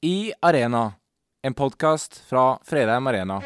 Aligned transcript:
I 0.00 0.32
Arena, 0.42 0.92
en 1.42 1.54
podkast 1.54 2.22
fra 2.28 2.58
Fredheim 2.66 3.06
Arena. 3.06 3.36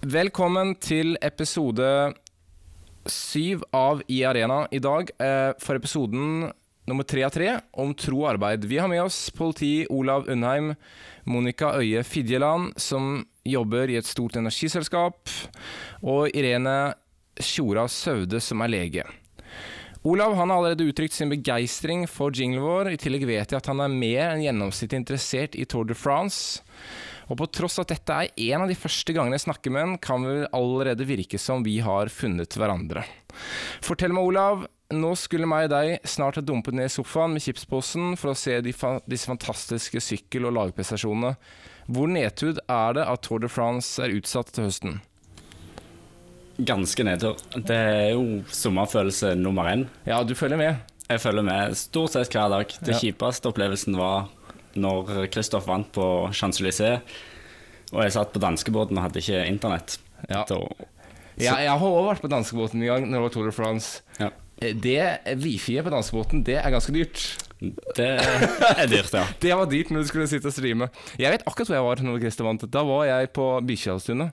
Velkommen 0.00 0.74
til 0.78 1.16
episode 1.22 1.88
syv 3.10 3.64
av 3.74 4.02
I 4.06 4.20
Arena 4.24 4.68
i 4.70 4.78
dag. 4.78 5.10
Eh, 5.18 5.50
for 5.58 5.74
episoden 5.74 6.52
nummer 6.86 7.02
tre 7.02 7.24
av 7.26 7.34
tre 7.34 7.50
om 7.72 7.90
tro 7.98 8.22
og 8.22 8.30
arbeid. 8.36 8.68
Vi 8.70 8.78
har 8.78 8.88
med 8.92 9.02
oss 9.02 9.30
politi 9.34 9.88
Olav 9.90 10.30
Undheim, 10.30 10.76
Monica 11.26 11.74
Øye 11.80 12.04
Fidjeland, 12.06 12.78
som 12.78 13.26
jobber 13.42 13.90
i 13.90 13.98
et 13.98 14.06
stort 14.06 14.38
energiselskap, 14.38 15.34
og 16.02 16.30
Irene 16.30 16.94
Tjora 17.42 17.88
Søvde, 17.90 18.38
som 18.38 18.62
er 18.62 18.74
lege. 18.78 19.10
Olav 20.04 20.34
han 20.34 20.50
har 20.50 20.58
allerede 20.58 20.84
uttrykt 20.84 21.14
sin 21.16 21.30
begeistring 21.32 22.02
for 22.04 22.34
jinglen 22.36 22.60
vår. 22.60 22.90
I 22.92 22.98
tillegg 23.00 23.22
vet 23.24 23.54
jeg 23.54 23.56
at 23.56 23.68
han 23.70 23.80
er 23.80 23.88
mer 23.88 24.34
enn 24.34 24.42
gjennomsnittlig 24.44 24.98
interessert 25.00 25.54
i 25.56 25.64
Tour 25.64 25.86
de 25.88 25.96
France. 25.96 26.60
Og 27.32 27.38
på 27.40 27.46
tross 27.48 27.80
at 27.80 27.88
dette 27.88 28.12
er 28.12 28.42
en 28.50 28.66
av 28.66 28.68
de 28.68 28.76
første 28.76 29.14
gangene 29.16 29.38
jeg 29.38 29.46
snakker 29.46 29.72
med 29.72 29.86
han, 29.86 29.94
kan 29.96 30.26
det 30.28 30.50
allerede 30.52 31.06
virke 31.08 31.40
som 31.40 31.64
vi 31.64 31.78
har 31.80 32.12
funnet 32.12 32.52
hverandre. 32.52 33.06
Fortell 33.80 34.12
meg, 34.12 34.28
Olav. 34.28 34.66
Nå 34.92 35.14
skulle 35.16 35.48
meg 35.48 35.70
og 35.70 35.72
deg 35.72 36.04
snart 36.04 36.36
ha 36.36 36.44
dumpet 36.44 36.76
ned 36.76 36.90
i 36.90 36.92
sofaen 36.92 37.32
med 37.32 37.46
chipsposen 37.46 38.12
for 38.20 38.34
å 38.34 38.36
se 38.36 38.58
de 38.60 38.76
fa 38.76 38.98
disse 39.08 39.30
fantastiske 39.30 40.04
sykkel- 40.04 40.50
og 40.50 40.52
lagprestasjonene. 40.58 41.32
Hvor 41.88 42.12
nedtud 42.12 42.60
er 42.68 43.00
det 43.00 43.08
at 43.08 43.24
Tour 43.24 43.40
de 43.40 43.48
France 43.48 43.96
er 44.04 44.12
utsatt 44.20 44.52
til 44.52 44.68
høsten? 44.68 45.00
Ganske 46.62 47.02
nedtur. 47.06 47.36
Det 47.66 47.74
er 47.76 48.10
jo 48.14 48.42
sommerfølelse 48.54 49.34
nummer 49.40 49.66
én. 49.72 49.86
Ja, 50.06 50.20
du 50.22 50.34
følger 50.38 50.56
med? 50.60 50.76
Jeg 51.10 51.20
følger 51.20 51.42
med 51.44 51.74
stort 51.76 52.14
sett 52.14 52.30
hver 52.32 52.48
dag. 52.52 52.66
Det 52.80 52.94
Ja. 52.94 52.98
kjipeste 53.00 53.50
opplevelsen 53.50 53.96
var 53.98 54.28
når 54.76 55.26
Kristoff 55.30 55.66
vant 55.66 55.90
på 55.92 56.28
Champs-Élysées, 56.32 57.00
og 57.92 58.02
jeg 58.02 58.12
satt 58.12 58.32
på 58.32 58.40
danskebåten 58.40 58.96
og 58.98 59.02
hadde 59.08 59.20
ikke 59.22 59.46
internett. 59.50 59.98
Ja. 60.28 60.44
Da, 60.48 60.60
Ja, 61.36 61.56
jeg 61.58 61.68
har 61.68 61.78
også 61.82 62.08
vært 62.14 62.22
på 62.22 62.30
danskebåten 62.30 62.80
en 62.80 62.86
gang 62.86 63.06
når 63.10 63.12
det 63.18 63.22
var 63.22 63.28
Tour 63.30 63.46
de 63.46 63.52
France. 63.52 64.02
ja. 64.20 64.30
Det 64.60 65.18
Wifi-et 65.42 65.82
på 65.84 65.90
danskebåten, 65.90 66.44
det 66.44 66.54
er 66.64 66.70
ganske 66.70 66.92
dyrt. 66.94 67.36
Det 67.96 68.06
er 68.78 68.86
dyrt, 68.86 69.10
ja. 69.12 69.24
Det 69.40 69.50
var 69.52 69.66
dyrt 69.66 69.90
når 69.90 70.02
du 70.02 70.06
skulle 70.08 70.28
sitte 70.30 70.46
og 70.46 70.52
streame. 70.54 70.88
Jeg 71.18 71.32
vet 71.32 71.42
akkurat 71.44 71.66
hvor 71.66 71.74
jeg 71.76 71.84
var 71.84 71.96
når 72.06 72.20
Christer 72.22 72.44
vant. 72.46 72.70
Da 72.70 72.82
var 72.86 73.04
jeg 73.04 73.32
på 73.34 73.48
Bikkjedalstunet. 73.66 74.30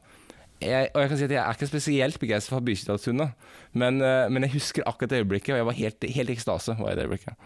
Jeg, 0.61 0.91
og 0.93 1.01
jeg 1.01 1.09
kan 1.09 1.17
si 1.19 1.25
at 1.25 1.33
jeg 1.33 1.41
er 1.41 1.57
ikke 1.57 1.69
spesielt 1.71 2.19
begeistra 2.21 2.55
for 2.55 2.65
Bikkjedalstunet, 2.65 3.33
men, 3.73 4.01
eh, 4.05 4.29
men 4.29 4.45
jeg 4.45 4.55
husker 4.59 4.85
akkurat 4.85 5.13
det 5.13 5.23
øyeblikket, 5.23 5.55
og 5.55 5.61
jeg 5.61 5.69
var 5.71 5.77
helt, 5.79 6.07
helt 6.17 6.33
ekstase. 6.35 6.75
Var 6.77 6.91
jeg 6.91 6.99
det 6.99 7.05
øyeblikket. 7.07 7.45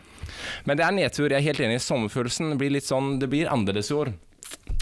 Men 0.68 0.80
det 0.80 0.86
er 0.86 0.96
nedtur. 0.98 1.30
Jeg 1.30 1.40
er 1.40 1.48
helt 1.48 1.64
enig. 1.64 1.82
Sommerfølelsen 1.86 2.58
blir 2.60 2.74
litt 2.76 2.88
sånn 2.88 3.20
Det 3.22 3.30
blir 3.32 3.52
annerledes 3.52 3.92
i 3.94 3.98
år. 3.98 4.14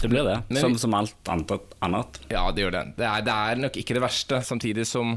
Det 0.02 0.08
blir 0.10 0.24
det. 0.26 0.36
Men 0.48 0.60
Som, 0.60 0.76
som 0.78 0.94
alt 0.98 1.30
annet. 1.80 2.20
Ja, 2.28 2.44
det 2.52 2.64
gjør 2.64 2.74
det. 2.74 2.84
Det 2.98 3.06
er, 3.08 3.24
det 3.24 3.34
er 3.34 3.60
nok 3.62 3.78
ikke 3.80 3.96
det 3.96 4.02
verste, 4.04 4.40
samtidig 4.44 4.86
som 4.88 5.14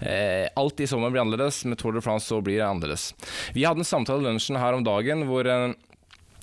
eh, 0.00 0.48
alt 0.58 0.82
i 0.82 0.88
sommer 0.90 1.12
blir 1.14 1.22
annerledes. 1.22 1.62
Med 1.70 1.78
Tour 1.80 1.96
de 1.96 2.02
France 2.04 2.28
så 2.28 2.40
blir 2.44 2.58
det 2.60 2.66
annerledes. 2.66 3.12
Vi 3.56 3.64
hadde 3.64 3.84
en 3.84 3.88
samtale 3.88 4.24
i 4.24 4.28
lunsjen 4.28 4.58
her 4.60 4.76
om 4.76 4.84
dagen 4.84 5.24
hvor 5.30 5.48
eh, 5.48 5.70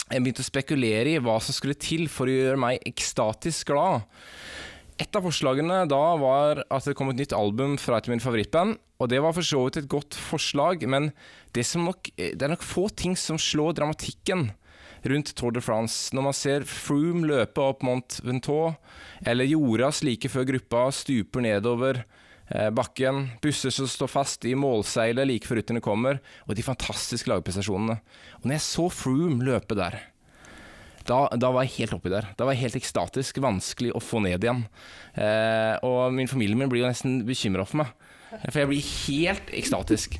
jeg 0.10 0.24
begynte 0.24 0.44
å 0.46 0.50
spekulere 0.50 1.14
i 1.14 1.22
hva 1.24 1.38
som 1.44 1.56
skulle 1.56 1.78
til 1.80 2.08
for 2.12 2.30
å 2.30 2.34
gjøre 2.34 2.60
meg 2.62 2.88
ekstatisk 2.90 3.74
glad. 3.74 4.08
Et 5.02 5.18
av 5.18 5.26
forslagene 5.26 5.84
da 5.90 6.02
var 6.22 6.64
at 6.70 6.86
det 6.86 6.96
kom 6.98 7.10
et 7.10 7.18
nytt 7.18 7.34
album 7.36 7.78
fra 7.82 7.98
et 7.98 8.10
av 8.10 8.14
mine 8.14 8.24
favorittband. 8.24 8.78
Og 9.02 9.10
det 9.12 9.22
var 9.24 9.34
for 9.36 9.46
så 9.46 9.64
vidt 9.66 9.82
et 9.82 9.90
godt 9.92 10.16
forslag, 10.16 10.86
men 10.88 11.12
det, 11.56 11.66
nok, 11.80 12.12
det 12.16 12.40
er 12.40 12.54
nok 12.54 12.66
få 12.66 12.88
ting 12.94 13.18
som 13.20 13.40
slår 13.42 13.76
dramatikken 13.80 14.52
rundt 15.10 15.34
Tour 15.36 15.52
de 15.52 15.64
France. 15.64 16.14
Når 16.16 16.28
man 16.30 16.38
ser 16.38 16.68
Froome 16.70 17.28
løpe 17.28 17.64
opp 17.64 17.84
Mont 17.84 18.20
Ventoux, 18.24 18.78
eller 19.26 19.50
Joras 19.50 20.04
like 20.06 20.32
før 20.32 20.48
gruppa 20.54 20.86
stuper 20.96 21.44
nedover 21.44 22.04
eh, 22.04 22.70
bakken, 22.72 23.28
busser 23.44 23.74
som 23.74 23.90
står 23.90 24.12
fast 24.14 24.48
i 24.48 24.56
målseilet 24.56 25.28
like 25.30 25.50
før 25.50 25.60
rytterne 25.60 25.84
kommer, 25.84 26.22
og 26.48 26.56
de 26.56 26.66
fantastiske 26.66 27.32
lagprestasjonene. 27.32 28.00
Og 28.40 28.48
når 28.48 28.60
jeg 28.60 28.68
så 28.70 28.90
Froome 28.94 29.44
løpe 29.50 29.78
der, 29.80 30.00
da, 31.08 31.26
da 31.40 31.52
var 31.54 31.66
jeg 31.66 31.76
helt 31.78 31.98
oppi 31.98 32.12
der. 32.14 32.30
Da 32.38 32.48
var 32.48 32.56
jeg 32.56 32.66
helt 32.68 32.80
ekstatisk. 32.80 33.42
Vanskelig 33.44 33.94
å 33.96 34.02
få 34.04 34.22
ned 34.24 34.44
igjen. 34.44 34.64
Eh, 35.14 35.76
og 35.86 36.14
min 36.16 36.30
familie 36.32 36.58
min 36.58 36.72
blir 36.72 36.84
jo 36.84 36.92
nesten 36.92 37.22
bekymra 37.28 37.66
for 37.68 37.84
meg. 37.84 37.94
For 38.48 38.64
jeg 38.64 38.70
blir 38.72 38.92
helt 39.06 39.54
ekstatisk. 39.54 40.18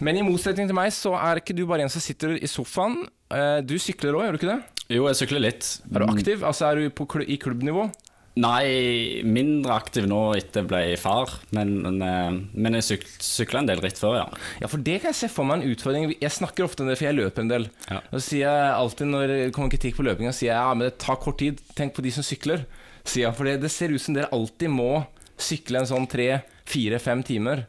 Men 0.00 0.16
i 0.16 0.24
motsetning 0.24 0.68
til 0.70 0.76
meg, 0.78 0.92
så 0.96 1.12
er 1.18 1.42
ikke 1.42 1.56
du 1.56 1.66
bare 1.68 1.84
en 1.84 1.92
som 1.92 2.02
sitter 2.02 2.38
i 2.38 2.48
sofaen. 2.48 3.02
Eh, 3.34 3.60
du 3.66 3.76
sykler 3.82 4.16
òg, 4.16 4.26
gjør 4.26 4.36
du 4.36 4.40
ikke 4.40 4.52
det? 4.54 4.84
Jo, 4.88 5.04
jeg 5.10 5.18
sykler 5.20 5.44
litt. 5.44 5.66
Er 5.92 6.04
du 6.04 6.08
aktiv? 6.08 6.44
Altså 6.48 6.70
er 6.70 6.80
du 6.80 6.94
på, 6.96 7.08
i 7.20 7.36
klubbnivå? 7.40 7.88
Nei, 8.38 9.22
mindre 9.26 9.74
aktiv 9.80 10.04
nå 10.06 10.18
etter 10.38 10.62
jeg 10.62 10.68
ble 10.70 10.82
far, 11.00 11.32
men, 11.56 11.72
men, 11.82 12.42
men 12.54 12.76
jeg 12.78 12.86
syk, 12.86 13.06
sykla 13.24 13.62
en 13.64 13.70
del 13.70 13.80
ritt 13.82 13.98
før, 13.98 14.18
ja. 14.20 14.26
Ja, 14.62 14.68
for 14.70 14.82
det 14.84 15.00
kan 15.00 15.10
jeg 15.10 15.18
se 15.18 15.30
for 15.32 15.48
meg 15.48 15.58
en 15.58 15.72
utfordring. 15.72 16.12
Jeg 16.20 16.34
snakker 16.36 16.68
ofte 16.68 16.84
om 16.84 16.90
det, 16.90 16.98
for 17.00 17.08
jeg 17.08 17.18
løper 17.18 17.42
en 17.42 17.50
del. 17.50 17.66
Ja. 17.88 17.98
Og 18.12 18.20
så 18.20 18.24
sier 18.28 18.44
jeg 18.46 18.76
alltid 18.76 19.10
når 19.10 19.32
det 19.32 19.40
kommer 19.56 19.74
kritikk 19.74 19.98
på 19.98 20.06
løpinga, 20.06 20.34
sier 20.36 20.52
jeg 20.52 20.60
ja, 20.60 20.76
men 20.76 20.86
det 20.86 21.00
tar 21.02 21.18
kort 21.22 21.40
tid. 21.42 21.58
Tenk 21.78 21.96
på 21.96 22.04
de 22.06 22.14
som 22.14 22.26
sykler. 22.26 22.62
Sier 23.02 23.26
jeg, 23.26 23.34
for 23.40 23.48
det, 23.48 23.58
det 23.64 23.72
ser 23.74 23.94
ut 23.94 24.04
som 24.04 24.14
dere 24.14 24.30
alltid 24.36 24.70
må 24.70 24.92
sykle 25.38 25.82
en 25.82 25.90
sånn 25.90 26.08
tre, 26.10 26.30
fire, 26.68 27.02
fem 27.02 27.26
timer. 27.26 27.66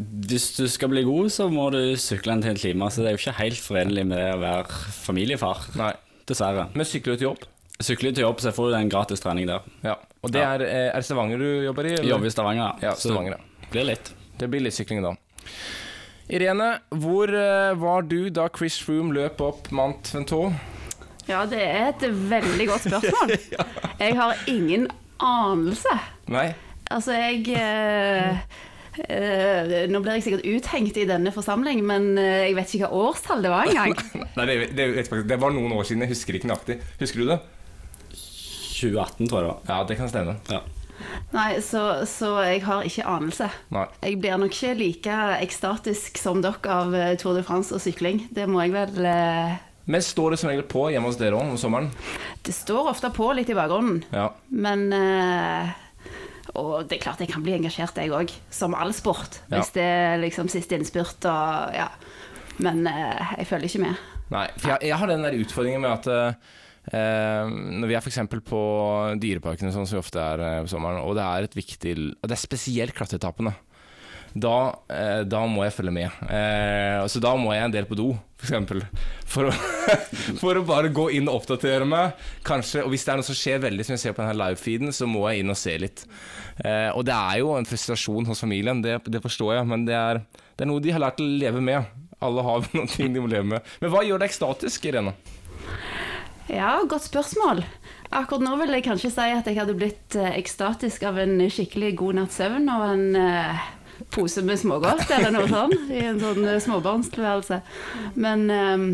Hvis 0.00 0.52
du 0.56 0.64
skal 0.70 0.92
bli 0.94 1.04
god, 1.04 1.28
så 1.34 1.50
må 1.52 1.68
du 1.74 1.82
sykle 2.00 2.38
en 2.38 2.44
til 2.44 2.54
en 2.54 2.60
time, 2.64 2.88
så 2.88 3.02
det 3.02 3.10
er 3.10 3.18
jo 3.18 3.24
ikke 3.26 3.40
helt 3.42 3.60
forenlig 3.60 4.06
med 4.08 4.22
det 4.22 4.32
å 4.38 4.44
være 4.46 4.84
familiefar. 5.02 5.66
Nei. 5.80 5.92
Dessverre. 6.30 6.70
Men 6.78 6.86
sykler 6.86 7.16
du 7.16 7.20
til 7.20 7.32
jobb? 7.32 7.48
Jeg 7.80 7.86
sykler 7.94 8.12
til 8.12 8.26
jobb, 8.26 8.40
så 8.42 8.50
jeg 8.50 8.56
får 8.58 8.66
jo 8.70 8.76
en 8.76 8.90
gratis 8.92 9.22
trening 9.24 9.46
der. 9.48 9.62
Ja. 9.86 9.94
Og 10.20 10.32
det 10.34 10.40
Ja. 10.42 10.50
er, 10.54 10.62
eh, 10.68 10.90
er 10.96 11.00
Stavanger 11.00 11.38
du 11.40 11.46
jobber 11.64 11.86
i? 11.88 11.92
eller? 11.94 12.04
Jobber 12.10 12.26
i 12.26 12.30
Stavanger, 12.30 12.78
Ja, 12.82 12.92
Stavanger, 12.94 13.30
ja. 13.38 13.38
det 13.62 13.70
blir 13.72 13.84
litt. 13.88 14.10
Det 14.38 14.50
blir 14.50 14.60
litt 14.60 14.74
sykling 14.76 15.00
da. 15.02 15.14
Irene, 16.30 16.80
hvor 16.94 17.28
eh, 17.32 17.74
var 17.80 18.02
du 18.02 18.28
da 18.30 18.48
Chris 18.48 18.76
Froome 18.78 19.12
løp 19.16 19.40
opp 19.40 19.70
Mount 19.72 20.12
Ventoux? 20.14 20.52
Ja, 21.26 21.44
det 21.46 21.60
er 21.62 21.88
et 21.88 22.04
veldig 22.30 22.66
godt 22.68 22.84
spørsmål. 22.86 23.32
Jeg 24.00 24.16
har 24.18 24.36
ingen 24.46 24.88
anelse. 25.20 25.94
Nei? 26.28 26.54
Altså, 26.90 27.12
jeg 27.14 27.48
eh, 27.54 28.38
eh, 29.08 29.86
Nå 29.88 30.00
blir 30.02 30.16
jeg 30.18 30.24
sikkert 30.24 30.46
uthengt 30.48 30.96
i 30.98 31.04
denne 31.06 31.30
forsamling, 31.32 31.84
men 31.86 32.16
jeg 32.18 32.56
vet 32.56 32.72
ikke 32.74 32.88
hva 32.88 33.10
årstall 33.10 33.42
det 33.44 33.50
var 33.52 33.68
engang. 33.70 33.94
Nei 34.36 34.46
det, 34.46 34.56
det, 34.76 34.86
det 35.28 35.38
var 35.40 35.54
noen 35.54 35.72
år 35.76 35.84
siden, 35.86 36.02
jeg 36.02 36.10
husker 36.16 36.34
ikke 36.38 36.50
nøyaktig. 36.50 36.78
Husker 37.00 37.22
du 37.22 37.28
det? 37.30 37.38
2018, 38.80 39.28
tror 39.28 39.40
jeg 39.40 39.46
det 39.46 39.52
var. 39.52 39.64
Ja, 39.70 39.80
det 39.88 39.96
kan 40.00 40.10
stemme. 40.12 40.36
Ja. 40.50 40.60
Nei, 41.32 41.60
så, 41.64 41.82
så 42.08 42.34
jeg 42.44 42.60
har 42.66 42.84
ikke 42.84 43.06
anelse. 43.08 43.46
Nei. 43.72 43.86
Jeg 44.04 44.18
blir 44.20 44.36
nok 44.40 44.52
ikke 44.52 44.74
like 44.76 45.18
ekstatisk 45.40 46.18
som 46.20 46.42
dere 46.44 46.74
av 46.74 46.94
eh, 46.96 47.14
Tour 47.20 47.38
de 47.38 47.44
France 47.46 47.72
og 47.76 47.80
sykling. 47.80 48.26
Det 48.36 48.44
må 48.50 48.60
jeg 48.66 48.74
vel 48.74 49.06
eh, 49.08 49.54
Men 49.90 50.04
står 50.04 50.34
det 50.34 50.40
som 50.42 50.50
regel 50.52 50.66
på 50.68 50.88
hjemme 50.92 51.08
hos 51.08 51.16
dere 51.20 51.38
om 51.40 51.54
sommeren? 51.60 51.88
Det 52.44 52.52
står 52.56 52.90
ofte 52.92 53.10
på 53.16 53.30
litt 53.36 53.48
i 53.52 53.56
bakgrunnen, 53.56 54.02
Ja. 54.12 54.28
men 54.52 54.84
eh, 54.92 55.72
Og 56.58 56.84
det 56.90 56.98
er 56.98 57.04
klart 57.06 57.20
jeg 57.24 57.30
kan 57.32 57.44
bli 57.46 57.54
engasjert, 57.56 57.96
jeg 57.96 58.12
òg, 58.12 58.32
som 58.52 58.74
all 58.76 58.92
sport. 58.96 59.40
Ja. 59.48 59.56
Hvis 59.60 59.72
det 59.76 59.86
er 59.86 60.20
liksom 60.20 60.50
siste 60.52 60.76
innspurt 60.76 61.24
og 61.30 61.76
ja. 61.80 61.88
Men 62.60 62.84
eh, 62.90 63.36
jeg 63.40 63.48
følger 63.48 63.70
ikke 63.70 63.84
med. 63.86 64.08
Nei, 64.30 64.46
for 64.60 64.74
jeg, 64.74 64.90
jeg 64.90 64.98
har 65.00 65.08
den 65.10 65.24
der 65.24 65.36
utfordringen 65.40 65.80
med 65.86 65.94
at 65.96 66.06
eh, 66.12 66.26
eh, 66.28 66.34
når 66.90 67.86
vi 67.90 67.94
er 67.94 68.00
f.eks. 68.00 68.22
på 68.48 68.60
dyreparkene, 69.20 69.72
sånn 69.74 69.86
som 69.86 69.98
vi 69.98 70.00
ofte 70.00 70.22
er 70.22 70.44
eh, 70.46 70.60
på 70.64 70.72
sommeren, 70.72 71.02
og 71.04 71.12
det 71.18 71.26
er 71.26 71.46
et 71.46 71.58
viktig 71.58 71.92
Det 71.94 72.32
er 72.32 72.40
spesielt 72.40 72.96
klatreetappene. 72.96 73.52
Da, 74.30 74.78
eh, 74.88 75.20
da 75.26 75.40
må 75.50 75.64
jeg 75.66 75.74
følge 75.74 75.94
med. 75.94 76.18
Eh, 76.30 77.00
så 77.10 77.22
da 77.22 77.32
må 77.38 77.50
jeg 77.54 77.66
en 77.66 77.74
del 77.74 77.86
på 77.88 77.98
do, 77.98 78.12
f.eks. 78.38 78.84
For, 79.30 79.50
å, 79.50 79.54
for 80.42 80.60
å 80.60 80.66
bare 80.66 80.92
gå 80.94 81.08
inn 81.16 81.28
og 81.30 81.40
oppdatere 81.40 81.88
meg. 81.88 82.18
Kanskje, 82.46 82.84
og 82.84 82.94
hvis 82.94 83.06
det 83.06 83.14
er 83.14 83.20
noe 83.20 83.26
som 83.26 83.38
skjer 83.38 83.64
veldig 83.64 83.86
som 83.86 83.96
jeg 83.96 84.04
ser 84.04 84.14
på 84.14 84.22
denne 84.22 84.38
livefeeden, 84.38 84.94
så 84.94 85.08
må 85.10 85.24
jeg 85.28 85.42
inn 85.42 85.54
og 85.54 85.58
se 85.58 85.74
litt. 85.82 86.04
Eh, 86.62 86.90
og 86.94 87.02
det 87.08 87.16
er 87.16 87.40
jo 87.42 87.56
en 87.56 87.66
frustrasjon 87.66 88.30
hos 88.30 88.44
familien, 88.44 88.84
det, 88.84 89.00
det 89.10 89.22
forstår 89.24 89.56
jeg, 89.58 89.70
men 89.72 89.88
det 89.88 89.98
er, 89.98 90.22
det 90.54 90.66
er 90.66 90.70
noe 90.70 90.84
de 90.84 90.94
har 90.94 91.02
lært 91.02 91.22
å 91.22 91.26
leve 91.26 91.64
med. 91.64 91.90
Alle 92.22 92.46
har 92.46 92.70
noen 92.76 92.90
ting 92.92 93.10
de 93.14 93.24
må 93.24 93.30
leve 93.32 93.50
med. 93.56 93.74
Men 93.82 93.94
hva 93.94 94.06
gjør 94.06 94.22
deg 94.22 94.30
ekstatisk, 94.30 94.86
Irene? 94.92 95.16
Ja, 96.50 96.80
godt 96.88 97.04
spørsmål. 97.06 97.62
Akkurat 98.10 98.42
nå 98.42 98.56
vil 98.58 98.72
jeg 98.74 98.82
kanskje 98.88 99.10
si 99.14 99.26
at 99.36 99.46
jeg 99.46 99.58
hadde 99.60 99.76
blitt 99.78 100.16
eh, 100.18 100.32
ekstatisk 100.40 101.04
av 101.06 101.20
en 101.22 101.36
skikkelig 101.46 101.92
god 102.00 102.16
natts 102.18 102.40
søvn 102.40 102.66
og 102.72 102.86
en 102.88 103.04
eh, 103.20 103.60
pose 104.10 104.42
med 104.42 104.58
smågodt 104.58 105.12
eller 105.14 105.30
noe 105.36 105.46
sånt 105.50 105.92
i 105.94 106.00
en 106.08 106.18
sånn 106.18 106.42
eh, 106.42 106.58
småbarnstilværelse. 106.64 107.60
Men 108.18 108.48
eh, 108.50 108.88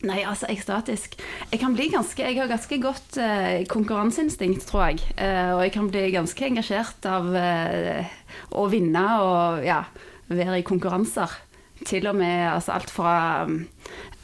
Nei, 0.00 0.22
altså 0.24 0.48
ekstatisk. 0.48 1.18
Jeg 1.50 1.60
kan 1.60 1.74
bli 1.76 1.90
ganske 1.92 2.24
Jeg 2.24 2.38
har 2.38 2.48
ganske 2.48 2.78
godt 2.80 3.18
eh, 3.20 3.66
konkurranseinstinkt, 3.68 4.64
tror 4.66 4.88
jeg. 4.88 5.02
Eh, 5.20 5.50
og 5.52 5.60
jeg 5.66 5.74
kan 5.74 5.90
bli 5.92 6.06
ganske 6.14 6.46
engasjert 6.46 7.04
av 7.06 7.28
å 8.56 8.64
vinne 8.72 9.04
og 9.20 9.60
ja, 9.68 9.82
være 10.32 10.62
i 10.62 10.66
konkurranser. 10.66 11.36
til 11.84 12.06
og 12.08 12.16
med 12.16 12.48
altså 12.48 12.72
alt 12.72 12.90
fra 12.92 13.12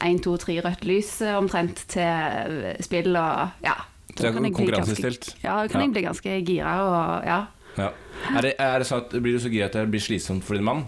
én, 0.05 0.19
to, 0.21 0.35
tre 0.37 0.59
rødt 0.61 0.85
lys 0.85 1.21
eh, 1.25 1.35
omtrent 1.37 1.83
til 1.89 2.01
eh, 2.03 2.75
spill 2.85 3.15
og 3.17 3.63
ja. 3.65 3.75
Så 4.17 4.31
kan 4.33 4.43
jeg 4.47 4.53
bli 4.57 4.71
ganske- 4.73 5.35
Ja, 5.43 5.59
da 5.61 5.67
kan 5.69 5.81
jeg 5.85 5.91
bli 5.93 6.01
ganske 6.07 6.37
gira 6.45 6.71
og 6.83 7.25
ja. 7.27 7.39
Ja. 7.77 7.91
Er, 8.33 8.41
det, 8.41 8.55
er 8.57 8.79
det 8.81 8.87
sånn 8.89 9.03
at 9.05 9.11
Blir 9.21 9.35
du 9.37 9.39
så 9.43 9.51
gira 9.53 9.67
at 9.69 9.75
det 9.77 9.83
blir 9.93 10.01
slitsomt 10.01 10.41
for 10.43 10.57
din 10.57 10.65
mann? 10.65 10.85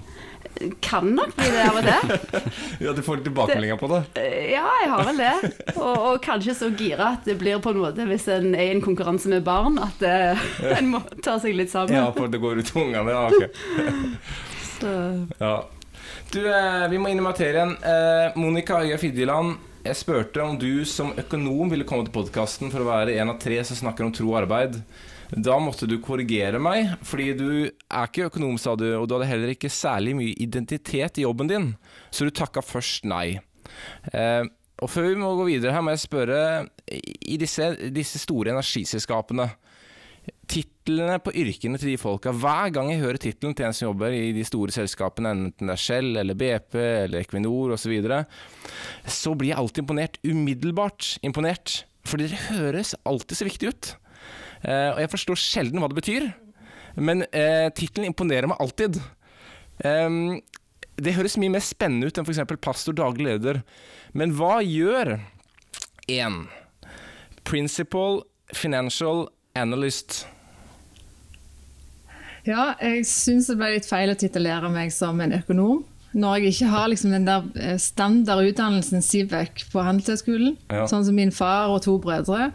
Kan 0.81 1.11
nok 1.15 1.35
bli 1.38 1.45
det 1.53 1.61
av 1.69 1.77
og 1.77 1.85
til. 1.85 2.47
Ja, 2.88 2.94
du 2.97 3.01
får 3.06 3.21
tilbakemeldinger 3.27 3.77
på 3.77 3.88
det? 3.91 4.00
Eh, 4.17 4.47
Ja, 4.56 4.63
jeg 4.81 4.89
har 4.89 5.03
vel 5.06 5.21
det. 5.21 5.51
Og, 5.75 5.94
og 6.09 6.17
kanskje 6.25 6.56
så 6.57 6.71
gira 6.75 7.11
at 7.19 7.25
det 7.29 7.38
blir 7.39 7.61
på 7.61 7.69
en 7.75 7.83
måte 7.83 8.07
hvis 8.09 8.25
en 8.33 8.56
er 8.56 8.71
i 8.71 8.73
en 8.73 8.81
konkurranse 8.81 9.29
med 9.29 9.45
barn, 9.45 9.77
at 9.77 10.01
en 10.79 10.89
må 10.95 11.03
ta 11.21 11.38
seg 11.39 11.53
litt 11.59 11.69
sammen. 11.69 11.94
Ja, 12.00 12.09
for 12.17 12.27
det 12.33 12.41
går 12.41 12.63
ut 12.63 12.71
til 12.71 12.81
ungene? 12.88 13.13
Ja, 13.13 13.27
ok. 13.29 14.09
Så, 14.79 14.95
Ja. 15.39 15.53
Du, 16.29 16.43
eh, 16.45 16.87
vi 16.89 16.97
må 17.01 17.09
inn 17.09 17.17
i 17.17 17.25
materien. 17.25 17.71
Eh, 17.81 18.35
Monica 18.37 18.83
Øya 18.83 18.99
Fidjeland, 19.01 19.55
jeg 19.81 19.97
spurte 19.97 20.43
om 20.43 20.59
du 20.61 20.85
som 20.85 21.09
økonom 21.17 21.71
ville 21.71 21.87
komme 21.89 22.05
til 22.05 22.13
podkasten 22.13 22.69
for 22.69 22.83
å 22.83 22.89
være 22.91 23.15
en 23.17 23.31
av 23.33 23.39
tre 23.41 23.57
som 23.65 23.79
snakker 23.79 24.05
om 24.05 24.11
tro 24.13 24.27
og 24.29 24.43
arbeid. 24.43 24.77
Da 25.33 25.57
måtte 25.57 25.89
du 25.89 25.95
korrigere 25.97 26.61
meg, 26.61 26.91
fordi 27.01 27.33
du 27.39 27.49
er 27.65 28.05
ikke 28.05 28.27
økonom, 28.27 28.59
sa 28.61 28.75
du, 28.77 28.85
og 28.99 29.07
du 29.09 29.15
hadde 29.17 29.31
heller 29.31 29.55
ikke 29.55 29.73
særlig 29.73 30.13
mye 30.19 30.37
identitet 30.45 31.17
i 31.17 31.25
jobben 31.25 31.49
din, 31.49 31.67
så 32.13 32.29
du 32.29 32.33
takka 32.37 32.61
først 32.61 33.09
nei. 33.09 33.39
Eh, 34.13 34.45
og 34.85 34.93
før 34.93 35.09
vi 35.09 35.17
må 35.23 35.33
gå 35.39 35.49
videre 35.49 35.73
her, 35.73 35.81
må 35.81 35.97
jeg 35.97 36.05
spørre, 36.05 36.43
i 36.93 37.41
disse, 37.41 37.71
disse 37.89 38.21
store 38.21 38.53
energiselskapene, 38.53 39.49
titlene 40.49 41.19
på 41.21 41.33
yrkene 41.37 41.79
til 41.79 41.91
de 41.91 41.99
folka. 42.01 42.33
Hver 42.33 42.71
gang 42.73 42.89
jeg 42.91 43.03
hører 43.03 43.21
tittelen 43.21 43.55
til 43.57 43.67
en 43.67 43.75
som 43.75 43.89
jobber 43.89 44.15
i 44.15 44.31
de 44.35 44.45
store 44.47 44.73
selskapene, 44.73 45.31
enten 45.35 45.69
det 45.69 45.75
er 45.75 45.83
Shell 45.83 46.19
eller 46.21 46.37
BP 46.37 46.75
eller 46.79 47.21
Equinor 47.21 47.75
osv., 47.75 47.83
så, 47.85 47.91
videre, 47.93 48.23
så 49.05 49.35
blir 49.37 49.53
jeg 49.53 49.61
alltid 49.61 49.83
imponert. 49.85 50.19
Umiddelbart 50.25 51.11
imponert. 51.25 51.83
Fordi 52.09 52.29
det 52.31 52.41
høres 52.49 52.95
alltid 53.07 53.37
så 53.37 53.47
viktig 53.47 53.71
ut. 53.71 53.91
Eh, 54.63 54.89
og 54.93 55.01
jeg 55.03 55.11
forstår 55.13 55.39
sjelden 55.39 55.81
hva 55.81 55.89
det 55.91 55.99
betyr, 55.99 56.29
men 56.99 57.23
eh, 57.29 57.69
tittelen 57.75 58.09
imponerer 58.09 58.49
meg 58.49 58.59
alltid. 58.63 58.99
Ehm, 59.87 60.39
det 60.99 61.15
høres 61.15 61.37
mye 61.39 61.53
mer 61.53 61.63
spennende 61.63 62.09
ut 62.09 62.17
enn 62.19 62.27
f.eks. 62.27 62.41
pastor 62.59 62.97
daglig 62.97 63.29
leder. 63.29 63.61
Men 64.17 64.33
hva 64.35 64.59
gjør 64.65 65.19
en 66.11 66.41
principal 67.47 68.23
financial 68.55 69.27
analyst? 69.55 70.25
Ja, 72.49 72.71
jeg 72.81 73.03
syns 73.05 73.47
det 73.51 73.57
ble 73.59 73.67
litt 73.75 73.85
feil 73.89 74.09
å 74.09 74.17
titulere 74.17 74.69
meg 74.73 74.91
som 74.95 75.19
en 75.21 75.35
økonom. 75.37 75.83
Når 76.17 76.39
jeg 76.41 76.53
ikke 76.55 76.69
har 76.71 76.87
liksom 76.89 77.11
den 77.13 77.27
der 77.27 77.43
eh, 77.61 77.75
standardutdannelsen 77.77 79.03
Sivek 79.05 79.67
på 79.69 79.83
Handelshøyskolen, 79.85 80.55
Ja. 80.73 80.87
sånn 80.89 81.05
som 81.05 81.13
min 81.15 81.29
far 81.31 81.69
og 81.69 81.83
to 81.85 81.99
brødre. 82.01 82.51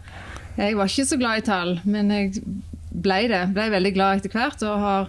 Jeg 0.59 0.75
var 0.79 0.91
ikke 0.91 1.07
så 1.07 1.19
glad 1.19 1.39
i 1.39 1.47
tall, 1.47 1.77
men 1.85 2.11
jeg 2.11 2.43
ble 2.91 3.21
det. 3.31 3.45
Ble 3.55 3.69
veldig 3.71 3.95
glad 3.95 4.19
etter 4.19 4.35
hvert 4.35 4.63
og 4.67 4.83
har 4.83 5.09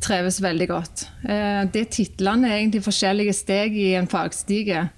treves 0.00 0.40
veldig 0.40 0.68
godt. 0.72 1.04
Eh, 1.28 1.64
Det 1.72 1.90
titlene 1.90 2.48
er 2.48 2.58
egentlig 2.62 2.82
forskjellige 2.88 3.34
steg 3.36 3.76
i 3.76 3.92
en 4.00 4.08
fagstige. 4.08 4.88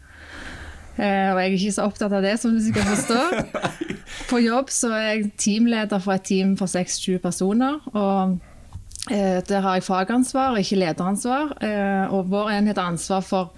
Eh, 0.96 1.32
Og 1.34 1.38
jeg 1.42 1.50
er 1.50 1.58
ikke 1.58 1.74
så 1.74 1.88
opptatt 1.90 2.12
av 2.14 2.22
det, 2.22 2.38
som 2.38 2.54
du 2.54 2.60
sikkert 2.62 2.86
forstår. 2.94 3.50
På 4.30 4.38
jobb 4.38 4.70
så 4.70 4.92
er 4.94 5.02
jeg 5.16 5.32
teamleder 5.36 5.98
for 6.00 6.14
et 6.14 6.22
team 6.24 6.54
for 6.56 6.66
6-7 6.70 7.18
personer. 7.18 7.80
og 7.92 8.38
Der 9.10 9.60
har 9.60 9.74
jeg 9.76 9.84
fagansvar, 9.84 10.56
ikke 10.56 10.76
lederansvar. 10.80 11.50
Eh, 11.62 12.12
Og 12.14 12.30
vår 12.30 12.50
enhet 12.58 12.78
har 12.80 12.88
ansvar 12.94 13.20
for 13.20 13.52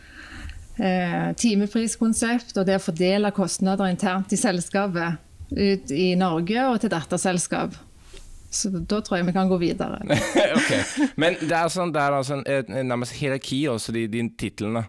eh, 0.80 1.32
timepriskonsept 1.38 2.56
og 2.58 2.66
det 2.66 2.76
å 2.80 2.82
fordele 2.82 3.30
kostnader 3.36 3.86
internt 3.92 4.32
i 4.34 4.36
selskapet 4.40 5.22
ut 5.54 5.90
i 5.94 6.14
Norge 6.18 6.64
og 6.72 6.80
til 6.82 6.90
datterselskap. 6.90 7.76
Så 8.50 8.70
da 8.72 9.00
tror 9.04 9.18
jeg 9.20 9.26
vi 9.28 9.32
kan 9.36 9.48
gå 9.50 9.58
videre. 9.60 10.00
ok, 10.58 10.72
Men 11.20 11.36
det 11.42 11.52
er, 11.54 11.68
sånn, 11.70 11.92
det 11.94 12.00
er 12.02 12.14
altså 12.18 12.40
en, 12.40 12.74
nærmest 12.88 13.12
hierarki 13.18 13.66
også, 13.70 13.92
de, 13.94 14.06
de 14.10 14.26
titlene. 14.38 14.86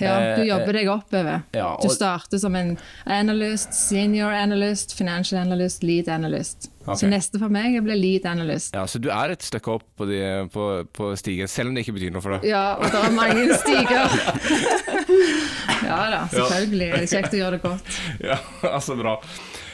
Ja, 0.00 0.14
du 0.36 0.40
Eh, 0.40 0.46
jobber 0.48 0.72
deg 0.72 0.88
oppover. 0.88 1.42
ja, 1.52 1.74
Du 1.82 1.88
starter 1.92 2.38
som 2.40 2.54
en 2.56 2.78
analyst, 3.04 3.74
senior 3.76 4.32
analyst, 4.32 4.94
financial 4.96 5.42
analyst, 5.42 5.82
lead 5.84 6.08
analyst. 6.08 6.69
Ok. 6.86 6.96
Så 6.96 7.08
neste 7.12 7.36
for 7.36 7.52
meg 7.52 7.74
blir 7.84 7.92
å 7.92 8.00
lead 8.00 8.24
analyst. 8.30 8.72
Ja, 8.72 8.86
Så 8.88 8.98
du 9.02 9.10
er 9.12 9.34
et 9.34 9.44
stykke 9.44 9.74
opp 9.74 9.84
på, 10.00 10.06
de, 10.08 10.20
på, 10.52 10.68
på 10.96 11.10
stigen, 11.20 11.48
selv 11.50 11.68
om 11.68 11.76
det 11.76 11.84
ikke 11.84 11.98
betyr 11.98 12.14
noe 12.14 12.24
for 12.24 12.38
deg? 12.38 12.46
Ja, 12.48 12.62
og 12.80 12.86
det 12.88 13.02
er 13.04 13.16
mange 13.16 13.58
stiger. 13.60 14.14
ja 15.90 15.98
da, 16.14 16.22
selvfølgelig. 16.32 16.88
Det 16.94 17.02
er 17.04 17.10
kjekt 17.12 17.36
å 17.36 17.42
gjøre 17.42 17.58
det 17.58 17.64
godt. 17.66 17.98
Ja, 18.30 18.38
altså 18.70 18.96
bra. 18.98 19.18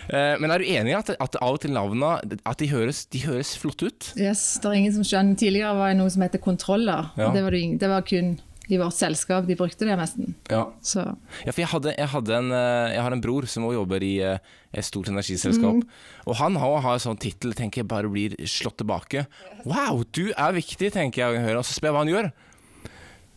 Eh, 0.07 0.35
Men 0.43 0.53
er 0.55 0.63
du 0.63 0.67
enig 0.71 0.93
i 0.93 0.97
at, 0.99 1.13
at 1.15 1.39
av 1.43 1.57
og 1.57 1.63
til 1.63 1.73
navnene 1.75 2.39
at 2.47 2.59
de 2.63 2.69
høres, 2.71 3.05
de 3.11 3.23
høres 3.27 3.55
flotte 3.59 3.89
ut? 3.91 4.11
Yes, 4.19 4.43
det 4.63 4.71
er 4.71 4.79
ingen 4.81 4.95
som 4.99 5.07
skjønner. 5.07 5.39
Tidligere 5.41 5.75
var 5.79 5.95
det 5.95 6.01
noe 6.01 6.13
som 6.13 6.27
heter 6.27 6.43
kontroller. 6.43 7.11
Ja. 7.19 7.31
Det, 7.35 7.43
var 7.47 7.55
det, 7.57 7.63
det 7.83 7.91
var 7.91 8.07
kun 8.07 8.35
i 8.67 8.79
vårt 8.81 8.97
selskap 8.97 9.47
de 9.47 9.57
brukte 9.59 9.87
det 9.87 9.97
nesten. 9.99 10.35
Ja. 10.51 10.67
Så 10.83 11.05
Ja, 11.45 11.53
for 11.53 11.63
jeg, 11.63 11.71
hadde, 11.71 11.95
jeg, 11.97 12.11
hadde 12.13 12.39
en, 12.39 12.51
eh, 12.55 12.95
jeg 12.97 13.05
har 13.07 13.15
en 13.15 13.23
bror 13.23 13.47
som 13.51 13.67
også 13.69 13.79
jobber 13.79 14.07
i 14.07 14.15
eh, 14.27 14.39
et 14.73 14.87
stort 14.87 15.11
energiselskap. 15.13 15.87
Og 16.27 16.39
han 16.41 16.59
har, 16.61 16.81
har 16.85 16.99
en 16.99 17.05
sånn 17.07 17.21
tittel 17.23 17.55
tenker 17.57 17.85
jeg 17.85 17.91
bare 17.91 18.11
blir 18.11 18.35
slått 18.51 18.81
tilbake. 18.83 19.27
Wow, 19.65 20.03
du 20.11 20.33
er 20.33 20.57
viktig, 20.57 20.93
tenker 20.97 21.27
jeg. 21.27 21.57
Og 21.57 21.65
så 21.67 21.79
spør 21.79 21.93
jeg 21.93 21.97
hva 21.97 22.05
han 22.05 22.15
gjør. 22.15 22.31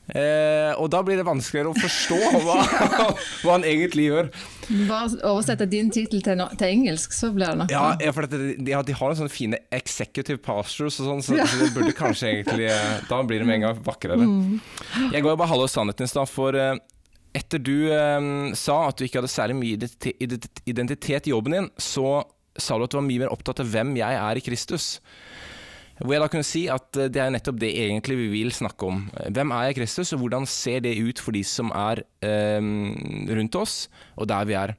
Eh, 0.10 0.72
og 0.82 0.88
da 0.90 1.04
blir 1.06 1.20
det 1.20 1.26
vanskeligere 1.28 1.70
å 1.70 1.78
forstå 1.78 2.18
hva, 2.46 2.56
hva 3.44 3.52
han 3.58 3.66
egentlig 3.68 4.08
gjør. 4.10 4.30
bare 4.90 5.20
oversette 5.30 5.68
din 5.70 5.92
tittel 5.94 6.24
til, 6.26 6.38
no- 6.40 6.50
til 6.58 6.68
engelsk, 6.72 7.14
så 7.14 7.30
blir 7.36 7.52
det 7.52 7.60
nok 7.64 7.74
Ja, 7.74 7.84
ja, 8.02 8.14
for 8.16 8.26
at 8.26 8.34
de, 8.34 8.56
ja, 8.70 8.80
har, 8.80 8.88
de 8.88 8.96
har 8.98 9.16
sånne 9.20 9.34
fine 9.34 9.60
executive 9.76 10.40
pastures 10.46 10.98
og 11.04 11.12
sånn, 11.12 11.22
så, 11.26 11.38
så 11.46 11.60
det 11.62 11.72
burde 11.78 11.94
kanskje 11.98 12.32
egentlig 12.34 12.70
eh, 12.74 12.96
Da 13.10 13.22
blir 13.26 13.44
det 13.44 13.50
med 13.50 13.60
en 13.60 13.68
gang 13.68 13.84
vakrere. 13.86 14.18
Jeg 15.14 15.22
går 15.26 15.38
bare 15.38 15.52
halve 15.54 15.70
sannheten 15.70 16.10
i 16.10 16.12
stad, 16.12 16.30
for 16.32 16.58
eh, 16.58 16.74
etter 17.38 17.62
du 17.62 17.76
eh, 17.94 18.30
sa 18.58 18.80
at 18.90 18.98
du 18.98 19.06
ikke 19.06 19.22
hadde 19.22 19.30
særlig 19.34 19.60
mye 19.62 19.78
identi- 19.78 20.16
identi- 20.26 20.66
identitet 20.74 21.30
i 21.30 21.36
jobben 21.36 21.54
din, 21.60 21.70
så 21.78 22.24
sa 22.60 22.76
du 22.82 22.84
at 22.88 22.92
du 22.92 22.98
var 22.98 23.06
mye 23.06 23.22
mer 23.28 23.32
opptatt 23.36 23.62
av 23.62 23.70
hvem 23.72 23.94
jeg 24.02 24.18
er 24.26 24.40
i 24.42 24.44
Kristus. 24.44 24.96
Hvor 26.00 26.16
jeg 26.16 26.24
da 26.24 26.30
kunne 26.32 26.48
si 26.48 26.66
at 26.72 26.96
eh, 27.00 27.10
det 27.12 27.22
er 27.24 27.34
nettopp 27.36 27.58
det 27.60 27.72
egentlig 27.76 28.16
vi 28.22 28.28
vil 28.38 28.54
snakke 28.56 28.88
om. 28.88 29.02
Hvem 29.36 29.52
er 29.56 29.70
jeg 29.70 29.80
Kristus, 29.82 30.14
og 30.16 30.24
hvordan 30.24 30.48
ser 30.48 30.86
det 30.86 30.96
ut 31.00 31.20
for 31.20 31.36
de 31.36 31.44
som 31.44 31.74
er 31.76 32.04
eh, 32.24 32.70
rundt 33.36 33.60
oss, 33.60 33.82
og 34.16 34.30
der 34.32 34.48
vi 34.48 34.56
er. 34.60 34.78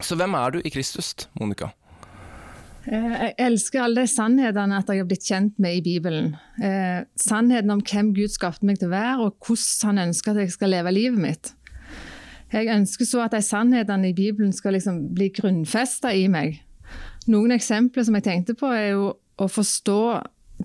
Så 0.00 0.16
hvem 0.18 0.34
er 0.38 0.54
du 0.54 0.62
i 0.62 0.70
Kristus, 0.70 1.14
Monica? 1.40 1.72
Eh, 2.86 3.12
Jeg 3.12 3.34
elsker 3.42 3.82
alle 3.82 4.04
de 4.04 4.10
sannhetene 4.10 4.78
at 4.78 4.90
jeg 4.92 5.02
har 5.02 5.10
blitt 5.10 5.26
kjent 5.26 5.58
med 5.58 5.80
i 5.80 5.82
Bibelen. 5.82 6.36
Eh, 6.62 7.02
sannheten 7.18 7.74
om 7.74 7.82
hvem 7.82 8.12
Gud 8.14 8.30
skapte 8.30 8.66
meg 8.66 8.78
til 8.78 8.90
å 8.90 8.94
være, 8.94 9.18
og 9.26 9.36
hvordan 9.42 9.90
han 9.90 10.08
ønsker 10.08 10.32
at 10.32 10.44
jeg 10.44 10.54
skal 10.54 10.74
leve 10.76 10.94
livet 10.94 11.18
mitt. 11.18 11.52
Jeg 12.52 12.70
ønsker 12.70 13.08
så 13.08 13.24
at 13.24 13.34
de 13.34 13.42
sannhetene 13.42 14.12
i 14.12 14.14
Bibelen 14.14 14.52
skal 14.54 14.76
liksom 14.76 15.08
bli 15.16 15.32
grunnfesta 15.34 16.14
i 16.14 16.28
meg. 16.30 16.60
Noen 17.26 17.56
eksempler 17.56 18.06
som 18.06 18.14
jeg 18.14 18.28
tenkte 18.28 18.54
på, 18.54 18.70
er 18.70 18.92
jo 18.94 19.08
å 19.36 19.48
forstå 19.50 20.00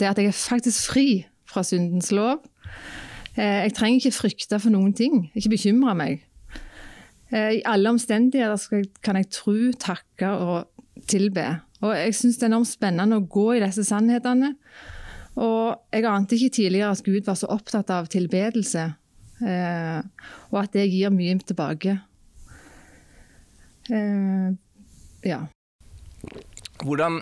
det 0.01 0.09
at 0.09 0.19
jeg 0.19 0.31
er 0.31 0.35
faktisk 0.37 0.89
fri 0.91 1.07
fra 1.49 1.63
syndens 1.67 2.11
lov. 2.15 2.41
Eh, 3.37 3.63
Jeg 3.67 3.73
trenger 3.77 4.01
ikke 4.01 4.17
frykte 4.17 4.59
for 4.59 4.73
noen 4.73 4.93
ting, 4.97 5.29
ikke 5.35 5.53
bekymre 5.55 5.95
meg. 5.95 6.23
Eh, 7.31 7.59
I 7.59 7.61
alle 7.65 7.93
omstendigheter 7.93 8.87
kan 9.03 9.19
jeg 9.19 9.29
tro, 9.31 9.55
takke 9.79 10.31
og 10.31 10.67
tilbe. 11.07 11.45
Og 11.81 11.95
jeg 11.95 12.15
syns 12.17 12.37
det 12.37 12.45
er 12.45 12.51
enormt 12.51 12.69
spennende 12.69 13.17
å 13.21 13.25
gå 13.25 13.47
i 13.55 13.61
disse 13.63 13.85
sannhetene. 13.87 14.55
Og 15.39 15.79
jeg 15.93 16.05
ante 16.05 16.35
ikke 16.35 16.55
tidligere 16.57 16.91
at 16.91 17.03
Gud 17.05 17.23
var 17.25 17.37
så 17.39 17.47
opptatt 17.53 17.89
av 17.89 18.09
tilbedelse, 18.11 18.83
eh, 19.47 20.01
og 20.51 20.57
at 20.59 20.73
det 20.75 20.89
gir 20.91 21.13
mye 21.15 21.39
tilbake. 21.39 21.99
Ja. 25.25 25.39
Hvordan, 26.85 27.17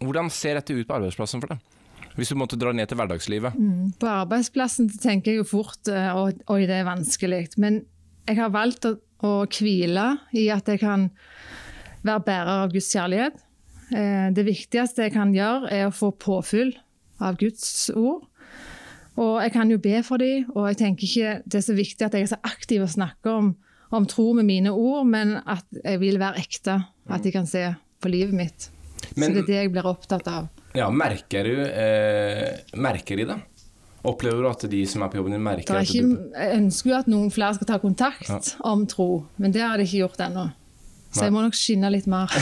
hvordan 0.00 0.30
ser 0.32 0.54
dette 0.56 0.72
ut 0.72 0.86
på 0.86 0.94
arbeidsplassen 0.96 1.42
for 1.42 1.52
deg? 1.52 1.73
Hvis 2.16 2.28
du 2.30 2.36
måtte 2.38 2.56
dra 2.60 2.70
ned 2.72 2.86
til 2.88 2.96
hverdagslivet. 3.00 3.56
På 3.98 4.06
arbeidsplassen 4.06 4.86
tenker 5.02 5.32
jeg 5.32 5.40
jo 5.42 5.44
fort 5.50 5.88
og 5.90 6.36
«Oi, 6.54 6.60
det 6.66 6.76
er 6.78 6.84
vanskelig. 6.86 7.48
Men 7.58 7.80
jeg 8.28 8.36
har 8.38 8.52
valgt 8.54 8.86
å, 8.86 8.94
å 9.26 9.32
hvile 9.50 10.04
i 10.32 10.46
at 10.54 10.68
jeg 10.70 10.78
kan 10.84 11.08
være 12.04 12.22
bærer 12.28 12.52
av 12.66 12.70
Guds 12.72 12.92
kjærlighet. 12.94 13.40
Eh, 13.94 14.30
Det 14.36 14.44
viktigste 14.46 15.08
jeg 15.08 15.12
kan 15.16 15.34
gjøre, 15.34 15.72
er 15.72 15.88
å 15.88 15.94
få 15.94 16.12
påfyll 16.12 16.74
av 17.20 17.36
Guds 17.40 17.90
ord. 17.96 18.24
Og 19.16 19.36
jeg 19.42 19.52
kan 19.54 19.70
jo 19.70 19.78
be 19.78 20.00
for 20.02 20.18
dem, 20.18 20.46
og 20.54 20.68
jeg 20.70 20.78
tenker 20.80 21.06
ikke 21.06 21.34
det 21.46 21.60
er 21.60 21.66
så 21.66 21.74
viktig 21.76 22.02
at 22.06 22.14
jeg 22.14 22.22
er 22.26 22.32
så 22.34 22.40
aktiv 22.42 22.82
og 22.82 22.90
snakker 22.90 23.30
om, 23.30 23.52
om 23.94 24.06
tro 24.10 24.32
med 24.34 24.46
mine 24.48 24.72
ord, 24.74 25.06
men 25.06 25.36
at 25.46 25.66
jeg 25.84 26.00
vil 26.02 26.18
være 26.18 26.42
ekte. 26.42 26.80
At 27.10 27.22
de 27.22 27.30
kan 27.34 27.46
se 27.46 27.74
på 28.02 28.10
livet 28.10 28.34
mitt. 28.34 28.70
Men- 29.16 29.30
så 29.30 29.34
det 29.34 29.42
er 29.44 29.46
det 29.46 29.58
jeg 29.62 29.72
blir 29.72 29.86
opptatt 29.86 30.26
av. 30.28 30.48
Ja, 30.74 30.88
merker 30.90 31.46
du 31.46 31.54
eh, 31.70 32.56
Merker 32.74 33.20
de 33.20 33.28
det? 33.28 33.36
Opplever 34.04 34.42
du 34.42 34.48
at 34.50 34.64
de 34.68 34.82
som 34.90 35.04
er 35.04 35.12
på 35.12 35.20
jobben 35.20 35.32
din, 35.32 35.40
Det 35.40 35.46
merker 35.46 35.78
er 35.78 35.86
at 35.86 35.92
du 35.94 36.32
jeg 36.34 36.58
ønsker 36.58 36.90
jo 36.90 36.96
at 36.98 37.08
noen 37.08 37.30
flere 37.32 37.54
skal 37.56 37.70
ta 37.70 37.78
kontakt 37.80 38.28
Ja. 38.28 38.40
om 38.68 38.84
tro, 38.90 39.24
men 39.40 39.54
det 39.54 39.62
har 39.64 39.78
de 39.80 39.86
ikke 39.86 40.02
gjort 40.02 40.20
ennå. 40.26 40.50
Så 41.14 41.22
Nei. 41.22 41.28
jeg 41.28 41.32
må 41.36 41.44
nok 41.44 41.56
skinne 41.56 41.90
litt 41.94 42.08
mer. 42.10 42.32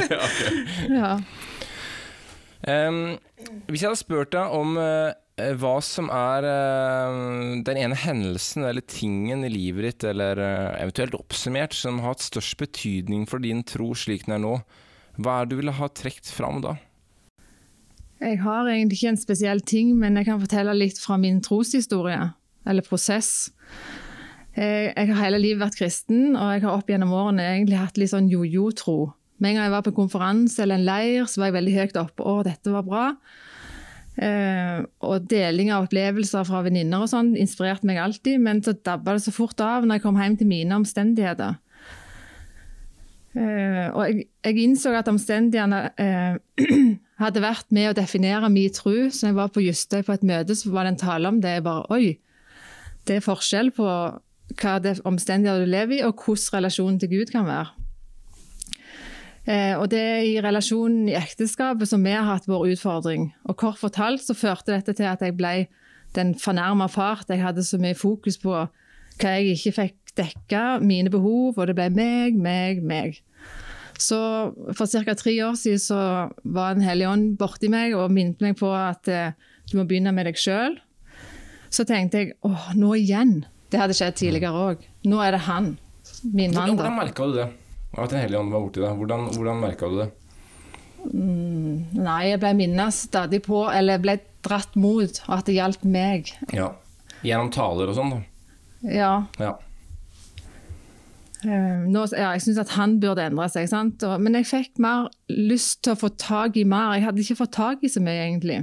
ja. 1.00 1.12
Um, 2.66 3.18
Hvis 3.68 3.84
jeg 3.84 3.88
hadde 3.90 4.00
spurt 4.00 4.32
deg 4.34 4.56
om 4.56 4.74
uh, 4.80 5.12
hva 5.60 5.76
som 5.84 6.10
er 6.12 6.48
uh, 6.48 7.60
den 7.64 7.78
ene 7.80 7.96
hendelsen 7.96 8.66
eller 8.66 8.84
tingen 8.84 9.44
i 9.46 9.52
livet 9.52 9.86
ditt, 9.86 10.08
eller 10.10 10.40
uh, 10.40 10.80
eventuelt 10.80 11.14
oppsummert, 11.16 11.76
som 11.76 12.00
har 12.02 12.16
hatt 12.16 12.24
størst 12.24 12.58
betydning 12.60 13.28
for 13.30 13.38
din 13.44 13.62
tro 13.68 13.92
slik 13.94 14.26
den 14.26 14.40
er 14.40 14.44
nå, 14.48 14.54
hva 15.20 15.38
er 15.38 15.46
det 15.46 15.54
du 15.54 15.60
ville 15.62 15.76
ha 15.76 15.88
trukket 15.92 16.32
fram 16.34 16.64
da? 16.64 16.78
Jeg 18.20 18.42
har 18.42 18.68
egentlig 18.68 18.98
ikke 18.98 19.14
en 19.14 19.20
spesiell 19.20 19.62
ting, 19.64 19.94
men 19.96 20.18
jeg 20.18 20.28
kan 20.28 20.40
fortelle 20.42 20.74
litt 20.76 20.98
fra 21.00 21.16
min 21.20 21.40
troshistorie, 21.44 22.20
eller 22.68 22.84
prosess. 22.84 23.50
Jeg, 24.56 24.90
jeg 24.92 25.08
har 25.08 25.22
hele 25.24 25.40
livet 25.40 25.62
vært 25.62 25.78
kristen, 25.78 26.34
og 26.34 26.52
jeg 26.52 26.66
har 26.66 26.74
opp 26.74 26.90
gjennom 26.90 27.14
årene 27.16 27.46
egentlig 27.54 27.80
hatt 27.80 28.00
litt 28.00 28.12
sånn 28.12 28.28
jojo-tro. 28.28 29.14
Med 29.40 29.54
en 29.54 29.56
gang 29.56 29.70
jeg 29.70 29.72
var 29.72 29.86
på 29.86 29.94
en 29.94 30.00
konferanse 30.02 30.60
eller 30.60 30.76
en 30.76 30.84
leir, 30.84 31.24
så 31.24 31.40
var 31.40 31.48
jeg 31.48 31.56
veldig 31.56 31.78
høyt 31.78 31.96
oppe. 32.02 32.26
Å, 32.28 32.42
dette 32.44 32.74
var 32.74 32.84
bra. 32.84 33.06
Eh, 34.20 34.82
og 35.06 35.28
deling 35.30 35.70
av 35.72 35.86
opplevelser 35.86 36.44
fra 36.44 36.60
venninner 36.66 37.06
og 37.06 37.08
sånn 37.08 37.32
inspirerte 37.40 37.88
meg 37.88 38.02
alltid, 38.02 38.36
men 38.44 38.60
så 38.60 38.74
dabba 38.76 39.16
det 39.16 39.24
så 39.24 39.32
fort 39.32 39.62
av 39.64 39.86
når 39.86 39.96
jeg 39.96 40.04
kom 40.04 40.20
hjem 40.20 40.36
til 40.36 40.50
mine 40.50 40.76
omstendigheter. 40.76 41.56
Eh, 43.38 43.86
og 43.94 44.02
jeg, 44.04 44.26
jeg 44.44 44.64
innså 44.66 44.92
at 44.98 45.08
omstendighetene 45.08 45.80
eh, 45.96 46.36
hadde 47.20 47.42
vært 47.44 47.68
med 47.74 47.90
å 47.90 47.96
definere 47.96 48.48
min 48.52 48.72
tro. 48.74 48.94
Så 49.12 49.28
jeg 49.28 49.36
var 49.36 49.52
på 49.52 49.62
Justøy 49.64 50.02
på 50.06 50.16
et 50.16 50.26
møte, 50.26 50.56
så 50.56 50.72
var 50.72 50.86
det 50.86 50.94
en 50.94 51.04
tale 51.04 51.30
om 51.30 51.40
det. 51.42 51.58
Jeg 51.58 51.66
bare 51.66 51.86
Oi! 51.92 52.18
Det 53.08 53.16
er 53.16 53.24
forskjell 53.24 53.70
på 53.76 53.86
hva 54.60 54.72
det 54.82 54.98
omstendigheter 55.08 55.64
du 55.64 55.70
lever 55.70 56.00
i, 56.00 56.02
og 56.04 56.20
hvordan 56.20 56.58
relasjonen 56.58 56.98
til 57.00 57.12
Gud 57.14 57.30
kan 57.32 57.46
være. 57.48 57.70
Eh, 59.48 59.74
og 59.78 59.88
det 59.90 60.00
er 60.00 60.24
i 60.28 60.40
relasjonen 60.42 61.08
i 61.08 61.16
ekteskapet 61.18 61.88
som 61.88 62.02
vi 62.04 62.12
har 62.12 62.26
hatt 62.28 62.48
vår 62.50 62.74
utfordring. 62.74 63.30
Og 63.48 63.56
kort 63.58 63.80
fortalt 63.80 64.22
så 64.24 64.36
førte 64.36 64.74
dette 64.74 64.94
til 64.98 65.08
at 65.08 65.22
jeg 65.24 65.36
ble 65.38 65.54
den 66.14 66.34
fornærma 66.38 66.90
fart. 66.92 67.30
Jeg 67.30 67.42
hadde 67.42 67.64
så 67.64 67.80
mye 67.80 67.96
fokus 67.96 68.38
på 68.42 68.52
hva 69.20 69.32
jeg 69.36 69.56
ikke 69.56 69.76
fikk 69.78 70.14
dekka, 70.18 70.64
mine 70.82 71.10
behov, 71.12 71.58
og 71.58 71.66
det 71.68 71.76
ble 71.78 71.88
meg, 71.94 72.36
meg, 72.36 72.82
meg. 72.84 73.20
Så 74.00 74.16
for 74.76 74.88
ca. 74.88 75.14
tre 75.18 75.34
år 75.44 75.56
siden 75.60 75.82
så 75.82 76.00
var 76.48 76.72
en 76.74 76.84
hellig 76.84 77.08
ånd 77.10 77.34
borti 77.40 77.68
meg 77.72 77.92
og 77.98 78.08
minnet 78.14 78.40
meg 78.40 78.56
på 78.60 78.70
at 78.72 79.08
eh, 79.12 79.34
du 79.70 79.76
må 79.78 79.84
begynne 79.88 80.14
med 80.16 80.26
deg 80.30 80.38
sjøl. 80.40 80.78
Så 81.70 81.84
tenkte 81.86 82.22
jeg 82.24 82.32
åh, 82.46 82.70
nå 82.80 82.94
igjen. 82.98 83.42
Det 83.70 83.78
hadde 83.78 83.94
skjedd 83.94 84.16
tidligere 84.18 84.56
òg. 84.72 84.86
Nå 85.06 85.20
er 85.22 85.36
det 85.36 85.44
han. 85.46 85.74
Min 86.32 86.54
mann, 86.56 86.72
Hvordan 86.72 86.96
da. 86.96 86.96
merka 86.96 87.28
du 87.28 87.36
det? 87.36 87.50
At 88.00 88.12
en 88.14 88.22
hellig 88.24 88.38
ånd 88.40 88.50
var 88.54 88.64
borti 88.64 88.82
deg? 88.82 88.96
Hvordan, 88.98 89.28
hvordan 89.36 89.60
merka 89.62 89.90
du 89.92 90.00
det? 90.00 90.08
Nei, 91.10 92.20
jeg 92.28 92.40
ble 92.42 92.50
minnet 92.58 92.94
stadig 92.96 93.40
på, 93.46 93.62
eller 93.72 94.00
ble 94.02 94.18
dratt 94.44 94.74
mot, 94.80 95.20
at 95.32 95.46
det 95.48 95.56
gjaldt 95.56 95.84
meg. 95.88 96.32
Ja. 96.56 96.70
Gjennom 97.24 97.50
taler 97.52 97.92
og 97.92 97.96
sånn, 97.98 98.12
da. 98.16 98.20
Ja. 98.88 99.12
Ja. 99.40 99.54
Eh, 101.46 101.86
Nå, 101.88 102.02
ja, 102.12 102.32
jeg 102.34 102.44
syns 102.44 102.60
at 102.60 102.74
han 102.76 102.98
burde 103.00 103.24
endre 103.24 103.46
seg, 103.52 103.68
sant? 103.70 104.04
Men 104.20 104.36
jeg 104.40 104.48
fikk 104.50 104.82
mer 104.82 105.08
lyst 105.32 105.82
til 105.84 105.94
å 105.94 106.00
få 106.00 106.12
tak 106.20 106.58
i 106.60 106.66
mer. 106.68 106.96
Jeg 106.98 107.06
hadde 107.06 107.24
ikke 107.24 107.40
fått 107.42 107.56
tak 107.56 107.84
i 107.86 107.92
så 107.92 108.02
mye, 108.04 108.26
egentlig. 108.26 108.60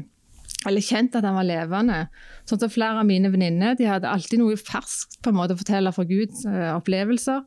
Eller 0.68 0.84
kjent 0.84 1.16
at 1.16 1.26
han 1.26 1.38
var 1.38 1.48
levende. 1.48 2.04
Sånn 2.50 2.62
som 2.62 2.72
Flere 2.74 3.02
av 3.02 3.08
mine 3.08 3.32
venninner 3.34 3.78
de 3.78 3.88
hadde 3.90 4.10
alltid 4.10 4.42
noe 4.42 4.58
ferskt 4.60 5.20
på 5.24 5.32
en 5.32 5.38
måte 5.40 5.56
å 5.56 5.60
fortelle 5.60 5.94
fra 5.96 6.06
Guds 6.08 6.46
eh, 6.50 6.72
opplevelser. 6.76 7.44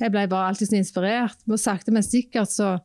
Jeg 0.00 0.14
ble 0.14 0.24
bare 0.30 0.52
alltid 0.52 0.70
så 0.70 0.78
inspirert. 0.78 1.42
Og 1.50 1.60
sakte, 1.60 1.92
men 1.94 2.06
sikkert 2.06 2.52
så 2.52 2.78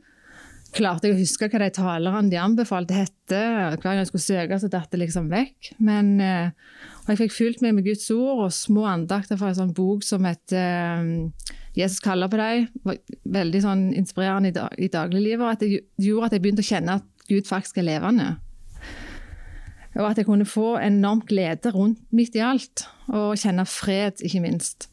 klarte 0.76 1.08
jeg 1.08 1.16
å 1.16 1.20
huske 1.20 1.48
hva 1.50 1.62
de 1.62 1.70
talerne 1.74 2.32
de 2.32 2.40
anbefalte 2.40 2.96
hette. 2.98 3.40
Hver 3.40 3.80
gang 3.84 4.02
jeg 4.02 4.10
skulle 4.10 4.26
søke, 4.26 4.60
så 4.60 4.70
datt 4.72 4.92
det 4.92 5.02
liksom 5.02 5.30
vekk. 5.32 5.72
Men, 5.84 6.16
eh, 6.22 6.52
og 7.04 7.12
jeg 7.14 7.22
fikk 7.24 7.36
fulgt 7.36 7.64
meg 7.64 7.76
med 7.78 7.88
Guds 7.88 8.08
ord 8.14 8.46
og 8.46 8.56
små 8.56 8.86
andakter 8.92 9.40
fra 9.40 9.52
en 9.52 9.60
sånn 9.62 9.76
bok 9.76 10.04
som 10.04 10.26
heter 10.28 10.60
eh, 10.60 11.52
'Jesus 11.76 12.00
kaller 12.04 12.32
på 12.32 12.40
deg'. 12.40 12.70
Veldig 13.26 13.62
sånn 13.62 13.84
inspirerende 13.94 14.52
i, 14.52 14.56
dag, 14.56 14.80
i 14.80 14.88
dagliglivet. 14.88 15.52
At 15.52 15.60
det 15.60 15.84
gjorde 16.00 16.26
at 16.26 16.34
jeg 16.34 16.44
begynte 16.44 16.64
å 16.64 16.72
kjenne 16.72 17.00
at 17.00 17.28
Gud 17.28 17.48
faktisk 17.48 17.78
er 17.78 17.90
levende. 17.90 18.38
Og 19.96 20.10
at 20.10 20.18
jeg 20.20 20.28
kunne 20.28 20.48
få 20.48 20.76
enormt 20.84 21.28
glede 21.28 21.72
rundt 21.72 22.02
midt 22.12 22.36
i 22.36 22.44
alt, 22.44 22.88
og 23.08 23.38
kjenne 23.40 23.64
fred, 23.66 24.20
ikke 24.20 24.44
minst. 24.44 24.90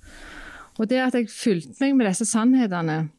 Og 0.78 0.88
det 0.88 1.02
at 1.02 1.14
jeg 1.18 1.30
fulgte 1.30 1.74
meg 1.82 1.96
med 1.98 2.06
disse 2.06 2.26
sannhetene, 2.30 3.10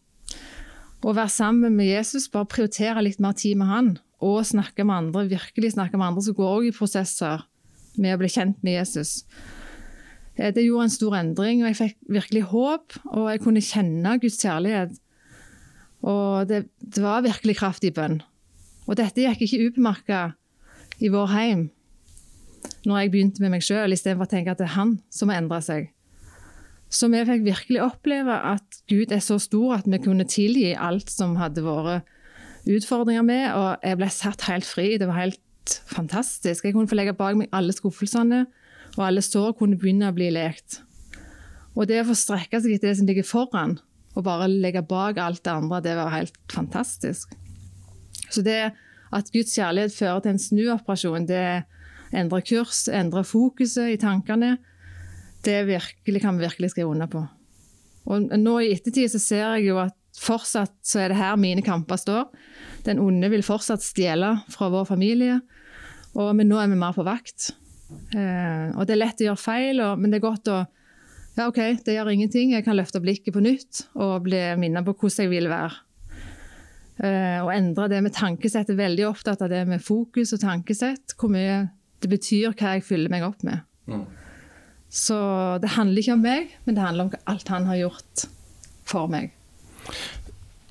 å 1.11 1.15
være 1.17 1.31
sammen 1.31 1.75
med 1.75 1.89
Jesus, 1.89 2.29
bare 2.31 2.49
prioritere 2.49 3.03
litt 3.03 3.19
mer 3.23 3.35
tid 3.37 3.59
med 3.59 3.69
han, 3.69 3.89
og 4.23 4.45
snakke 4.47 4.85
med 4.87 4.95
andre, 4.95 5.25
virkelig 5.33 5.73
snakke 5.75 5.99
med 5.99 6.07
andre 6.07 6.23
som 6.23 6.37
går 6.37 6.51
også 6.53 6.69
i 6.69 6.77
prosesser 6.77 7.43
med 7.99 8.15
å 8.15 8.21
bli 8.21 8.31
kjent 8.31 8.61
med 8.63 8.77
Jesus. 8.79 9.25
Eh, 10.37 10.53
Det 10.53 10.63
gjorde 10.63 10.87
en 10.87 10.97
stor 10.97 11.17
endring, 11.19 11.61
og 11.63 11.71
jeg 11.71 11.79
fikk 11.81 11.97
virkelig 12.09 12.43
håp, 12.53 12.97
og 13.11 13.29
jeg 13.31 13.43
kunne 13.43 13.61
kjenne 13.61 14.17
Guds 14.19 14.39
kjærlighet. 14.41 14.97
Og 16.03 16.47
det, 16.47 16.65
det 16.79 17.03
var 17.03 17.23
virkelig 17.23 17.57
kraft 17.59 17.83
i 17.83 17.93
bønn. 17.93 18.21
Og 18.87 18.97
dette 18.99 19.23
gikk 19.23 19.45
ikke 19.45 19.69
ubemerka 19.69 20.33
i 20.99 21.11
vår 21.11 21.31
heim 21.31 21.69
når 22.87 22.97
jeg 22.99 23.11
begynte 23.11 23.43
med 23.43 23.53
meg 23.53 23.63
sjøl, 23.63 23.91
istedenfor 23.95 24.27
å 24.27 24.31
tenke 24.31 24.51
at 24.51 24.59
det 24.59 24.67
er 24.67 24.75
han 24.75 24.97
som 25.11 25.31
har 25.31 25.39
endra 25.39 25.59
seg. 25.63 25.92
Så 26.93 27.09
vi 27.09 27.23
fikk 27.25 27.45
virkelig 27.47 27.81
oppleve 27.81 28.35
at 28.53 28.81
Gud 28.91 29.13
er 29.15 29.21
så 29.23 29.39
stor 29.41 29.79
at 29.79 29.87
vi 29.89 29.97
kunne 30.03 30.27
tilgi 30.29 30.75
alt 30.77 31.09
som 31.09 31.35
hadde 31.39 31.63
vært 31.65 32.05
utfordringer 32.69 33.25
med, 33.25 33.47
og 33.57 33.81
jeg 33.83 33.99
ble 33.99 34.09
satt 34.13 34.45
helt 34.47 34.67
fri. 34.67 34.93
Det 35.01 35.09
var 35.09 35.23
helt 35.23 35.79
fantastisk. 35.89 36.63
Jeg 36.63 36.75
kunne 36.75 36.87
få 36.91 36.99
legge 36.99 37.15
bak 37.17 37.35
meg 37.39 37.49
alle 37.55 37.73
skuffelsene, 37.75 38.45
og 38.93 39.05
alle 39.07 39.23
sår 39.25 39.55
kunne 39.57 39.79
begynne 39.81 40.11
å 40.11 40.15
bli 40.15 40.29
lekt. 40.35 40.83
Og 41.73 41.89
det 41.89 42.03
å 42.03 42.07
få 42.11 42.15
strekke 42.17 42.61
seg 42.61 42.75
etter 42.75 42.91
det 42.91 42.97
som 42.99 43.09
ligger 43.09 43.25
foran, 43.25 43.79
og 44.13 44.27
bare 44.27 44.51
legge 44.51 44.83
bak 44.85 45.17
alt 45.17 45.41
det 45.41 45.53
andre, 45.53 45.81
det 45.81 45.95
var 45.97 46.13
helt 46.13 46.37
fantastisk. 46.53 47.33
Så 48.29 48.45
det 48.45 48.59
at 49.13 49.31
Guds 49.33 49.55
kjærlighet 49.57 49.95
fører 49.97 50.21
til 50.21 50.33
en 50.35 50.43
snuoperasjon, 50.43 51.25
det 51.29 51.63
endrer 52.13 52.45
kurs, 52.45 52.85
endrer 52.93 53.25
fokuset 53.25 53.95
i 53.95 53.99
tankene, 54.01 54.59
det 55.43 55.59
virkelig, 55.67 56.21
kan 56.23 56.37
vi 56.37 56.45
virkelig 56.47 56.71
skrive 56.73 56.93
under 56.93 57.09
på. 57.11 57.23
Og 58.11 58.33
nå 58.39 58.55
i 58.59 58.73
ettertid 58.73 59.11
så 59.13 59.21
ser 59.21 59.43
jeg 59.57 59.69
jo 59.69 59.79
at 59.83 59.95
fortsatt 60.19 60.75
så 60.85 61.03
er 61.03 61.11
det 61.11 61.19
her 61.19 61.39
mine 61.39 61.63
kamper 61.65 61.99
står. 61.99 62.29
Den 62.85 63.01
onde 63.01 63.29
vil 63.31 63.45
fortsatt 63.45 63.83
stjele 63.83 64.35
fra 64.53 64.69
vår 64.73 64.87
familie, 64.89 65.39
og, 66.13 66.33
men 66.37 66.49
nå 66.51 66.59
er 66.61 66.69
vi 66.69 66.79
mer 66.79 66.95
på 66.95 67.05
vakt. 67.07 67.53
Eh, 68.13 68.69
og 68.75 68.85
det 68.85 68.95
er 68.95 69.01
lett 69.01 69.23
å 69.23 69.29
gjøre 69.29 69.41
feil, 69.41 69.81
og, 69.83 70.01
men 70.01 70.13
det 70.13 70.19
er 70.21 70.29
godt 70.29 70.53
å 70.53 70.63
Ja, 71.33 71.47
OK, 71.47 71.57
det 71.81 71.95
gjør 71.95 72.11
ingenting. 72.11 72.51
Jeg 72.53 72.61
kan 72.61 72.75
løfte 72.77 72.99
blikket 73.01 73.33
på 73.33 73.41
nytt 73.41 73.87
og 73.97 74.27
bli 74.27 74.37
minnet 74.61 74.85
på 74.85 74.93
hvordan 74.93 75.23
jeg 75.23 75.31
vil 75.31 75.47
være. 75.49 75.79
Eh, 77.01 77.39
og 77.41 77.49
endre 77.49 77.87
det 77.89 78.03
med 78.05 78.13
tankesett. 78.13 78.69
Jeg 78.69 78.75
er 78.75 78.83
veldig 78.83 79.07
opptatt 79.07 79.41
av 79.41 79.49
det 79.49 79.63
med 79.65 79.81
fokus 79.81 80.35
og 80.35 80.43
tankesett. 80.43 81.15
Hvor 81.17 81.33
mye 81.33 81.55
det 82.05 82.11
betyr 82.11 82.53
hva 82.53 82.75
jeg 82.75 82.85
fyller 82.85 83.09
meg 83.09 83.25
opp 83.25 83.41
med. 83.47 83.65
Mm. 83.89 84.05
Så 84.93 85.17
det 85.63 85.73
handler 85.73 86.03
ikke 86.03 86.15
om 86.15 86.21
meg, 86.21 86.51
men 86.67 86.77
det 86.77 86.83
handler 86.85 87.07
om 87.07 87.29
alt 87.31 87.49
han 87.49 87.65
har 87.65 87.79
gjort 87.79 88.25
for 88.85 89.09
meg. 89.09 89.31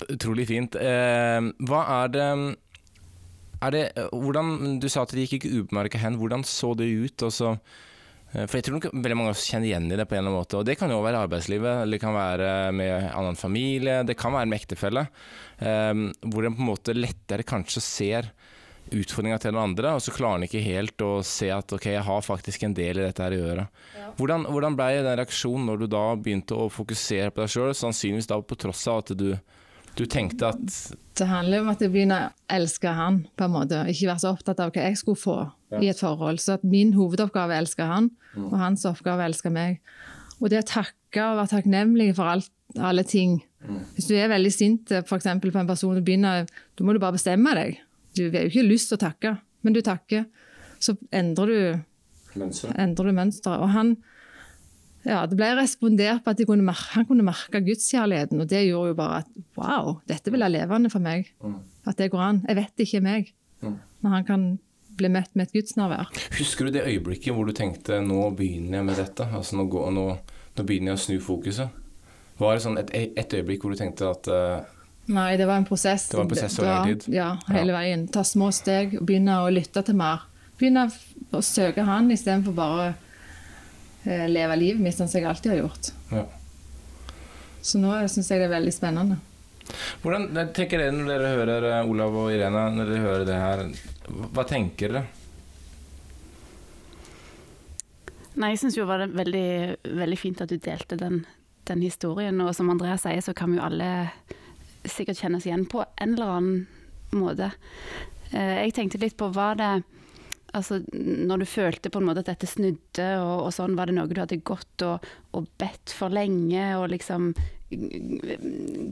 Utrolig 0.07 0.45
fint. 0.47 0.77
Eh, 0.79 1.49
hva 1.67 1.81
er 2.01 2.13
det 2.13 2.27
det, 3.71 3.83
hvordan, 4.11 4.79
Du 4.83 4.89
sa 4.91 5.03
at 5.03 5.13
det 5.15 5.23
gikk 5.23 5.37
ikke 5.37 5.63
ubemerka 5.63 5.99
hen. 6.01 6.17
Hvordan 6.19 6.43
så 6.47 6.73
det 6.75 6.87
ut? 6.87 7.23
Altså, 7.23 7.53
eh, 8.33 8.43
for 8.43 8.57
jeg 8.57 8.67
tror 8.67 8.79
nok 8.79 8.89
veldig 8.91 9.19
mange 9.19 9.35
kjenner 9.39 9.69
igjen 9.69 9.91
i 9.91 9.99
det 9.99 10.07
på 10.07 10.17
en 10.17 10.23
eller 10.23 10.33
annen 10.33 10.41
måte. 10.41 10.59
Og 10.59 10.67
det 10.67 10.75
kan 10.79 10.91
jo 10.91 11.03
være 11.03 11.23
arbeidslivet, 11.27 11.83
eller 11.83 11.95
det 11.95 12.03
kan 12.03 12.15
være 12.15 12.49
med 12.75 13.09
annen 13.11 13.39
familie, 13.39 14.01
det 14.03 14.17
kan 14.19 14.35
være 14.35 14.49
med 14.51 14.59
ektefelle. 14.59 15.05
Eh, 15.59 15.93
hvor 16.27 16.47
en 16.47 16.57
på 16.57 16.63
en 16.63 16.71
måte 16.73 16.95
lettere 16.97 17.47
kanskje 17.47 17.83
ser 17.83 18.33
utfordringa 18.91 19.39
til 19.41 19.53
den 19.53 19.61
andre, 19.61 19.95
og 19.95 20.03
så 20.03 20.13
klarer 20.13 20.39
han 20.39 20.45
ikke 20.47 20.61
helt 20.65 21.01
å 21.05 21.13
se 21.25 21.49
at 21.53 21.71
ok, 21.73 21.87
jeg 21.95 22.05
har 22.05 22.25
faktisk 22.25 22.65
en 22.67 22.75
del 22.77 22.99
i 22.99 23.05
dette 23.05 23.23
her 23.23 23.35
å 23.35 23.41
gjøre. 23.41 23.65
Hvordan, 24.19 24.47
hvordan 24.51 24.77
ble 24.77 24.89
den 24.99 25.19
reaksjonen 25.19 25.69
når 25.69 25.83
du 25.83 25.87
da 25.93 26.03
begynte 26.19 26.57
å 26.57 26.69
fokusere 26.73 27.33
på 27.33 27.43
deg 27.43 27.53
sjøl, 27.53 27.73
sannsynligvis 27.77 28.29
da 28.29 28.39
på 28.41 28.57
tross 28.59 28.83
av 28.91 29.03
at 29.03 29.13
du, 29.17 29.29
du 29.97 30.03
tenkte 30.09 30.51
at 30.53 30.77
Det 31.17 31.29
handler 31.29 31.63
om 31.63 31.71
at 31.73 31.81
jeg 31.81 31.93
begynner 31.93 32.27
å 32.27 32.55
elske 32.57 32.93
han, 32.97 33.23
på 33.37 33.47
en 33.47 33.55
måte. 33.55 33.83
Ikke 33.91 34.11
være 34.11 34.23
så 34.25 34.33
opptatt 34.33 34.61
av 34.63 34.73
hva 34.73 34.87
jeg 34.89 34.99
skulle 34.99 35.21
få 35.21 35.37
i 35.79 35.89
et 35.89 36.01
forhold. 36.01 36.41
Så 36.41 36.57
at 36.57 36.65
min 36.65 36.93
hovedoppgave 36.97 37.53
er 37.53 37.61
å 37.61 37.65
elske 37.65 37.87
han, 37.89 38.11
og 38.41 38.57
hans 38.61 38.85
oppgave 38.89 39.21
er 39.21 39.29
å 39.29 39.33
elske 39.33 39.53
meg. 39.53 39.79
Og 40.41 40.49
det 40.51 40.63
å 40.63 40.67
takke 40.67 41.23
og 41.23 41.39
være 41.39 41.53
takknemlig 41.53 42.11
for 42.17 42.33
alt, 42.33 42.51
alle 42.81 43.05
ting. 43.05 43.39
Hvis 43.95 44.09
du 44.09 44.15
er 44.17 44.31
veldig 44.31 44.51
sint 44.51 44.91
for 45.07 45.19
eksempel, 45.19 45.53
på 45.53 45.61
en 45.61 45.69
person, 45.69 45.95
du 45.95 46.03
begynner, 46.03 46.49
da 46.49 46.85
må 46.85 46.95
du 46.95 47.01
bare 47.01 47.15
bestemme 47.15 47.53
deg. 47.57 47.77
Du 48.13 48.25
har 48.27 48.45
jo 48.45 48.51
ikke 48.51 48.65
lyst 48.67 48.91
til 48.91 48.99
å 48.99 49.03
takke, 49.03 49.35
men 49.65 49.75
du 49.75 49.81
takker. 49.85 50.25
Så 50.83 50.95
endrer 51.13 51.49
du 51.49 53.13
mønsteret. 53.15 53.61
Og 53.61 53.71
han, 53.73 53.95
ja, 55.07 55.23
det 55.29 55.37
ble 55.39 55.53
respondert 55.57 56.25
på 56.25 56.33
at 56.33 56.43
kunne 56.47 56.75
han 56.75 57.07
kunne 57.09 57.25
merke 57.25 57.63
gudskjærligheten, 57.65 58.41
og 58.43 58.51
det 58.51 58.65
gjorde 58.67 58.93
jo 58.93 58.99
bare 58.99 59.23
at 59.23 59.31
wow, 59.59 59.97
dette 60.09 60.33
vil 60.33 60.43
være 60.43 60.57
levende 60.57 60.91
for 60.93 61.03
meg. 61.03 61.31
At 61.87 61.99
det 61.99 62.11
går 62.13 62.27
an. 62.27 62.43
Jeg 62.47 62.59
vet 62.59 62.77
det 62.77 62.87
ikke 62.87 63.01
er 63.01 63.07
meg. 63.07 63.33
Når 63.63 64.17
han 64.17 64.27
kan 64.27 64.45
bli 64.97 65.09
møtt 65.09 65.33
med 65.33 65.47
et 65.47 65.55
gudsnærvær. 65.57 66.11
Husker 66.37 66.67
du 66.67 66.75
det 66.75 66.85
øyeblikket 66.85 67.33
hvor 67.33 67.47
du 67.49 67.53
tenkte 67.55 67.97
nå 68.03 68.27
begynner 68.37 68.79
jeg 68.79 68.87
med 68.89 68.99
dette? 68.99 69.25
Altså 69.33 69.57
nå, 69.57 69.65
går, 69.71 69.89
nå, 69.95 70.05
nå 70.57 70.65
begynner 70.67 70.93
jeg 70.93 70.99
å 70.99 71.03
snu 71.07 71.15
fokuset. 71.23 71.79
Var 72.37 72.55
det 72.55 72.63
sånn 72.65 72.79
et, 72.81 72.93
et 72.93 73.35
øyeblikk 73.39 73.63
hvor 73.63 73.73
du 73.73 73.79
tenkte 73.79 74.09
at 74.09 74.29
uh, 74.29 74.82
Nei, 75.05 75.37
det 75.37 75.45
var 75.45 75.59
en 75.59 75.65
prosess. 75.65 76.07
Det 76.09 76.17
var 76.17 76.23
en 76.23 76.29
prosess 76.31 76.59
over 76.59 76.69
lang 76.69 76.93
tid? 76.93 77.13
Ja, 77.13 77.33
hele 77.51 77.73
veien. 77.75 78.05
Ta 78.07 78.23
små 78.23 78.51
steg 78.55 78.95
og 78.99 79.07
begynne 79.07 79.41
å 79.43 79.49
lytte 79.51 79.83
til 79.83 79.97
mer. 79.99 80.23
Begynne 80.59 80.85
å 81.33 81.41
søke 81.43 81.83
han 81.83 82.07
istedenfor 82.13 82.55
bare 82.55 82.93
eh, 84.05 84.29
leve 84.31 84.55
livet 84.61 84.83
mitt 84.85 84.95
sånn 84.95 85.11
som 85.11 85.19
jeg 85.19 85.27
alltid 85.27 85.55
har 85.55 85.61
gjort. 85.65 85.91
Ja. 86.13 86.23
Så 87.63 87.81
nå 87.83 87.91
syns 88.11 88.31
jeg 88.31 88.39
det 88.39 88.47
er 88.47 88.55
veldig 88.55 88.75
spennende. 88.75 89.19
Hvordan 90.03 90.29
tenker 90.55 90.79
dere 90.79 90.95
når 90.95 91.11
dere 91.11 91.33
hører 91.33 91.67
eh, 91.71 91.89
Olav 91.91 92.15
og 92.23 92.31
Irene, 92.31 92.63
når 92.77 92.93
dere 92.93 93.03
hører 93.03 93.27
det 93.27 93.41
her? 93.41 93.65
Hva 94.35 94.47
tenker 94.47 94.95
dere? 94.95 95.03
Nei, 98.33 98.53
jeg 98.53 98.63
syns 98.63 98.79
jo 98.79 98.87
det 98.87 98.93
var 98.93 99.11
veldig, 99.19 99.49
veldig 99.99 100.17
fint 100.17 100.39
at 100.41 100.49
du 100.49 100.55
delte 100.57 100.97
den, 100.97 101.19
den 101.69 101.83
historien. 101.85 102.39
Og 102.41 102.55
som 102.57 102.71
Andrea 102.71 102.95
sier, 102.97 103.21
så 103.21 103.35
kan 103.37 103.51
vi 103.51 103.59
jo 103.59 103.67
alle 103.67 103.91
sikkert 104.89 105.19
kjenne 105.21 105.39
oss 105.39 105.47
igjen 105.47 105.65
på 105.69 105.83
en 105.83 106.15
eller 106.15 106.37
annen 106.37 107.17
måte. 107.17 107.51
Eh, 108.31 108.63
jeg 108.65 108.75
tenkte 108.77 109.01
litt 109.01 109.19
på 109.19 109.31
hva 109.33 109.53
det 109.59 109.73
Altså, 110.53 110.83
når 110.93 111.41
du 111.41 111.45
følte 111.49 111.89
på 111.89 111.97
en 111.97 112.05
måte 112.05 112.21
at 112.21 112.27
dette 112.29 112.45
snudde 112.45 113.07
og, 113.17 113.47
og 113.47 113.53
sånn, 113.55 113.73
var 113.73 113.89
det 113.89 113.95
noe 113.97 114.05
du 114.05 114.19
hadde 114.21 114.37
gått 114.45 114.83
og, 114.85 115.01
og, 115.33 115.47
bedt 115.57 115.89
for 115.97 116.13
lenge 116.13 116.67
og 116.77 116.91
liksom 116.91 117.31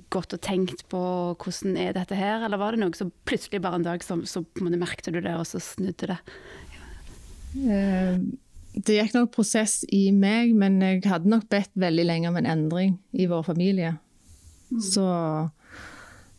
gått 0.10 0.34
og 0.34 0.42
tenkt 0.42 0.82
på 0.90 1.02
hvordan 1.38 1.78
er 1.78 1.94
dette 1.94 2.18
her, 2.18 2.48
eller 2.48 2.58
var 2.58 2.74
det 2.74 2.82
noe 2.82 2.98
som 2.98 3.12
plutselig 3.30 3.62
bare 3.62 3.78
en 3.78 3.86
dag 3.86 4.02
så, 4.02 4.18
så 4.26 4.42
merkte 4.58 5.14
du 5.14 5.20
det, 5.22 5.36
og 5.38 5.46
så 5.46 5.62
snudde 5.62 6.16
det? 6.16 6.18
Eh, 7.62 8.18
det 8.82 8.98
gikk 8.98 9.14
nok 9.20 9.34
prosess 9.36 9.82
i 9.94 10.08
meg, 10.16 10.56
men 10.58 10.82
jeg 10.82 11.06
hadde 11.12 11.30
nok 11.30 11.46
bedt 11.52 11.72
veldig 11.78 12.08
lenge 12.08 12.32
om 12.32 12.42
en 12.42 12.50
endring 12.50 12.98
i 13.14 13.30
vår 13.30 13.46
familie. 13.46 14.00
Mm. 14.72 14.82
Så 14.82 15.06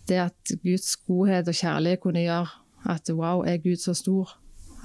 det 0.09 0.19
at 0.29 0.55
Guds 0.63 0.97
godhet 1.07 1.49
og 1.49 1.55
kjærlighet 1.55 2.01
kunne 2.03 2.25
gjøre 2.25 2.49
at 2.93 3.11
wow, 3.15 3.45
er 3.47 3.61
Gud 3.63 3.79
så 3.79 3.95
stor? 3.95 4.39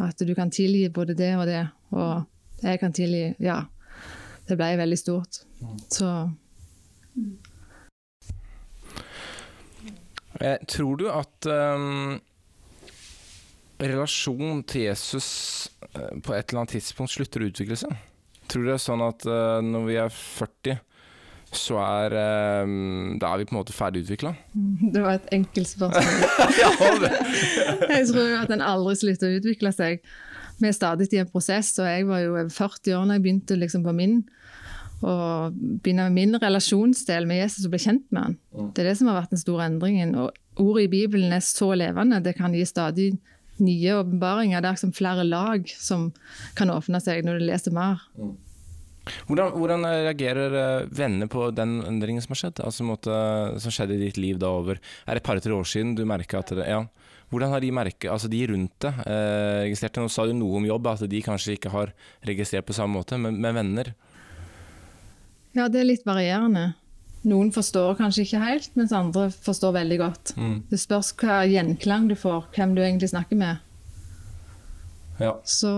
At 0.04 0.20
du 0.22 0.34
kan 0.38 0.52
tilgi 0.54 0.90
både 0.94 1.16
det 1.18 1.32
og 1.38 1.48
det, 1.50 1.64
og 1.92 2.24
jeg 2.64 2.80
kan 2.80 2.94
tilgi 2.94 3.34
Ja. 3.40 3.64
Det 4.48 4.56
ble 4.56 4.78
veldig 4.80 4.98
stort. 4.98 5.42
Så 5.92 6.08
eh, 10.40 10.60
Tror 10.72 10.96
du 11.02 11.10
at 11.12 11.50
um, 11.52 12.16
relasjonen 13.82 14.64
til 14.64 14.88
Jesus 14.88 15.28
uh, 15.98 16.16
på 16.24 16.38
et 16.38 16.48
eller 16.48 16.62
annet 16.62 16.78
tidspunkt 16.78 17.12
slutter 17.12 17.44
å 17.44 17.50
utvikle 17.52 17.76
seg? 17.84 17.98
Tror 18.48 18.64
du 18.64 18.70
det 18.70 18.78
er 18.78 18.86
sånn 18.86 19.04
at 19.04 19.28
uh, 19.28 19.60
når 19.66 19.90
vi 19.90 20.00
er 20.00 20.16
40 20.16 20.80
så 21.56 21.78
er 21.80 22.14
um, 22.68 23.18
Da 23.22 23.32
er 23.32 23.42
vi 23.42 23.48
på 23.48 23.56
en 23.56 23.60
måte 23.62 23.76
ferdig 23.76 24.04
utvikla. 24.06 24.34
Det 24.94 25.04
var 25.04 25.18
et 25.18 25.30
enkelt 25.36 25.70
spørsmål. 25.70 27.08
jeg 27.96 28.08
tror 28.12 28.34
at 28.42 28.52
en 28.54 28.66
aldri 28.66 28.96
slutter 29.00 29.30
å 29.30 29.38
utvikle 29.42 29.72
seg. 29.76 30.02
Vi 30.58 30.70
er 30.70 30.76
stadig 30.76 31.08
i 31.14 31.22
en 31.22 31.30
prosess, 31.30 31.76
og 31.80 31.86
jeg 31.86 32.08
var 32.10 32.24
jo 32.24 32.42
40 32.50 32.98
år 32.98 33.06
da 33.06 33.18
jeg 33.18 33.26
begynte 33.28 33.60
liksom 33.60 33.86
på 33.86 33.94
min. 33.96 34.20
Og 35.06 35.54
begynne 35.84 36.08
med 36.10 36.18
min 36.18 36.40
relasjonsdel 36.42 37.28
med 37.30 37.44
Jesus 37.44 37.68
og 37.68 37.76
bli 37.76 37.82
kjent 37.84 38.08
med 38.10 38.24
han. 38.24 38.38
Mm. 38.52 38.72
Det 38.74 38.84
er 38.84 38.90
det 38.90 38.98
som 38.98 39.12
har 39.12 39.20
vært 39.20 39.36
den 39.36 39.44
store 39.44 39.68
endringen. 39.70 40.16
Og 40.18 40.64
ordet 40.64 40.88
i 40.88 40.94
Bibelen 40.96 41.36
er 41.36 41.46
så 41.46 41.70
levende. 41.78 42.24
Det 42.26 42.34
kan 42.40 42.56
gi 42.58 42.66
stadig 42.66 43.12
nye 43.62 44.00
åpenbaringer. 44.02 44.62
Det 44.62 44.70
er 44.70 44.78
liksom 44.80 44.96
flere 44.98 45.26
lag 45.28 45.70
som 45.78 46.10
kan 46.58 46.74
åpne 46.74 47.02
seg 47.04 47.26
når 47.26 47.38
du 47.38 47.48
leser 47.52 47.78
mer. 47.78 48.02
Mm. 48.18 48.34
Hvordan, 49.28 49.54
hvordan, 49.58 49.88
reagerer 50.08 50.88
venner 50.94 51.30
på 51.32 51.50
den 51.56 51.80
endringen 51.88 52.24
som 52.24 52.36
har 52.36 52.42
skjedd? 52.42 52.62
Altså 52.66 52.88
måtte, 52.88 53.18
Som 53.64 53.74
skjedde 53.74 53.98
i 53.98 54.06
ditt 54.08 54.18
liv 54.22 54.40
da 54.42 54.52
over 54.60 54.80
Er 54.80 55.18
det 55.18 55.22
et 55.22 55.28
par-tre 55.28 55.54
år 55.54 55.68
siden 55.68 55.96
du 55.98 56.06
merka 56.10 56.42
at 56.42 56.54
det, 56.56 56.68
ja, 56.68 56.86
Hvordan 57.30 57.52
har 57.52 57.64
de 57.64 57.72
merket, 57.76 58.10
altså 58.12 58.30
de 58.32 58.42
rundt 58.48 58.76
deg 58.84 59.00
eh, 59.04 59.64
registrert 59.66 60.00
Nå 60.00 60.08
sa 60.12 60.26
du 60.28 60.36
noe 60.38 60.62
om 60.62 60.68
jobb, 60.68 60.88
at 60.94 61.04
de 61.12 61.24
kanskje 61.24 61.58
ikke 61.58 61.74
har 61.74 61.92
registrert 62.28 62.68
på 62.68 62.76
samme 62.78 62.96
måte, 62.96 63.20
men 63.20 63.40
med 63.44 63.58
venner? 63.58 63.94
Ja, 65.58 65.68
det 65.68 65.82
er 65.82 65.90
litt 65.90 66.06
varierende. 66.08 66.70
Noen 67.28 67.50
forstår 67.52 67.98
kanskje 68.00 68.24
ikke 68.24 68.42
helt, 68.44 68.70
mens 68.80 68.94
andre 68.96 69.28
forstår 69.34 69.74
veldig 69.82 69.98
godt. 70.00 70.34
Mm. 70.38 70.58
Det 70.70 70.80
spørs 70.80 71.12
hva 71.20 71.42
gjenklang 71.50 72.08
du 72.08 72.16
får, 72.16 72.46
hvem 72.56 72.76
du 72.78 72.84
egentlig 72.84 73.10
snakker 73.12 73.40
med. 73.40 73.64
Ja. 75.20 75.34
Så 75.44 75.72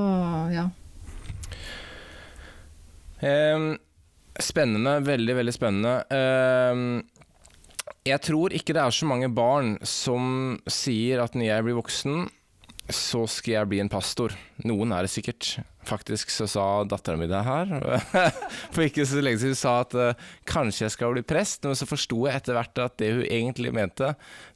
ja. 0.54 0.68
Um, 3.22 3.74
spennende. 4.40 5.00
Veldig, 5.06 5.36
veldig 5.40 5.56
spennende. 5.56 5.96
Um, 6.12 6.84
jeg 8.08 8.22
tror 8.26 8.56
ikke 8.56 8.74
det 8.76 8.82
er 8.84 8.96
så 8.96 9.08
mange 9.10 9.30
barn 9.34 9.76
som 9.86 10.58
sier 10.72 11.22
at 11.24 11.36
når 11.36 11.50
jeg 11.50 11.66
blir 11.68 11.80
voksen, 11.82 12.30
så 12.94 13.26
skal 13.30 13.54
jeg 13.54 13.70
bli 13.70 13.80
en 13.84 13.92
pastor. 13.92 14.34
Noen 14.68 14.94
er 14.96 15.06
det 15.06 15.12
sikkert. 15.14 15.60
Faktisk 15.88 16.32
så 16.34 16.46
sa 16.50 16.64
dattera 16.90 17.18
mi 17.18 17.26
det 17.30 17.40
her 17.46 17.70
for 18.74 18.84
ikke 18.84 19.06
så 19.08 19.22
lenge 19.24 19.42
siden. 19.42 19.56
Hun 19.56 19.60
sa 19.62 19.74
at 19.84 19.96
uh, 19.98 20.28
kanskje 20.50 20.86
jeg 20.86 20.94
skal 20.98 21.14
bli 21.16 21.24
prest, 21.26 21.64
men 21.66 21.78
så 21.78 21.88
forsto 21.90 22.26
jeg 22.28 22.42
etter 22.42 22.58
hvert 22.58 22.82
at 22.84 22.98
det 23.02 23.12
hun 23.16 23.24
egentlig 23.26 23.72
mente, 23.74 24.12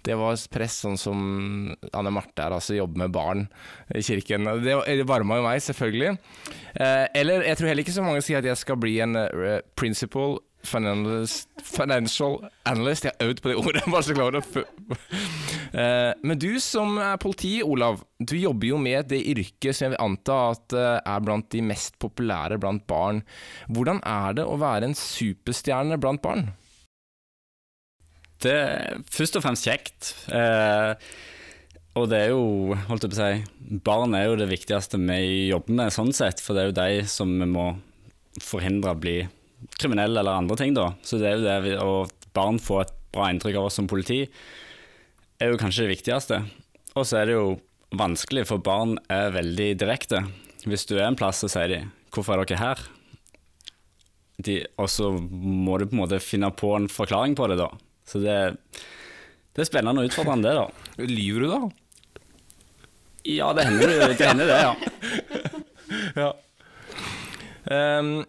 det 0.05 0.17
var 0.19 0.37
prest 0.53 0.83
sånn 0.83 0.99
som 0.99 1.19
Anne 1.93 2.13
Marte 2.13 2.43
er, 2.43 2.57
altså 2.57 2.77
jobbe 2.77 3.01
med 3.05 3.13
barn 3.15 3.45
i 3.95 4.03
kirken. 4.05 4.49
Det, 4.65 4.77
varma 5.09 5.39
jo 5.39 5.47
meg, 5.47 5.63
selvfølgelig. 5.63 6.17
Uh, 6.77 7.05
eller 7.15 7.47
jeg 7.47 7.59
tror 7.59 7.71
heller 7.71 7.87
ikke 7.87 7.97
så 7.97 8.05
mange 8.05 8.25
sier 8.25 8.43
at 8.43 8.49
jeg 8.49 8.59
skal 8.59 8.81
bli 8.81 8.97
en 9.05 9.17
uh, 9.23 9.61
principal 9.79 10.41
financial 10.63 12.39
analyst. 12.69 13.05
Jeg 13.05 13.13
har 13.19 13.27
øvd 13.27 13.41
på 13.43 13.51
det 13.51 13.57
ordet. 13.59 13.83
bare 13.93 14.03
så 14.03 14.15
klar 14.15 14.37
uh, 14.39 16.13
Men 16.23 16.39
du 16.39 16.59
som 16.63 16.97
er 16.97 17.19
politi, 17.21 17.61
Olav. 17.63 18.03
Du 18.19 18.35
jobber 18.37 18.67
jo 18.67 18.79
med 18.81 19.09
det 19.11 19.21
yrket 19.33 19.75
som 19.75 19.87
jeg 19.87 19.95
vil 19.95 20.03
anta 20.05 20.39
at 20.53 20.77
uh, 20.77 20.97
er 20.99 21.25
blant 21.25 21.49
de 21.51 21.61
mest 21.65 21.99
populære 22.01 22.59
blant 22.61 22.85
barn. 22.87 23.23
Hvordan 23.67 24.01
er 24.07 24.39
det 24.39 24.47
å 24.47 24.57
være 24.61 24.89
en 24.89 24.97
superstjerne 24.97 25.99
blant 26.01 26.23
barn? 26.23 26.49
Det 28.43 28.51
er 28.53 29.05
først 29.11 29.37
og 29.39 29.45
fremst 29.45 29.67
kjekt. 29.67 30.15
Uh, 30.31 30.95
og 31.93 32.09
det 32.09 32.23
er 32.23 32.31
jo, 32.33 32.73
holdt 32.87 33.05
jeg 33.05 33.13
på 33.13 33.19
å 33.19 33.21
si, 33.21 33.79
barn 33.85 34.15
er 34.17 34.25
jo 34.25 34.37
det 34.39 34.49
viktigste 34.49 34.97
vi 34.97 35.49
jobber 35.51 35.77
med 35.77 35.93
sånn 35.93 36.09
sett, 36.15 36.41
for 36.41 36.57
det 36.57 36.63
er 36.63 36.71
jo 36.71 36.79
de 36.79 37.07
som 37.11 37.29
vi 37.37 37.47
må 37.49 37.67
forhindre 38.41 38.95
å 38.95 38.97
bli 38.97 39.19
kriminelle 39.79 40.19
eller 40.19 40.41
andre 40.43 40.57
ting, 40.59 40.73
da. 40.77 40.91
Så 41.05 41.19
det 41.21 41.29
er 41.29 41.39
jo 41.39 41.45
det 41.45 41.77
å 41.81 41.93
barn 42.33 42.59
får 42.61 42.85
et 42.85 42.93
bra 43.13 43.29
inntrykk 43.29 43.59
av 43.59 43.69
oss 43.69 43.77
som 43.79 43.89
politi, 43.89 44.23
er 45.41 45.53
jo 45.53 45.59
kanskje 45.61 45.85
det 45.85 45.93
viktigste. 45.95 46.41
Og 46.97 47.05
så 47.07 47.19
er 47.19 47.29
det 47.29 47.37
jo 47.37 47.47
vanskelig, 47.97 48.47
for 48.49 48.63
barn 48.63 48.97
er 49.11 49.33
veldig 49.35 49.69
direkte. 49.81 50.23
Hvis 50.65 50.87
du 50.89 50.95
er 50.97 51.07
en 51.07 51.19
plass, 51.19 51.43
så 51.43 51.49
sier 51.51 51.67
de 51.67 51.79
'Hvorfor 52.11 52.39
er 52.39 52.45
dere 52.45 52.59
her?' 52.59 52.87
De, 54.41 54.65
og 54.77 54.89
så 54.89 55.11
må 55.13 55.77
du 55.77 55.85
på 55.85 55.93
en 55.93 56.01
måte 56.01 56.19
finne 56.19 56.49
på 56.51 56.75
en 56.75 56.87
forklaring 56.89 57.35
på 57.35 57.47
det, 57.47 57.57
da. 57.57 57.69
Så 58.05 58.19
det, 58.19 58.57
det 59.53 59.61
er 59.61 59.69
spennende 59.69 60.01
og 60.01 60.09
utfordrende, 60.09 60.49
det, 60.49 60.55
da. 60.57 61.05
Lyver 61.05 61.39
du, 61.39 61.47
da? 61.47 61.69
Ja, 63.23 63.53
det 63.53 63.65
hender 63.65 63.87
det, 63.87 64.19
hender 64.19 64.47
det 64.47 64.57
ja. 64.59 64.73
ja. 66.23 67.99
Um, 67.99 68.25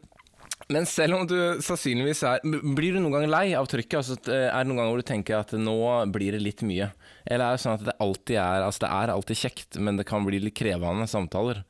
men 0.73 0.87
selv 0.89 1.19
om 1.19 1.27
du 1.29 1.37
sannsynligvis 1.61 2.23
er 2.25 2.45
Blir 2.45 2.97
du 2.97 3.03
noen 3.03 3.19
gang 3.19 3.27
lei 3.29 3.45
av 3.59 3.67
trykket? 3.69 3.99
Altså, 4.01 4.17
er 4.33 4.49
det 4.49 4.69
noen 4.71 4.81
ganger 4.81 4.95
hvor 4.95 5.03
du 5.03 5.09
tenker 5.11 5.37
at 5.43 5.53
nå 5.59 5.77
blir 6.15 6.37
det 6.37 6.41
litt 6.41 6.65
mye? 6.65 6.89
Eller 7.25 7.45
er 7.45 7.57
det 7.57 7.63
sånn 7.65 7.77
at 7.77 7.85
det 7.85 7.97
alltid 8.01 8.39
er 8.41 8.65
Altså 8.65 8.85
det 8.87 8.93
er 8.97 9.13
alltid 9.13 9.41
kjekt, 9.43 9.79
men 9.81 10.01
det 10.01 10.07
kan 10.09 10.25
bli 10.25 10.41
litt 10.41 10.57
krevende 10.57 11.07
samtaler? 11.11 11.63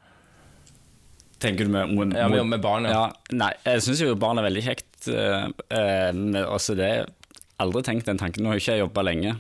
Tenker 1.43 1.67
du 1.67 1.75
med, 1.75 1.91
med, 1.91 2.15
ja, 2.17 2.29
med, 2.31 2.47
med 2.55 2.63
barn? 2.63 2.87
Ja. 2.89 3.09
ja 3.09 3.37
nei, 3.37 3.51
jeg 3.67 3.83
syns 3.85 4.05
jo 4.05 4.15
barn 4.17 4.41
er 4.41 4.47
veldig 4.47 4.63
kjekt. 4.65 5.09
Men 5.11 6.39
uh, 6.39 6.55
også 6.55 6.77
det 6.79 6.95
Aldri 7.63 7.85
tenkt 7.87 8.09
den 8.09 8.19
tanken. 8.19 8.43
Nå 8.43 8.51
har 8.51 8.59
jeg 8.59 8.65
ikke 8.65 8.81
jobba 8.81 9.05
lenge, 9.07 9.37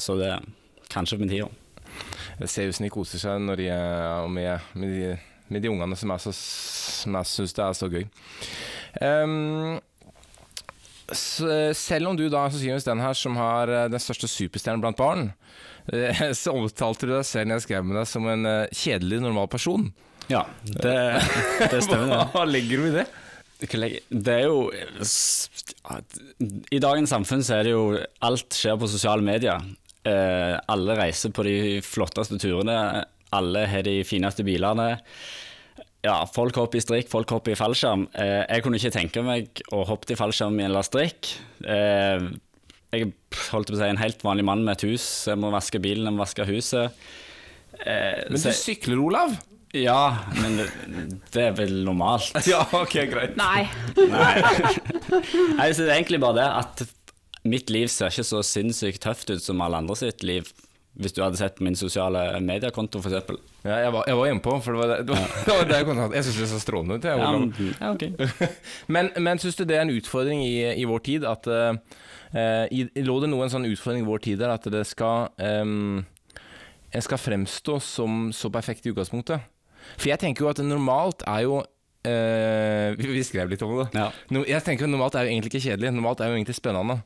så 0.00 0.14
det 0.16 0.30
er 0.32 0.44
kanskje 0.88 1.18
med 1.20 1.28
tida. 1.28 1.48
Det 2.38 2.48
ser 2.48 2.70
ut 2.70 2.78
som 2.78 2.86
de 2.86 2.92
koser 2.94 3.20
seg 3.20 3.42
når 3.44 3.60
de 3.60 3.66
er 3.74 4.30
med, 4.32 4.70
med, 4.78 4.94
de, 4.94 5.10
med 5.52 5.64
de 5.64 5.72
ungene 5.72 5.98
som 5.98 6.14
jeg 6.14 6.32
syns 6.32 7.56
det 7.58 7.66
er 7.66 7.76
så 7.76 7.90
gøy. 7.92 8.06
Um, 9.00 9.78
selv 11.12 12.10
om 12.10 12.16
du 12.16 12.26
da 12.28 12.48
sannsynligvis 12.48 12.86
den 12.88 13.00
her 13.00 13.16
som 13.16 13.36
har 13.40 13.70
eh, 13.72 13.86
den 13.92 14.02
største 14.02 14.28
superstjernen 14.28 14.82
blant 14.82 14.98
barn, 14.98 15.30
eh, 15.92 16.32
så 16.40 16.52
omtalte 16.52 17.08
du 17.08 17.14
deg 17.14 17.24
selv 17.26 17.48
når 17.48 17.60
jeg 17.60 17.68
skrev 17.68 17.86
med 17.86 18.00
deg 18.00 18.10
som 18.10 18.28
en 18.28 18.44
eh, 18.48 18.76
kjedelig, 18.76 19.22
normal 19.24 19.48
person. 19.52 19.88
Ja, 20.28 20.44
det, 20.62 20.98
det 21.72 21.80
stemmer. 21.86 22.28
Hva 22.34 22.44
legger 22.44 22.82
du 22.82 22.90
i 22.90 22.96
det? 22.98 23.08
Det 23.58 24.34
er 24.36 24.44
jo 24.46 24.68
I 26.70 26.78
dagens 26.78 27.10
samfunn 27.10 27.40
så 27.42 27.56
er 27.56 27.66
det 27.66 27.72
jo 27.72 27.96
Alt 28.22 28.54
skjer 28.54 28.76
på 28.78 28.86
sosiale 28.86 29.24
medier. 29.24 29.64
Alle 30.06 30.94
reiser 30.94 31.32
på 31.34 31.42
de 31.42 31.56
flotteste 31.82 32.38
turene. 32.38 32.76
Alle 33.34 33.64
har 33.66 33.82
de 33.88 33.96
fineste 34.06 34.46
bilene. 34.46 34.92
Ja, 36.06 36.20
folk 36.30 36.54
hopper 36.60 36.78
i 36.78 36.82
strikk, 36.84 37.08
folk 37.10 37.30
hopper 37.34 37.52
i 37.52 37.58
fallskjerm. 37.58 38.04
Eh, 38.14 38.44
jeg 38.46 38.62
kunne 38.64 38.78
ikke 38.78 38.92
tenke 38.94 39.22
meg 39.26 39.62
å 39.74 39.80
hoppe 39.88 40.14
i 40.14 40.18
fallskjerm 40.18 40.60
eller 40.62 40.86
strikk. 40.86 41.32
Eh, 41.66 42.28
jeg 42.94 43.08
holdt 43.50 43.68
på 43.72 43.74
å 43.74 43.80
si 43.80 43.88
en 43.88 43.98
helt 44.00 44.22
vanlig 44.24 44.46
mann 44.46 44.62
med 44.64 44.78
et 44.78 44.86
hus. 44.88 45.04
Jeg 45.28 45.40
må 45.42 45.50
vaske 45.52 45.80
bilen, 45.82 46.06
jeg 46.06 46.14
må 46.16 46.22
vaske 46.22 46.46
huset. 46.48 46.94
Eh, 47.84 48.24
Men 48.30 48.38
så- 48.38 48.54
du 48.54 48.60
sykler, 48.62 48.98
Olav? 49.02 49.34
ja, 49.74 50.24
men 50.40 50.56
det, 50.56 50.68
det 51.34 51.42
er 51.48 51.52
vel 51.58 51.74
normalt. 51.84 52.30
Ja, 52.48 52.62
ok, 52.72 52.94
greit. 53.10 53.34
Nei. 53.36 53.66
Nei. 53.98 54.32
Nei, 55.58 55.68
så 55.74 55.82
det 55.84 55.90
er 55.90 55.98
egentlig 55.98 56.20
bare 56.22 56.38
det 56.38 56.46
at 56.62 56.86
mitt 57.44 57.70
liv 57.70 57.88
ser 57.92 58.08
ikke 58.14 58.24
så 58.24 58.40
sinnssykt 58.46 59.02
tøft 59.04 59.30
ut 59.34 59.42
som 59.44 59.60
alle 59.60 59.76
andre 59.82 59.96
sitt 59.98 60.22
liv. 60.26 60.48
Hvis 60.98 61.14
du 61.14 61.20
hadde 61.22 61.38
sett 61.38 61.60
min 61.62 61.76
sosiale 61.78 62.20
mediekonto, 62.42 62.98
f.eks. 62.98 63.30
Ja, 63.62 63.76
jeg, 63.84 63.92
var, 63.94 64.08
jeg 64.10 64.18
var 64.18 64.30
innpå, 64.32 64.56
for 64.64 64.74
det 64.74 64.80
var 64.80 64.90
det, 64.90 64.96
det, 65.06 65.14
var, 65.14 65.34
det, 65.46 65.52
var 65.52 65.68
det 65.70 65.76
jeg 65.78 65.86
kunne. 65.86 66.06
Jeg 66.16 66.26
syns 66.26 66.40
det 66.42 66.48
så 66.50 66.58
strålende 66.62 66.98
ut. 66.98 67.06
Jeg, 67.06 67.18
Ja, 67.18 67.30
ja, 67.78 67.92
ok. 67.94 68.48
Men, 68.94 69.10
men 69.16 69.38
syns 69.38 69.58
du 69.58 69.62
det 69.68 69.76
er 69.78 69.86
en 69.86 69.94
utfordring 69.94 70.42
i, 70.42 70.56
i 70.74 70.86
vår 70.88 71.04
tid? 71.06 71.26
At 71.28 71.46
eh, 71.46 72.66
i, 72.74 72.84
Lå 73.06 73.18
det 73.22 73.30
noe 73.30 73.46
en 73.46 73.52
sånn 73.52 73.68
utfordring 73.68 74.02
i 74.02 74.08
vår 74.08 74.24
tid 74.26 74.42
der 74.42 74.54
at 74.54 74.66
det 74.72 74.82
skal 74.88 75.30
um, 75.38 76.02
En 76.90 77.04
skal 77.04 77.20
fremstå 77.20 77.78
som 77.84 78.28
så 78.34 78.50
perfekt 78.52 78.86
i 78.86 78.92
utgangspunktet? 78.92 79.46
For 79.94 80.10
jeg 80.10 80.20
tenker 80.22 80.46
jo 80.46 80.52
at 80.52 80.62
normalt 80.66 81.26
er 81.28 81.46
jo 81.46 81.60
Uh, 82.06 82.94
vi, 82.98 83.08
vi 83.10 83.22
skrev 83.26 83.50
litt 83.50 83.62
om 83.66 83.74
det. 83.80 83.88
Ja. 83.98 84.06
No, 84.32 84.44
jeg 84.46 84.62
tenker 84.64 84.86
jo 84.86 84.92
Normalt 84.92 85.16
er 85.18 85.26
jo 85.26 85.32
egentlig 85.32 85.50
ikke 85.50 85.64
kjedelig, 85.66 85.90
normalt 85.96 86.22
er 86.22 86.30
jo 86.30 86.36
egentlig 86.38 86.54
spennende. 86.56 87.00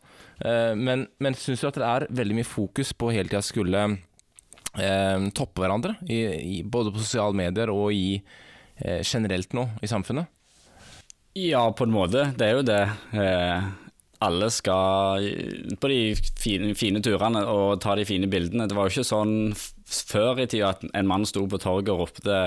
Eh, 0.45 0.73
men 0.75 1.07
men 1.23 1.37
syns 1.39 1.63
du 1.63 1.69
at 1.69 1.79
det 1.79 1.89
er 1.89 2.09
veldig 2.11 2.39
mye 2.41 2.49
fokus 2.49 2.93
på 2.99 3.13
hele 3.15 3.31
tida 3.31 3.43
skulle 3.47 3.85
eh, 3.89 5.29
toppe 5.37 5.63
hverandre? 5.63 5.97
I, 6.09 6.23
i, 6.59 6.63
både 6.63 6.95
på 6.95 7.03
sosiale 7.03 7.37
medier 7.39 7.73
og 7.73 7.93
i 7.95 8.17
eh, 8.19 9.03
generelt 9.03 9.55
nå 9.57 9.69
i 9.83 9.91
samfunnet? 9.91 10.31
Ja, 11.39 11.65
på 11.73 11.87
en 11.87 11.95
måte. 11.95 12.27
Det 12.37 12.49
er 12.49 12.59
jo 12.59 12.67
det. 12.69 12.83
Eh, 13.17 13.71
alle 14.23 14.51
skal 14.55 15.25
på 15.81 15.89
de 15.91 16.01
fine, 16.39 16.75
fine 16.79 17.01
turene 17.03 17.43
og 17.49 17.81
ta 17.83 17.97
de 17.99 18.05
fine 18.07 18.29
bildene. 18.31 18.69
Det 18.69 18.77
var 18.77 18.87
jo 18.87 18.97
ikke 18.97 19.09
sånn 19.09 19.35
før 19.93 20.43
i 20.43 20.47
tida 20.51 20.75
at 20.75 20.85
en 20.93 21.09
mann 21.09 21.27
sto 21.29 21.47
på 21.49 21.61
torget 21.63 21.93
og 21.95 22.07
ropte 22.07 22.45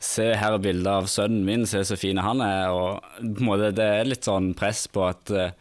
Se, 0.00 0.30
her 0.32 0.54
er 0.56 0.62
bildet 0.64 0.88
av 0.88 1.10
sønnen 1.12 1.42
min, 1.44 1.66
se 1.68 1.82
så 1.84 1.96
fin 2.00 2.16
han 2.24 2.40
er. 2.40 2.72
Og 2.72 3.02
på 3.20 3.42
en 3.42 3.48
måte, 3.50 3.66
det 3.76 3.84
er 3.98 4.08
litt 4.08 4.24
sånn 4.24 4.54
press 4.56 4.86
på 4.88 5.02
at 5.04 5.32
eh, 5.36 5.52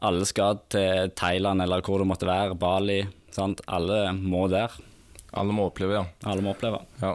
alle 0.00 0.26
skal 0.28 0.60
til 0.72 1.10
Thailand 1.16 1.62
eller 1.62 1.82
hvor 1.84 2.00
det 2.00 2.08
måtte 2.08 2.28
være, 2.28 2.56
Bali. 2.58 3.02
Sant? 3.34 3.60
Alle 3.68 4.10
må 4.16 4.46
der. 4.50 4.72
Alle 5.36 5.54
må 5.54 5.68
oppleve, 5.68 5.98
ja. 5.98 6.04
Alle 6.30 6.44
må 6.44 6.54
oppleve. 6.54 6.80
Ja. 7.02 7.14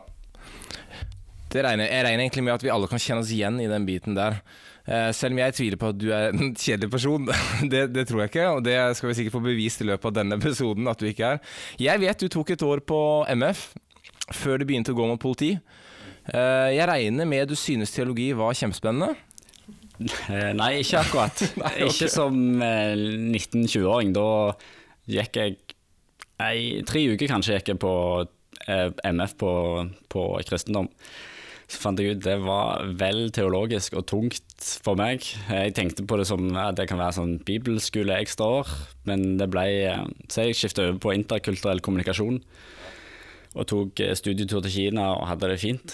Det 1.52 1.63
regner, 1.63 1.88
jeg 1.88 2.06
regner 2.06 2.26
egentlig 2.26 2.43
med 2.45 2.56
at 2.56 2.63
vi 2.65 2.71
alle 2.74 2.88
kan 2.91 3.02
kjenne 3.02 3.24
oss 3.24 3.32
igjen 3.34 3.60
i 3.63 3.69
den 3.71 3.88
biten 3.88 4.15
der. 4.17 4.41
Eh, 4.86 5.10
selv 5.17 5.34
om 5.34 5.39
jeg 5.41 5.56
tviler 5.58 5.80
på 5.82 5.89
at 5.93 5.98
du 5.98 6.10
er 6.13 6.30
en 6.36 6.54
kjedelig 6.54 6.91
person. 6.93 7.30
det, 7.71 7.88
det 7.95 8.06
tror 8.10 8.24
jeg 8.24 8.34
ikke, 8.34 8.50
og 8.58 8.62
det 8.67 8.78
skal 9.00 9.12
vi 9.12 9.17
sikkert 9.19 9.38
få 9.38 9.43
bevist 9.48 9.82
i 9.82 9.89
løpet 9.89 10.12
av 10.12 10.17
denne 10.19 10.38
episoden 10.39 10.91
at 10.91 11.02
du 11.02 11.10
ikke 11.10 11.36
er. 11.36 11.58
Jeg 11.82 12.04
vet 12.04 12.21
du 12.21 12.30
tok 12.32 12.54
et 12.54 12.65
år 12.65 12.86
på 12.86 13.00
MF 13.34 13.67
før 14.34 14.62
du 14.62 14.67
begynte 14.69 14.93
å 14.93 14.98
gå 14.98 15.08
mot 15.10 15.21
politi. 15.21 15.56
Eh, 16.26 16.69
jeg 16.78 16.89
regner 16.89 17.30
med 17.30 17.50
du 17.50 17.58
synes 17.60 17.93
teologi 17.93 18.32
var 18.38 18.58
kjempespennende. 18.58 19.15
Eh, 20.00 20.52
Nei, 20.58 20.72
ikke 20.82 21.02
akkurat. 21.04 21.44
Nei, 21.62 21.74
okay. 21.76 21.92
Ikke 21.92 22.10
som 22.12 22.40
eh, 22.64 22.96
19-20-åring. 22.96 24.16
Da 24.16 24.28
gikk 25.12 25.40
jeg 25.42 25.58
ei, 26.44 26.82
tre 26.88 27.06
uker 27.14 27.32
kanskje 27.32 27.60
gikk 27.60 27.74
jeg 27.74 27.82
på 27.84 27.94
eh, 28.68 28.90
MF 29.12 29.38
på, 29.40 29.54
på 30.12 30.28
kristendom. 30.48 30.90
Så 31.66 31.80
fant 31.82 31.98
jeg 31.98 32.14
ut 32.14 32.22
det 32.22 32.36
var 32.46 32.84
vel 33.00 33.32
teologisk 33.34 33.96
og 33.98 34.06
tungt 34.12 34.68
for 34.86 35.00
meg. 35.00 35.26
Jeg 35.50 35.74
tenkte 35.78 36.06
på 36.06 36.20
det 36.20 36.28
som 36.30 36.44
ja, 36.54 36.70
det 36.76 36.86
kan 36.92 37.02
være 37.02 37.18
sånn 37.18 37.38
bibelskole 37.48 38.20
ekstra 38.22 38.52
år, 38.60 38.74
men 39.10 39.40
det 39.40 39.50
ble 39.54 39.66
eh, 39.90 40.06
Så 40.30 40.46
jeg 40.46 40.60
skifta 40.60 40.86
over 40.86 41.02
på 41.08 41.16
interkulturell 41.18 41.82
kommunikasjon. 41.86 42.42
Og 43.56 43.63
tok 43.72 44.00
eh, 44.04 44.12
studietur 44.20 44.60
til 44.65 44.74
Kina 44.74 45.06
og 45.15 45.28
hadde 45.30 45.48
det 45.54 45.60
fint. 45.62 45.94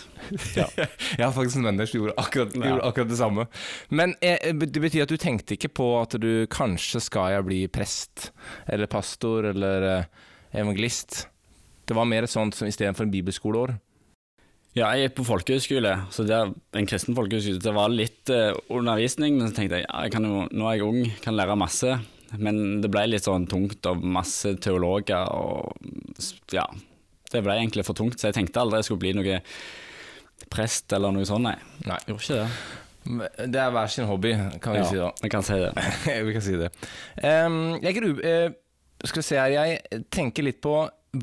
Ja. 0.57 0.65
Jeg 1.19 1.21
har 1.21 1.33
faktisk 1.35 1.59
en 1.59 1.67
venn 1.69 1.81
som 1.85 1.99
gjorde 1.99 2.15
akkurat, 2.17 2.55
Ja. 2.57 2.71
gjorde 2.71 2.87
akkurat 2.89 3.11
det 3.11 3.19
samme. 3.19 3.45
Men 3.93 4.15
eh, 4.25 4.49
det 4.57 4.81
betyr 4.81 5.03
at 5.05 5.13
du 5.13 5.17
tenkte 5.21 5.53
ikke 5.57 5.69
på 5.81 5.87
at 5.99 6.17
du 6.21 6.47
kanskje 6.49 7.01
skal 7.05 7.35
jeg 7.35 7.45
bli 7.45 7.59
prest, 7.69 8.31
eller 8.65 8.89
pastor, 8.89 9.51
eller 9.53 9.87
eh, 9.91 10.09
evangelist. 10.63 11.27
Det 11.85 11.93
var 11.97 12.09
mer 12.09 12.25
sånt 12.31 12.55
som 12.57 12.69
istedenfor 12.69 13.05
en 13.05 13.13
bibelskoleår. 13.13 13.75
Ja, 14.73 14.87
jeg 14.95 15.09
gikk 15.09 15.17
på 15.19 15.25
folkehøyskole, 15.27 15.89
så 16.15 16.23
det 16.23 16.31
er 16.37 16.51
en 16.79 16.85
kristen 16.87 17.15
folkehøyskole. 17.17 17.59
Det 17.59 17.73
var 17.75 17.91
litt 17.91 18.29
eh, 18.31 18.53
undervisning, 18.71 19.35
men 19.37 19.49
så 19.51 19.57
tenkte 19.57 19.81
jeg 19.81 19.85
ja, 19.85 20.03
jeg 20.07 20.13
kan 20.13 20.25
jo, 20.29 20.45
nå 20.49 20.69
er 20.69 20.77
jeg 20.79 20.87
ung, 20.87 21.01
kan 21.25 21.35
lære 21.35 21.57
masse. 21.59 21.97
Men 22.39 22.79
det 22.79 22.87
ble 22.93 23.01
litt 23.11 23.25
sånn 23.27 23.43
tungt 23.51 23.83
og 23.91 23.99
masse 24.07 24.53
teologer 24.63 25.27
og 25.35 25.75
ja. 26.55 26.63
Det 27.31 27.41
ble 27.45 27.57
egentlig 27.59 27.85
for 27.87 27.97
tungt, 27.97 28.19
så 28.19 28.29
jeg 28.29 28.39
tenkte 28.39 28.63
aldri 28.63 28.81
jeg 28.81 28.89
skulle 28.89 29.03
bli 29.03 29.15
noe 29.17 29.41
prest 30.51 30.93
eller 30.95 31.13
noe 31.15 31.27
sånt, 31.27 31.45
nei. 31.47 31.57
Nei. 31.87 31.99
Gjorde 32.07 32.25
ikke 32.25 32.39
det. 32.41 32.47
Det 33.49 33.61
er 33.61 33.69
hver 33.73 33.89
sin 33.89 34.05
hobby, 34.05 34.33
kan 34.61 34.77
vi 34.77 34.81
si 34.85 34.99
da. 34.99 35.09
jeg 35.23 35.33
kan 35.33 35.45
si 35.45 35.57
det. 35.57 35.71
vi 36.27 36.33
kan 36.35 36.45
si 36.45 36.57
det. 36.59 36.73
Um, 37.31 37.77
jeg 37.81 37.97
gru, 37.97 38.09
uh, 38.19 38.49
skal 39.05 39.23
vi 39.23 39.27
se 39.27 39.39
her, 39.39 39.53
jeg 39.55 40.03
tenker 40.13 40.45
litt 40.45 40.61
på 40.63 40.75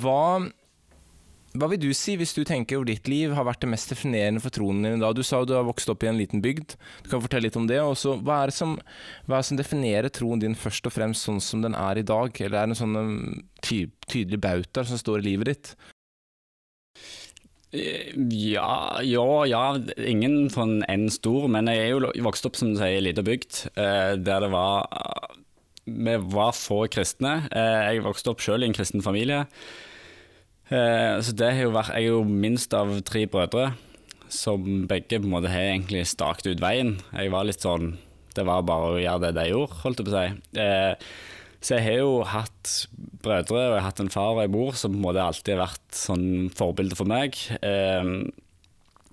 hva 0.02 0.22
hva 1.58 1.68
vil 1.72 1.80
du 1.80 1.88
si 1.96 2.12
hvis 2.18 2.34
du 2.36 2.42
tenker 2.46 2.76
over 2.76 2.90
ditt 2.90 3.08
liv 3.08 3.32
har 3.34 3.46
vært 3.48 3.62
det 3.64 3.70
mest 3.72 3.90
definerende 3.90 4.42
for 4.44 4.52
troen 4.54 4.82
din 4.84 5.00
da? 5.00 5.10
Du 5.16 5.24
sa 5.26 5.40
du 5.48 5.54
har 5.56 5.66
vokst 5.66 5.88
opp 5.90 6.04
i 6.04 6.10
en 6.10 6.18
liten 6.20 6.42
bygd. 6.44 6.76
Du 7.02 7.08
kan 7.10 7.22
fortelle 7.24 7.48
litt 7.48 7.56
om 7.58 7.66
det. 7.70 7.80
Og 7.82 7.96
så, 7.98 8.14
hva, 8.20 8.42
er 8.42 8.52
det 8.52 8.58
som, 8.58 8.76
hva 9.24 9.38
er 9.38 9.42
det 9.42 9.48
som 9.48 9.60
definerer 9.60 10.12
troen 10.12 10.42
din 10.42 10.58
først 10.58 10.86
og 10.90 10.94
fremst 10.94 11.26
sånn 11.26 11.40
som 11.42 11.64
den 11.64 11.76
er 11.78 11.98
i 11.98 12.06
dag? 12.06 12.36
Eller 12.44 12.60
er 12.60 12.68
det 12.68 12.76
en 12.76 12.82
sånn 12.82 13.46
ty 13.64 13.86
tydelig 14.06 14.42
bauta 14.44 14.84
som 14.86 15.00
står 15.00 15.22
i 15.22 15.30
livet 15.30 15.50
ditt? 15.50 15.72
Eh, 17.72 18.14
Ja, 18.32 19.00
ja, 19.04 19.26
ja. 19.48 19.64
Ingen 19.98 20.48
sånn 20.52 20.82
en 20.88 21.08
stor, 21.12 21.48
men 21.52 21.66
jeg 21.68 21.78
er 21.78 21.90
jo 21.92 22.12
vokst 22.24 22.46
opp 22.48 22.56
som 22.56 22.72
du 22.72 22.78
sier, 22.80 22.94
i 22.94 23.00
ei 23.00 23.04
lita 23.10 23.22
bygd 23.26 23.66
eh, 23.76 24.14
der 24.16 24.40
det 24.46 24.50
var 24.54 24.88
Vi 25.88 26.16
var 26.32 26.52
få 26.56 26.86
kristne. 26.92 27.48
Eh, 27.52 27.94
Jeg 27.94 28.04
vokste 28.04 28.30
opp 28.32 28.40
sjøl 28.44 28.62
i 28.64 28.66
en 28.70 28.76
kristen 28.76 29.02
familie. 29.04 29.46
Eh, 30.70 31.20
Så 31.24 31.32
det 31.36 31.52
har 31.54 31.62
jo 31.68 31.70
vært 31.76 31.94
Jeg 31.96 32.04
er 32.04 32.12
jo 32.12 32.24
minst 32.24 32.74
av 32.74 33.00
tre 33.08 33.26
brødre, 33.26 33.74
som 34.28 34.86
begge 34.88 35.16
på 35.20 35.24
en 35.24 35.32
måte 35.32 35.48
har 35.48 35.70
egentlig 35.72 36.06
staket 36.06 36.46
ut 36.54 36.60
veien. 36.60 36.98
Jeg 37.16 37.30
var 37.32 37.44
litt 37.48 37.60
sånn 37.64 37.96
Det 38.34 38.44
var 38.46 38.62
bare 38.62 38.92
å 38.92 39.00
gjøre 39.00 39.20
det 39.26 39.34
de 39.34 39.48
gjorde, 39.50 39.78
holdt 39.82 39.98
jeg 39.98 40.06
på 40.06 40.12
å 40.12 40.20
si. 40.20 41.06
Så 41.58 41.74
jeg 41.74 41.86
har 41.88 41.96
jo 42.04 42.18
hatt 42.28 42.74
brødre, 43.22 43.56
og 43.56 43.72
jeg 43.74 43.80
har 43.80 43.88
hatt 43.88 44.02
en 44.02 44.12
far 44.14 44.36
og 44.36 44.44
en 44.44 44.52
mor 44.54 44.76
som 44.78 44.92
på 44.94 45.00
en 45.00 45.06
måte 45.08 45.24
alltid 45.24 45.56
har 45.56 45.64
vært 45.64 45.96
sånn 45.98 46.26
forbilde 46.54 46.98
for 46.98 47.10
meg. 47.10 47.38
Eh, 47.58 48.12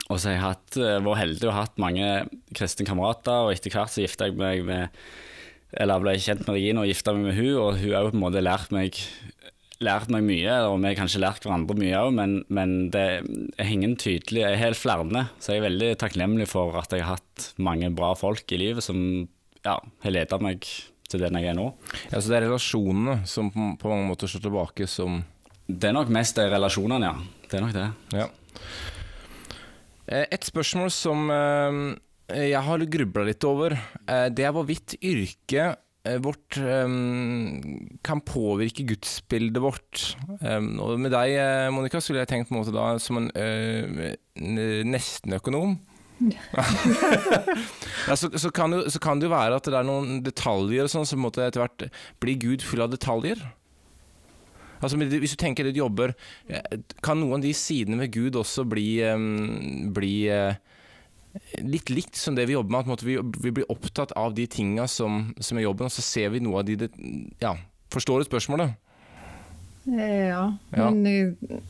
og 0.06 0.20
så 0.20 0.30
har 0.30 0.36
jeg 0.36 0.44
hatt, 0.44 0.78
eh, 0.78 1.00
vært 1.02 1.22
heldig 1.24 1.48
og 1.50 1.58
hatt 1.58 1.80
mange 1.82 2.10
kristne 2.54 2.86
kamerater, 2.86 3.48
og 3.48 3.56
etter 3.56 3.74
hvert 3.74 3.94
så 3.94 4.06
gifta 4.06 4.30
jeg 4.30 4.38
meg 4.38 4.66
med 4.68 5.06
Eller 5.76 6.00
ble 6.00 6.14
kjent 6.16 6.46
med 6.46 6.56
Regina 6.56 6.86
og 6.86 6.88
gifta 6.88 7.12
meg 7.12 7.26
med 7.26 7.36
hun, 7.36 7.56
og 7.60 7.80
hun 7.82 7.92
har 7.92 8.06
jo 8.06 8.12
på 8.14 8.16
en 8.16 8.22
måte 8.22 8.44
lært 8.46 8.72
meg 8.72 8.96
lært 9.84 10.08
meg 10.14 10.24
mye, 10.24 10.54
og 10.70 10.78
vi 10.80 10.88
har 10.88 10.96
kanskje 10.96 11.20
lært 11.20 11.44
hverandre 11.44 11.76
mye 11.76 12.00
òg, 12.00 12.14
men, 12.16 12.36
men 12.48 12.76
det 12.94 13.04
er 13.60 13.72
ingen 13.72 13.98
tydelig 14.00 14.46
Jeg 14.46 14.56
har 14.56 14.70
helt 14.70 14.80
flere, 14.80 15.26
så 15.40 15.52
jeg 15.52 15.60
er 15.60 15.68
veldig 15.68 15.90
takknemlig 16.00 16.48
for 16.48 16.78
at 16.80 16.96
jeg 16.96 17.04
har 17.04 17.18
hatt 17.18 17.50
mange 17.60 17.92
bra 17.92 18.14
folk 18.16 18.48
i 18.56 18.62
livet 18.62 18.86
som 18.86 19.28
ja, 19.66 19.76
har 19.76 20.16
ledet 20.16 20.40
meg 20.40 20.64
til 21.10 21.22
den 21.22 21.38
jeg 21.40 21.52
er 21.52 21.58
nå. 21.58 21.70
Ja, 22.12 22.20
så 22.20 22.32
det 22.32 22.40
er 22.40 22.48
relasjonene 22.48 23.20
som 23.30 23.52
på, 23.54 23.72
på 23.82 23.92
mange 23.92 24.08
måter 24.10 24.30
står 24.32 24.46
tilbake 24.48 24.88
som 24.90 25.22
Det 25.68 25.90
er 25.90 25.96
nok 25.98 26.12
mest 26.14 26.38
de 26.38 26.46
relasjonene, 26.52 27.10
ja. 27.10 27.42
Det 27.50 27.58
er 27.58 27.64
nok 27.66 27.74
det. 27.76 27.88
Ja. 28.14 28.28
Eh, 30.08 30.26
Et 30.32 30.46
spørsmål 30.46 30.92
som 30.94 31.30
eh, 31.34 31.80
jeg 32.52 32.62
har 32.68 32.86
grubla 32.98 33.26
litt 33.28 33.44
over, 33.46 33.74
eh, 34.06 34.28
det 34.34 34.46
er 34.46 34.54
hvorvidt 34.56 34.98
yrket 35.02 35.82
vårt 36.22 36.54
kan 38.06 38.20
påvirke 38.22 38.84
gudsbildet 38.86 39.58
vårt. 39.58 40.04
Og 40.38 41.00
med 41.02 41.10
deg, 41.10 41.32
Monica, 41.74 41.98
skulle 41.98 42.22
jeg 42.22 42.30
tenkt 42.30 42.52
på 42.52 42.54
en 42.54 42.60
måte 42.60 42.76
da 42.76 42.84
som 43.02 43.18
en 43.24 43.32
nestenøkonom. 44.86 45.74
Ja, 48.08 48.16
så, 48.16 48.30
så, 48.40 48.50
kan 48.52 48.72
det, 48.72 48.92
så 48.92 49.00
kan 49.04 49.20
det 49.20 49.28
jo 49.28 49.34
være 49.34 49.58
at 49.60 49.68
det 49.68 49.78
er 49.80 49.88
noen 49.88 50.22
detaljer 50.26 50.88
sånn 50.92 51.08
som 51.08 51.26
etter 51.28 51.60
hvert 51.60 51.88
blir 52.24 52.40
Gud 52.42 52.64
full 52.66 52.84
av 52.86 52.94
detaljer. 52.94 53.42
Altså, 54.84 55.00
Hvis 55.00 55.34
du 55.36 55.40
tenker 55.42 55.66
litt 55.68 55.80
jobber, 55.80 56.14
eh, 56.48 56.80
kan 57.04 57.20
noen 57.20 57.40
av 57.40 57.46
de 57.46 57.54
sidene 57.58 58.00
ved 58.04 58.14
Gud 58.16 58.38
også 58.40 58.66
bli, 58.70 59.00
eh, 59.04 59.18
bli 59.96 60.16
eh, 60.32 60.56
litt 61.64 61.90
likt 61.90 62.16
som 62.20 62.36
det 62.38 62.48
vi 62.48 62.56
jobber 62.58 62.84
med? 62.86 62.94
At 63.00 63.06
vi, 63.06 63.18
vi 63.44 63.54
blir 63.56 63.72
opptatt 63.72 64.14
av 64.20 64.36
de 64.38 64.48
tinga 64.48 64.88
som, 64.92 65.34
som 65.40 65.58
er 65.58 65.68
jobben, 65.68 65.90
og 65.90 65.96
så 65.96 66.04
ser 66.06 66.30
vi 66.36 66.44
noe 66.44 66.62
av 66.62 66.68
de 66.70 66.76
det, 66.86 66.92
Ja, 67.42 67.56
forstår 67.94 68.24
du 68.24 68.30
spørsmålet? 68.30 68.76
Ja, 69.86 70.58
Ja. 70.74 70.90
men 70.90 71.06
jeg, 71.06 71.62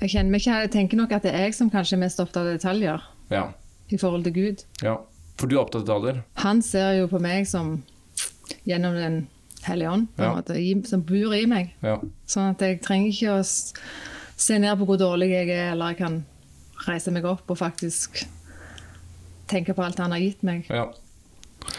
jeg 0.00 0.10
kjenner 0.10 0.32
meg 0.32 0.40
ikke 0.42 0.56
Jeg 0.64 0.70
tenker 0.74 0.98
nok 0.98 1.12
at 1.14 1.22
det 1.22 1.30
er 1.30 1.44
jeg 1.46 1.54
som 1.54 1.68
kanskje 1.70 1.94
er 1.94 2.02
mest 2.02 2.18
opptatt 2.18 2.42
av 2.42 2.56
detaljer 2.56 3.04
Ja. 3.30 3.52
i 3.90 3.96
forhold 3.98 4.24
til 4.24 4.32
Gud. 4.34 4.64
ja. 4.82 4.96
For 5.40 5.48
du 5.48 5.54
er 5.56 5.62
opptatt 5.62 5.88
av 5.88 6.02
detaljer? 6.02 6.18
Han 6.42 6.58
ser 6.62 6.98
jo 6.98 7.06
på 7.08 7.18
meg 7.18 7.46
som 7.48 7.82
gjennom 8.68 8.92
Den 8.94 9.28
hellige 9.64 9.90
ånd, 9.90 10.08
på 10.16 10.22
Ja. 10.22 10.34
måte, 10.34 10.86
som 10.88 11.00
bor 11.02 11.34
i 11.34 11.46
meg. 11.46 11.70
Ja. 11.82 11.94
Sånn 12.26 12.50
at 12.50 12.60
jeg 12.60 12.82
trenger 12.82 13.08
ikke 13.08 13.38
å 13.38 13.44
se 14.36 14.58
ned 14.58 14.76
på 14.78 14.84
hvor 14.86 14.98
dårlig 15.00 15.30
jeg 15.30 15.48
er, 15.48 15.72
eller 15.72 15.88
jeg 15.94 15.98
kan 15.98 16.24
reise 16.86 17.10
meg 17.10 17.24
opp 17.24 17.48
og 17.50 17.56
faktisk 17.58 18.26
tenke 19.48 19.74
på 19.74 19.82
alt 19.84 19.98
han 19.98 20.12
har 20.12 20.18
gitt 20.20 20.42
meg. 20.42 20.66
Ja. 20.68 20.86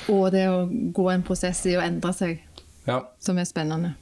Og 0.10 0.32
det 0.32 0.48
å 0.50 0.66
gå 0.94 1.08
en 1.14 1.24
prosess 1.24 1.64
i 1.66 1.76
å 1.78 1.82
endre 1.86 2.14
seg, 2.14 2.40
ja. 2.88 3.00
som 3.20 3.38
er 3.38 3.46
spennende. 3.50 3.94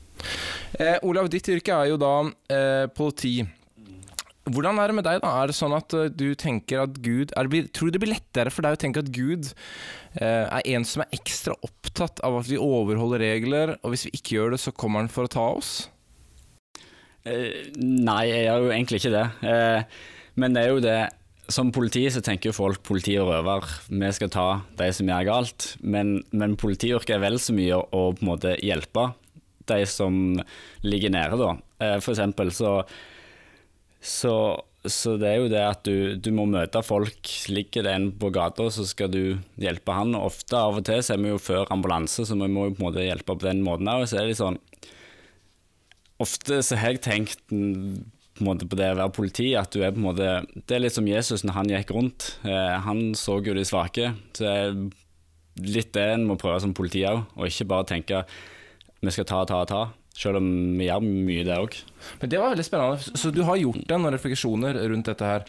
Eh, 0.79 0.97
Olav, 1.03 1.29
ditt 1.29 1.47
yrke 1.49 1.73
er 1.83 1.91
jo 1.91 1.97
da 1.97 2.13
eh, 2.49 2.87
politi. 2.95 3.41
Hvordan 4.53 4.79
er 4.81 4.91
det 4.91 4.97
med 4.97 5.07
deg, 5.07 5.19
da? 5.23 5.35
Er 5.41 5.51
det 5.51 5.57
sånn 5.57 5.75
at 5.77 5.93
eh, 5.97 6.09
du 6.09 6.33
tenker 6.39 6.83
at 6.85 6.97
Gud 7.03 7.33
det, 7.33 7.61
Tror 7.75 7.89
du 7.89 7.95
det 7.95 8.01
blir 8.03 8.15
lettere 8.15 8.53
for 8.53 8.65
deg 8.65 8.77
å 8.77 8.81
tenke 8.81 9.03
at 9.03 9.11
Gud 9.15 9.51
eh, 10.19 10.45
er 10.45 10.65
en 10.75 10.87
som 10.87 11.05
er 11.05 11.13
ekstra 11.15 11.55
opptatt 11.65 12.21
av 12.25 12.41
at 12.41 12.49
vi 12.49 12.59
overholder 12.61 13.23
regler, 13.23 13.77
og 13.83 13.93
hvis 13.93 14.07
vi 14.09 14.15
ikke 14.17 14.37
gjør 14.37 14.55
det, 14.55 14.61
så 14.63 14.75
kommer 14.75 15.03
han 15.03 15.11
for 15.13 15.29
å 15.29 15.33
ta 15.33 15.45
oss? 15.59 15.73
Eh, 17.27 17.69
nei, 17.77 18.23
jeg 18.29 18.45
gjør 18.47 18.65
jo 18.65 18.73
egentlig 18.73 19.01
ikke 19.01 19.15
det. 19.15 19.25
Eh, 19.51 20.03
men 20.39 20.55
det 20.55 20.65
er 20.65 20.75
jo 20.75 20.83
det 20.83 20.99
Som 21.49 21.71
politi 21.73 22.03
så 22.13 22.21
tenker 22.21 22.51
jo 22.51 22.53
folk 22.53 22.83
politi 22.85 23.15
og 23.17 23.31
røver, 23.31 23.65
vi 23.89 24.09
skal 24.13 24.29
ta 24.29 24.49
de 24.77 24.91
som 24.93 25.07
gjør 25.09 25.25
galt. 25.25 25.71
Men, 25.81 26.19
men 26.29 26.53
politiyrket 26.61 27.15
er 27.15 27.23
vel 27.23 27.39
så 27.41 27.55
mye 27.57 27.79
å 27.79 28.03
på 28.13 28.21
en 28.21 28.29
måte 28.29 28.53
hjelpe 28.61 29.07
de 29.69 29.79
som 29.89 30.13
ligger 30.85 31.13
nede, 31.13 31.39
da. 31.41 31.55
Eh, 31.81 31.97
for 32.03 32.13
eksempel 32.13 32.53
så, 32.53 32.83
så 34.01 34.33
så 34.87 35.17
det 35.19 35.27
er 35.27 35.41
jo 35.41 35.47
det 35.51 35.59
at 35.59 35.81
du, 35.83 36.15
du 36.15 36.29
må 36.31 36.45
møte 36.47 36.79
folk. 36.87 37.29
Ligger 37.51 37.83
det 37.83 37.93
en 37.97 38.07
på 38.15 38.29
gata, 38.31 38.69
så 38.71 38.85
skal 38.87 39.11
du 39.11 39.23
hjelpe 39.59 39.95
han. 39.95 40.15
Ofte 40.15 40.55
av 40.55 40.79
og 40.79 40.85
til 40.87 41.01
så 41.03 41.17
er 41.17 41.23
vi 41.23 41.33
jo 41.33 41.41
før 41.41 41.67
ambulanse, 41.75 42.23
så 42.23 42.37
vi 42.39 42.47
må 42.47 42.69
jo 42.69 42.77
på 42.77 42.83
en 42.83 42.87
måte 42.87 43.03
hjelpe 43.03 43.35
på 43.35 43.43
den 43.43 43.59
måten 43.65 43.91
òg. 43.91 44.05
Så 44.07 44.21
er 44.21 44.29
det 44.29 44.39
sånn 44.39 44.59
Ofte 46.19 46.57
så 46.67 46.75
har 46.75 46.91
jeg 46.91 47.03
tenkt 47.05 47.45
på, 47.47 47.59
måte 48.43 48.67
på 48.67 48.75
det 48.75 48.89
å 48.91 48.97
være 48.97 49.15
politi, 49.15 49.53
at 49.55 49.71
du 49.71 49.83
er 49.83 49.93
på 49.95 50.01
en 50.01 50.07
måte 50.09 50.31
Det 50.67 50.75
er 50.75 50.81
litt 50.83 50.95
som 50.95 51.07
Jesus 51.07 51.45
når 51.45 51.55
han 51.55 51.71
gikk 51.71 51.93
rundt. 51.95 52.33
Eh, 52.47 52.75
han 52.83 53.13
så 53.19 53.37
jo 53.43 53.55
de 53.55 53.63
svake. 53.67 54.13
Så 54.35 54.43
det 54.43 54.55
er 54.55 54.81
litt 55.63 55.93
det 55.95 56.05
en 56.15 56.27
må 56.27 56.39
prøve 56.39 56.59
som 56.63 56.75
politi 56.75 57.03
òg, 57.07 57.25
og 57.35 57.47
ikke 57.47 57.67
bare 57.71 57.87
tenke 57.87 58.23
vi 58.99 59.15
skal 59.15 59.27
ta, 59.27 59.45
ta, 59.47 59.63
ta. 59.67 59.85
Selv 60.17 60.41
om 60.41 60.49
vi 60.79 60.87
gjør 60.89 61.05
mye 61.05 61.45
det 61.47 61.57
òg. 61.57 61.75
Men 62.21 62.31
det 62.31 62.39
var 62.41 62.53
veldig 62.53 62.65
spennende. 62.67 63.17
Så 63.21 63.31
du 63.31 63.43
har 63.47 63.59
gjort 63.59 63.85
deg 63.87 64.01
noen 64.01 64.15
refleksjoner 64.15 64.79
rundt 64.91 65.11
dette 65.11 65.27
her? 65.27 65.45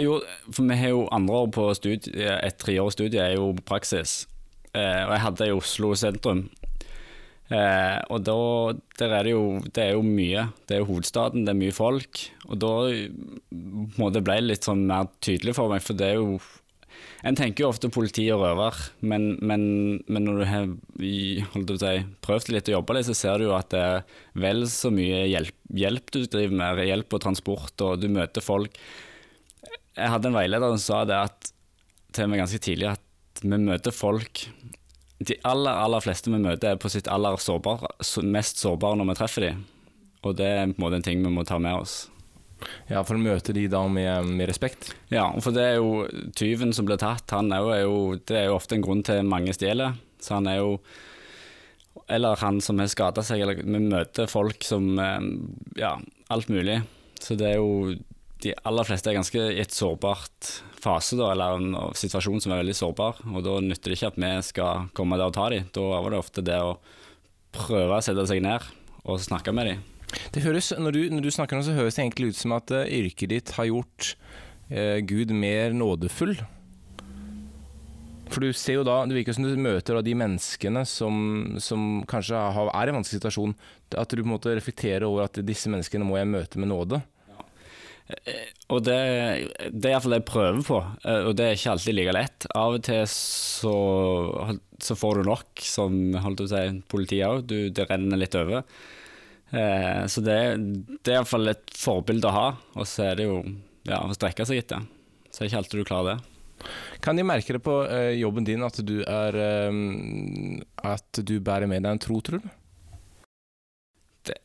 Jo, 0.00 0.18
for 0.48 0.64
vi 0.64 0.78
har 0.80 0.94
jo 0.94 1.04
andre 1.12 1.42
år 1.44 1.50
på 1.54 1.66
studie, 1.76 2.28
et 2.40 2.56
treårig 2.58 2.94
studie 2.96 3.20
er 3.20 3.36
jo 3.36 3.52
praksis. 3.68 4.24
Eh, 4.74 5.02
og 5.04 5.12
jeg 5.12 5.24
hadde 5.26 5.48
i 5.50 5.54
Oslo 5.54 5.92
sentrum. 5.98 6.46
Eh, 7.52 7.98
og 8.08 8.24
da 8.24 8.36
der 8.96 9.12
er 9.18 9.26
det 9.26 9.32
jo 9.34 9.60
Det 9.68 9.82
er 9.82 9.90
jo 9.92 10.02
mye. 10.02 10.46
Det 10.64 10.76
er 10.76 10.80
jo 10.80 10.88
hovedstaden, 10.88 11.44
det 11.44 11.52
er 11.52 11.60
mye 11.60 11.76
folk. 11.76 12.22
Og 12.48 12.58
da 12.58 12.72
må 14.00 14.10
det 14.10 14.24
ble 14.24 14.40
litt 14.40 14.64
sånn 14.64 14.86
mer 14.88 15.10
tydelig 15.20 15.54
for 15.58 15.68
meg, 15.68 15.84
for 15.84 15.94
det 15.98 16.08
er 16.08 16.22
jo 16.22 16.40
En 17.24 17.36
tenker 17.38 17.64
jo 17.64 17.70
ofte 17.72 17.88
politi 17.88 18.26
og 18.34 18.42
røver, 18.42 18.76
men, 19.00 19.30
men, 19.40 19.62
men 20.12 20.26
når 20.26 20.40
du 20.40 20.44
har 20.44 20.66
si, 21.00 21.94
prøvd 22.24 22.50
litt 22.52 22.68
å 22.68 22.76
jobbe 22.76 22.98
litt, 22.98 23.08
så 23.08 23.16
ser 23.16 23.40
du 23.40 23.46
jo 23.46 23.54
at 23.56 23.70
det 23.72 23.80
er 23.80 24.20
vel 24.44 24.66
så 24.68 24.90
mye 24.92 25.22
hjelp, 25.30 25.56
hjelp 25.72 26.12
du 26.12 26.20
driver 26.26 26.58
med. 26.60 26.82
Hjelp 26.84 27.16
og 27.16 27.24
transport, 27.24 27.72
og 27.86 28.02
du 28.02 28.10
møter 28.12 28.44
folk. 28.44 28.76
Jeg 29.94 30.12
hadde 30.12 30.28
en 30.28 30.36
veileder 30.36 30.74
som 30.74 30.84
sa 30.84 31.00
det 31.08 31.16
at, 31.30 31.52
til 32.14 32.28
meg 32.28 32.44
ganske 32.44 32.60
tidlig 32.60 32.92
at 32.92 33.42
vi 33.42 33.56
møter 33.58 33.90
folk 33.90 34.44
De 35.24 35.34
aller, 35.48 35.72
aller 35.72 36.02
fleste 36.04 36.30
vi 36.30 36.38
møter, 36.38 36.74
er 36.74 36.80
på 36.80 36.90
sitt 36.92 37.08
aller 37.10 37.38
sårbar, 37.40 37.86
mest 38.28 38.60
sårbare 38.60 39.00
når 39.00 39.14
vi 39.14 39.16
treffer 39.22 39.48
dem. 39.48 39.64
Og 40.24 40.36
det 40.36 40.50
er 40.50 40.66
på 40.68 40.76
en 40.76 40.82
måte 40.84 41.00
en 41.00 41.06
ting 41.06 41.24
vi 41.24 41.32
må 41.32 41.46
ta 41.48 41.56
med 41.62 41.80
oss. 41.86 42.02
Ja, 42.90 43.02
For 43.06 43.16
å 43.16 43.22
møte 43.22 43.54
de 43.56 43.66
da 43.70 43.82
med, 43.88 44.28
med 44.38 44.48
respekt? 44.50 44.92
Ja, 45.12 45.26
for 45.44 45.54
det 45.56 45.64
er 45.64 45.76
jo 45.78 46.06
tyven 46.36 46.74
som 46.76 46.88
blir 46.88 47.00
tatt, 47.00 47.26
han 47.34 47.52
er 47.54 47.62
jo, 47.62 47.72
er 47.74 47.82
jo, 47.84 47.98
det 48.28 48.38
er 48.40 48.48
jo 48.48 48.58
ofte 48.58 48.78
en 48.78 48.84
grunn 48.84 49.04
til 49.06 49.22
mange 49.28 49.54
stjeler. 49.56 49.96
Så 50.24 50.38
han 50.38 50.48
er 50.48 50.62
jo 50.62 50.78
Eller 52.08 52.36
han 52.40 52.60
som 52.60 52.78
har 52.80 52.88
skada 52.90 53.22
seg, 53.24 53.40
eller 53.44 53.60
vi 53.60 53.80
møter 53.80 54.28
folk 54.30 54.64
som 54.64 54.98
eh, 54.98 55.30
Ja, 55.80 55.98
alt 56.32 56.48
mulig. 56.48 56.80
Så 57.20 57.36
det 57.38 57.54
er 57.54 57.60
jo 57.60 57.94
De 58.42 58.52
aller 58.68 58.84
fleste 58.84 59.08
er 59.10 59.16
ganske 59.16 59.40
i 59.40 59.60
et 59.62 59.72
sårbart 59.72 60.50
fase, 60.84 61.16
da, 61.16 61.30
eller 61.32 61.56
en 61.56 61.94
situasjon 61.96 62.42
som 62.44 62.52
er 62.52 62.60
veldig 62.60 62.76
sårbar. 62.76 63.22
Og 63.32 63.40
da 63.46 63.54
nytter 63.64 63.92
det 63.92 63.96
ikke 63.96 64.10
at 64.12 64.20
vi 64.20 64.32
skal 64.44 64.90
komme 64.92 65.16
der 65.16 65.30
og 65.30 65.36
ta 65.36 65.48
dem. 65.52 65.70
Da 65.72 65.86
var 65.94 66.12
det 66.12 66.20
ofte 66.20 66.44
det 66.44 66.58
å 66.60 66.74
prøve 67.54 67.96
å 67.96 68.04
sette 68.04 68.26
seg 68.28 68.42
ned 68.44 68.66
og 69.04 69.22
snakke 69.22 69.54
med 69.56 69.70
dem. 69.70 69.82
Det 70.34 70.42
høres, 70.44 70.72
når, 70.78 70.96
du, 70.96 71.00
når 71.14 71.24
du 71.26 71.30
snakker 71.34 71.58
nå, 71.58 71.64
så 71.66 71.76
høres 71.76 71.96
det 71.96 72.04
egentlig 72.04 72.32
ut 72.32 72.40
som 72.40 72.56
at 72.56 72.72
uh, 72.74 72.84
yrket 72.84 73.32
ditt 73.32 73.54
har 73.56 73.70
gjort 73.70 74.14
uh, 74.72 74.98
Gud 75.06 75.34
mer 75.34 75.74
nådefull. 75.76 76.36
For 78.32 78.42
du 78.42 78.54
ser 78.56 78.80
jo 78.80 78.86
da, 78.86 79.02
det 79.06 79.18
virker 79.18 79.36
som 79.36 79.46
du 79.46 79.54
møter 79.60 80.00
de 80.02 80.14
menneskene 80.18 80.82
som, 80.88 81.16
som 81.62 82.02
kanskje 82.10 82.38
har, 82.56 82.70
er 82.72 82.88
i 82.88 82.92
en 82.92 82.98
vanskelig 82.98 83.20
situasjon. 83.20 83.54
At 83.94 84.10
du 84.10 84.22
på 84.22 84.26
en 84.26 84.34
måte 84.34 84.54
reflekterer 84.56 85.06
over 85.06 85.28
at 85.28 85.38
disse 85.46 85.70
menneskene 85.70 86.06
må 86.08 86.18
jeg 86.18 86.32
møte 86.32 86.62
med 86.62 86.72
nåde. 86.72 87.02
Og 88.68 88.82
det, 88.84 88.96
det 89.72 89.88
er 89.88 89.94
iallfall 89.94 90.12
det 90.12 90.18
jeg 90.20 90.28
prøver 90.28 90.64
på, 90.66 90.80
eh, 91.08 91.22
og 91.28 91.36
det 91.38 91.46
er 91.46 91.54
ikke 91.56 91.70
alltid 91.72 91.96
like 91.96 92.16
lett. 92.16 92.46
Av 92.52 92.76
og 92.76 92.82
til 92.84 93.06
så, 93.10 93.76
så 94.82 94.96
får 94.98 95.20
du 95.20 95.30
nok, 95.30 95.64
som 95.64 95.96
holdt 96.24 96.44
si, 96.52 96.64
politiet 96.90 97.24
òg. 97.30 97.54
Det 97.76 97.86
renner 97.88 98.20
litt 98.20 98.36
over. 98.40 98.66
Eh, 99.50 100.06
så 100.06 100.22
det, 100.24 100.38
det 101.04 101.12
er 101.12 101.18
iallfall 101.20 101.52
et 101.52 101.74
forbilde 101.78 102.30
å 102.30 102.34
ha, 102.34 102.46
og 102.74 102.88
så 102.88 103.10
er 103.10 103.20
det 103.20 103.28
jo 103.28 103.40
ja, 103.86 104.00
å 104.00 104.16
strekke 104.16 104.46
seg 104.48 104.62
etter. 104.64 104.86
Så 105.30 105.42
er 105.42 105.50
ikke 105.50 105.60
alltid 105.62 105.82
du 105.82 105.88
klarer 105.88 106.14
det. 106.14 106.30
Kan 107.04 107.18
de 107.18 107.26
merke 107.26 107.56
det 107.56 107.60
på 107.64 107.80
eh, 107.84 108.14
jobben 108.16 108.46
din 108.46 108.64
at 108.64 108.78
du 108.86 109.02
er 109.02 109.36
eh, 109.36 109.80
At 110.86 111.18
du 111.20 111.34
bærer 111.44 111.68
med 111.68 111.84
deg 111.84 111.96
en 111.96 112.00
tro, 112.00 112.20
tror 112.24 112.40
du? 112.40 112.52
Det, 114.24 114.38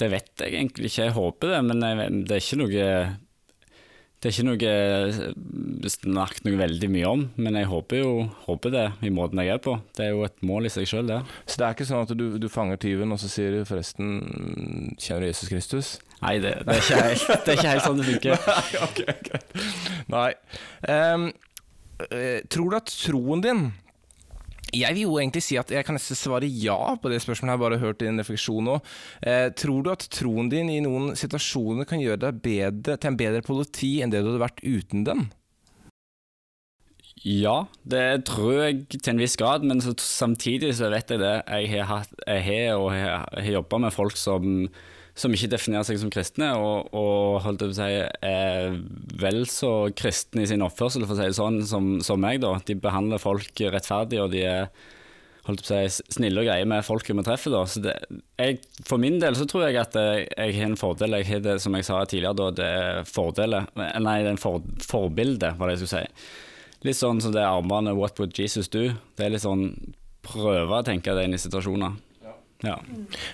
Det 0.00 0.08
vet 0.10 0.32
jeg 0.42 0.56
egentlig 0.56 0.90
ikke, 0.90 1.04
jeg 1.06 1.18
håper 1.18 1.52
det, 1.54 1.60
men 1.68 1.84
jeg, 1.86 2.08
det 2.26 2.36
er 2.36 2.42
ikke 2.42 2.60
noe 2.64 2.88
det 4.22 4.30
er 4.30 4.36
ikke 4.36 4.46
noe 4.46 4.68
eh, 4.70 5.88
snakket 5.90 6.44
noe 6.46 6.58
veldig 6.60 6.88
mye 6.94 7.08
om, 7.10 7.24
men 7.42 7.56
jeg 7.58 7.66
håper 7.66 7.98
jo 7.98 8.10
håper 8.44 8.70
det 8.70 8.84
i 9.02 9.10
måten 9.10 9.40
jeg 9.42 9.50
er 9.50 9.58
på. 9.64 9.74
Det 9.98 10.04
er 10.04 10.12
jo 10.12 10.22
et 10.22 10.44
mål 10.46 10.68
i 10.68 10.70
seg 10.70 10.86
sjøl, 10.86 11.08
det. 11.10 11.18
Så 11.42 11.58
det 11.58 11.66
er 11.66 11.74
ikke 11.74 11.88
sånn 11.88 12.06
at 12.06 12.14
du, 12.14 12.24
du 12.38 12.46
fanger 12.52 12.78
tyven, 12.78 13.10
og 13.10 13.18
så 13.18 13.30
sier 13.32 13.56
du 13.56 13.66
forresten 13.66 14.12
Kjenner 14.94 15.26
du 15.26 15.28
Jesus 15.32 15.50
Kristus? 15.50 15.90
Nei, 16.20 16.36
det, 16.38 16.54
det, 16.62 16.76
er, 16.76 16.84
ikke 16.84 17.00
helt, 17.02 17.26
det 17.42 17.50
er 17.50 17.58
ikke 17.58 17.72
helt 17.72 17.86
sånn 17.88 17.98
det 17.98 18.08
funker. 18.12 18.46
Nei. 18.46 18.84
ok, 18.86 19.02
ok. 19.10 19.58
Nei. 20.14 20.30
Eh, 20.86 22.38
tror 22.46 22.70
du 22.70 22.78
at 22.78 22.94
troen 23.02 23.42
din 23.42 23.64
Jeg 24.72 24.96
vil 24.96 25.04
jo 25.04 25.18
egentlig 25.20 25.42
si 25.44 25.58
at 25.60 25.68
jeg 25.72 25.84
kan 25.84 25.98
nesten 25.98 26.16
svare 26.16 26.48
ja 26.48 26.94
på 26.96 27.10
det 27.12 27.20
spørsmålet. 27.20 27.50
Jeg 27.50 27.58
har 27.58 27.60
bare 27.60 27.80
hørt 27.82 28.00
din 28.00 28.20
refleksjon 28.20 28.64
nå. 28.64 28.78
Eh, 29.20 29.50
tror 29.58 29.84
du 29.84 29.90
at 29.92 30.06
troen 30.14 30.48
din 30.52 30.70
i 30.72 30.80
noen 30.84 31.12
situasjoner 31.18 31.88
kan 31.88 32.00
gjøre 32.00 32.22
deg 32.24 32.40
bedre, 32.46 32.96
til 32.96 33.12
en 33.12 33.20
bedre 33.20 33.44
politi 33.44 33.98
enn 34.00 34.14
det 34.14 34.22
du 34.24 34.32
hadde 34.32 34.44
vært 34.46 34.64
uten 34.64 35.04
den? 35.08 35.26
Ja, 37.22 37.66
det 37.86 38.24
tror 38.26 38.56
jeg 38.64 38.86
til 38.96 39.12
en 39.12 39.20
viss 39.20 39.36
grad, 39.38 39.62
men 39.62 39.78
så, 39.84 39.92
samtidig 40.00 40.72
så 40.74 40.88
vet 40.90 41.12
jeg 41.12 41.20
det. 41.22 41.36
Jeg 41.46 41.84
har, 41.84 42.00
hatt, 42.00 42.16
har 42.26 42.42
har, 42.96 43.28
har 43.36 43.52
jobba 43.52 43.84
med 43.84 43.94
folk 43.94 44.16
som, 44.18 44.66
som 45.18 45.34
ikke 45.34 45.50
definerer 45.52 45.84
seg 45.84 45.98
som 46.00 46.10
kristne, 46.12 46.48
og, 46.56 46.88
og 46.96 47.42
holdt 47.44 47.66
på 47.66 47.68
å 47.68 47.76
si, 47.76 47.90
er 48.24 48.78
vel 49.20 49.44
så 49.50 49.72
kristne 49.96 50.46
i 50.46 50.48
sin 50.48 50.64
oppførsel, 50.64 51.04
for 51.04 51.16
å 51.16 51.20
si 51.20 51.28
det 51.28 51.36
sånn, 51.36 51.60
som, 51.68 51.94
som 52.04 52.20
meg. 52.22 52.40
da. 52.44 52.54
De 52.64 52.76
behandler 52.80 53.20
folk 53.20 53.64
rettferdig, 53.74 54.22
og 54.22 54.32
de 54.32 54.44
er 54.48 54.70
holdt 55.46 55.64
på 55.64 55.74
å 55.74 55.80
si, 55.90 56.04
snille 56.16 56.40
og 56.40 56.48
greie 56.48 56.68
med 56.70 56.86
folket 56.86 57.18
vi 57.18 57.24
treffer. 57.26 57.52
da. 57.52 57.64
Så 57.68 57.82
det, 57.84 57.96
jeg, 58.40 58.62
for 58.88 59.02
min 59.02 59.18
del 59.22 59.36
så 59.38 59.46
tror 59.50 59.66
jeg 59.66 59.80
at 59.82 59.98
jeg, 59.98 60.30
har 60.38 60.70
en 60.70 60.78
fordel. 60.80 61.18
Jeg 61.20 61.28
har 61.28 61.42
det, 61.44 61.58
som 61.64 61.76
jeg 61.76 61.88
sa 61.88 62.00
tidligere, 62.06 62.38
da, 62.38 62.48
det 62.56 62.70
er 62.78 63.02
fordeler 63.08 63.68
Nei, 63.76 63.90
det 64.22 64.30
er 64.30 64.32
en 64.32 64.40
for, 64.40 64.64
forbilde, 64.86 65.52
var 65.58 65.68
det 65.68 65.76
jeg 65.76 65.84
skulle 65.84 66.06
si. 66.06 66.30
Litt 66.88 66.98
sånn 66.98 67.20
som 67.22 67.34
det 67.34 67.44
armbåndet 67.46 67.94
'What 67.94 68.16
would 68.18 68.32
Jesus 68.34 68.66
do?' 68.68 68.96
Det 69.14 69.26
er 69.26 69.36
litt 69.36 69.44
sånn 69.44 69.92
prøve 70.22 70.80
å 70.80 70.86
tenke 70.86 71.14
det 71.14 71.26
inn 71.26 71.36
i 71.36 71.38
situasjoner. 71.38 71.94
Ja. 72.62 72.76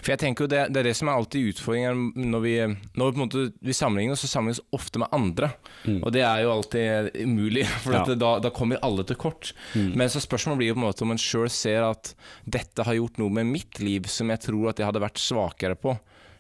For 0.00 0.12
jeg 0.14 0.20
tenker 0.22 0.46
jo 0.46 0.50
det, 0.52 0.62
det 0.72 0.80
er 0.80 0.88
det 0.88 0.94
som 0.96 1.10
er 1.10 1.18
alltid 1.18 1.50
utfordringen 1.52 2.30
når 2.32 2.44
vi, 2.44 2.54
når 2.96 3.10
vi, 3.10 3.12
på 3.12 3.18
en 3.18 3.22
måte, 3.24 3.44
vi 3.60 3.76
sammenligner 3.76 4.16
oss, 4.16 4.24
så 4.24 4.30
oss 4.56 4.62
ofte 4.74 5.02
med 5.02 5.12
andre. 5.12 5.50
Og 5.98 6.10
det 6.14 6.22
er 6.24 6.44
jo 6.46 6.52
alltid 6.54 7.18
umulig, 7.24 7.66
for 7.84 7.98
Ja. 7.98 8.04
da, 8.20 8.32
da 8.44 8.52
kommer 8.54 8.80
alle 8.84 9.04
til 9.08 9.20
kort. 9.20 9.52
Men 9.74 10.08
så 10.12 10.22
spørsmålet 10.24 10.62
blir 10.62 10.72
jo 10.72 10.78
på 10.78 10.82
en 10.82 10.88
måte 10.88 11.04
om 11.06 11.12
en 11.14 11.20
sjøl 11.20 11.50
ser 11.52 11.84
at 11.90 12.14
dette 12.48 12.86
har 12.88 12.96
gjort 12.98 13.20
noe 13.20 13.32
med 13.40 13.50
mitt 13.52 13.80
liv 13.84 14.08
som 14.10 14.30
jeg 14.32 14.40
tror 14.48 14.70
at 14.72 14.80
jeg 14.80 14.88
hadde 14.88 15.04
vært 15.04 15.20
svakere 15.22 15.76
på 15.78 15.96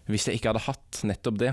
hvis 0.08 0.26
jeg 0.28 0.38
ikke 0.40 0.50
hadde 0.52 0.64
hatt 0.66 1.02
nettopp 1.08 1.38
det. 1.38 1.52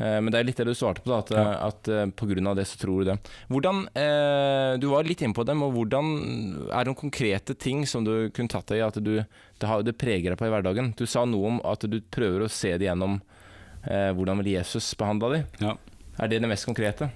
Eh, 0.00 0.18
Men 0.20 0.30
det 0.32 0.38
er 0.40 0.44
litt 0.48 0.56
det 0.56 0.66
du 0.66 0.72
svarte 0.74 1.02
på, 1.04 1.10
da, 1.12 1.18
at, 1.20 1.30
Ja. 1.30 1.66
at 1.68 1.82
pga. 1.84 2.06
på 2.16 2.28
grunn 2.30 2.46
av 2.48 2.56
det 2.56 2.64
så 2.66 2.78
tror 2.80 3.04
du 3.04 3.10
det. 3.10 3.18
Hvordan, 3.50 3.82
eh, 3.94 4.76
Du 4.80 4.88
var 4.88 5.04
litt 5.04 5.20
inne 5.20 5.34
på 5.36 5.44
dem, 5.44 5.62
og 5.62 5.74
hvordan 5.74 6.68
er 6.72 6.84
det 6.84 6.86
noen 6.90 7.00
konkrete 7.10 7.54
ting 7.58 7.84
som 7.86 8.04
du 8.04 8.30
kunne 8.30 8.48
tatt 8.48 8.66
deg 8.72 8.78
i 8.78 8.86
at 8.86 8.94
du, 9.02 9.16
det, 9.58 9.66
har, 9.68 9.82
det 9.82 9.98
preger 9.98 10.30
deg 10.32 10.38
på 10.40 10.46
i 10.46 10.50
hverdagen? 10.54 10.94
Du 10.96 11.04
sa 11.06 11.24
noe 11.26 11.46
om 11.46 11.60
at 11.64 11.80
du 11.80 12.00
prøver 12.00 12.46
å 12.46 12.50
se 12.50 12.76
det 12.78 12.86
gjennom 12.88 13.20
eh, 13.84 14.12
hvordan 14.16 14.40
vil 14.42 14.54
Jesus 14.56 14.94
behandla 14.94 15.34
deg. 15.36 15.44
Ja. 15.60 15.76
Er 16.18 16.28
det 16.28 16.40
det 16.40 16.48
mest 16.48 16.66
konkrete? 16.68 17.10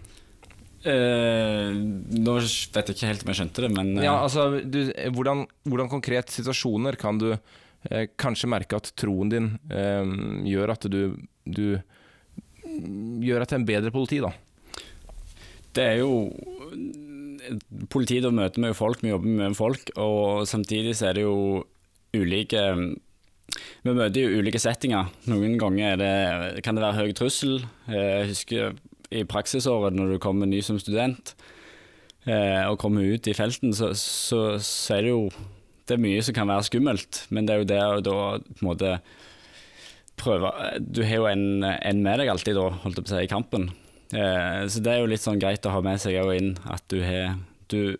Eh, 0.84 1.72
nå 1.72 2.34
vet 2.36 2.74
jeg 2.76 2.92
ikke 2.92 3.08
helt 3.08 3.22
om 3.24 3.30
jeg 3.32 3.38
skjønte 3.40 3.62
det, 3.64 3.70
men 3.72 3.94
eh, 3.96 4.04
Ja, 4.04 4.18
altså, 4.26 4.60
du, 4.60 4.82
eh, 4.92 5.08
hvordan, 5.08 5.46
hvordan 5.64 5.88
konkret 5.88 6.28
situasjoner 6.28 6.98
kan 7.00 7.16
du 7.16 7.30
eh, 7.32 7.38
kanskje 8.20 8.48
merke 8.48 8.78
at 8.78 8.92
troen 8.96 9.30
din 9.32 9.50
eh, 9.68 10.14
gjør 10.48 10.72
at 10.76 10.86
du, 10.88 11.16
du 11.44 11.66
gjør 12.64 13.44
deg 13.44 13.52
er 13.52 13.58
en 13.58 13.68
bedre 13.68 13.92
politi, 13.94 14.20
da? 14.24 14.32
det 15.74 15.88
er 15.92 16.02
jo 16.02 16.12
Politiet, 17.92 18.22
da 18.24 18.30
møter 18.32 18.62
vi 18.62 18.70
jo 18.70 18.76
folk, 18.78 19.02
vi 19.04 19.10
jobber 19.10 19.34
med 19.36 19.56
folk, 19.58 19.90
og 20.00 20.46
samtidig 20.48 20.94
så 20.96 21.10
er 21.10 21.18
det 21.18 21.24
jo 21.26 21.34
ulike 22.16 22.62
Vi 23.84 23.92
møter 23.92 24.16
jo 24.22 24.40
ulike 24.40 24.60
settinger. 24.62 25.10
Noen 25.28 25.58
ganger 25.60 25.90
er 25.90 26.00
det, 26.00 26.62
kan 26.64 26.78
det 26.78 26.86
være 26.86 27.04
høy 27.04 27.12
trussel. 27.18 27.58
Eh, 27.90 28.22
Jeg 28.22 28.30
husker 28.30 28.78
i 29.12 29.26
praksisåret 29.28 29.92
når 29.94 30.14
du 30.14 30.22
kommer 30.24 30.48
ny 30.48 30.62
som 30.64 30.80
student 30.80 31.34
eh, 32.24 32.64
og 32.64 32.80
kommer 32.80 33.04
ut 33.04 33.28
i 33.28 33.36
felten, 33.36 33.76
så, 33.76 33.92
så, 33.98 34.56
så 34.64 34.96
er 34.96 35.04
det 35.04 35.12
jo 35.12 35.28
det 35.84 35.96
er 35.96 36.02
mye 36.02 36.24
som 36.24 36.36
kan 36.36 36.48
være 36.48 36.66
skummelt, 36.68 37.24
men 37.34 37.46
det 37.46 37.54
er 37.54 37.62
jo 37.62 37.70
det 37.70 37.80
å 37.84 38.02
da 38.04 38.18
på 38.40 38.60
en 38.62 38.68
måte 38.70 38.92
prøve 40.20 40.50
Du 40.78 41.02
har 41.02 41.18
jo 41.18 41.26
en, 41.26 41.64
en 41.64 42.02
med 42.04 42.20
deg 42.22 42.30
alltid, 42.32 42.56
da, 42.56 42.68
holdt 42.84 43.00
jeg 43.00 43.06
på 43.06 43.10
å 43.10 43.16
si, 43.16 43.24
i 43.26 43.30
kampen. 43.30 43.68
Eh, 44.14 44.60
så 44.70 44.82
det 44.84 44.92
er 44.92 45.02
jo 45.02 45.10
litt 45.10 45.24
sånn 45.24 45.40
greit 45.42 45.66
å 45.66 45.74
ha 45.74 45.82
med 45.84 46.00
seg 46.02 46.20
òg 46.22 46.34
inn 46.36 46.52
at 46.70 46.84
du 46.92 47.00
har 47.04 47.34
du, 47.72 47.96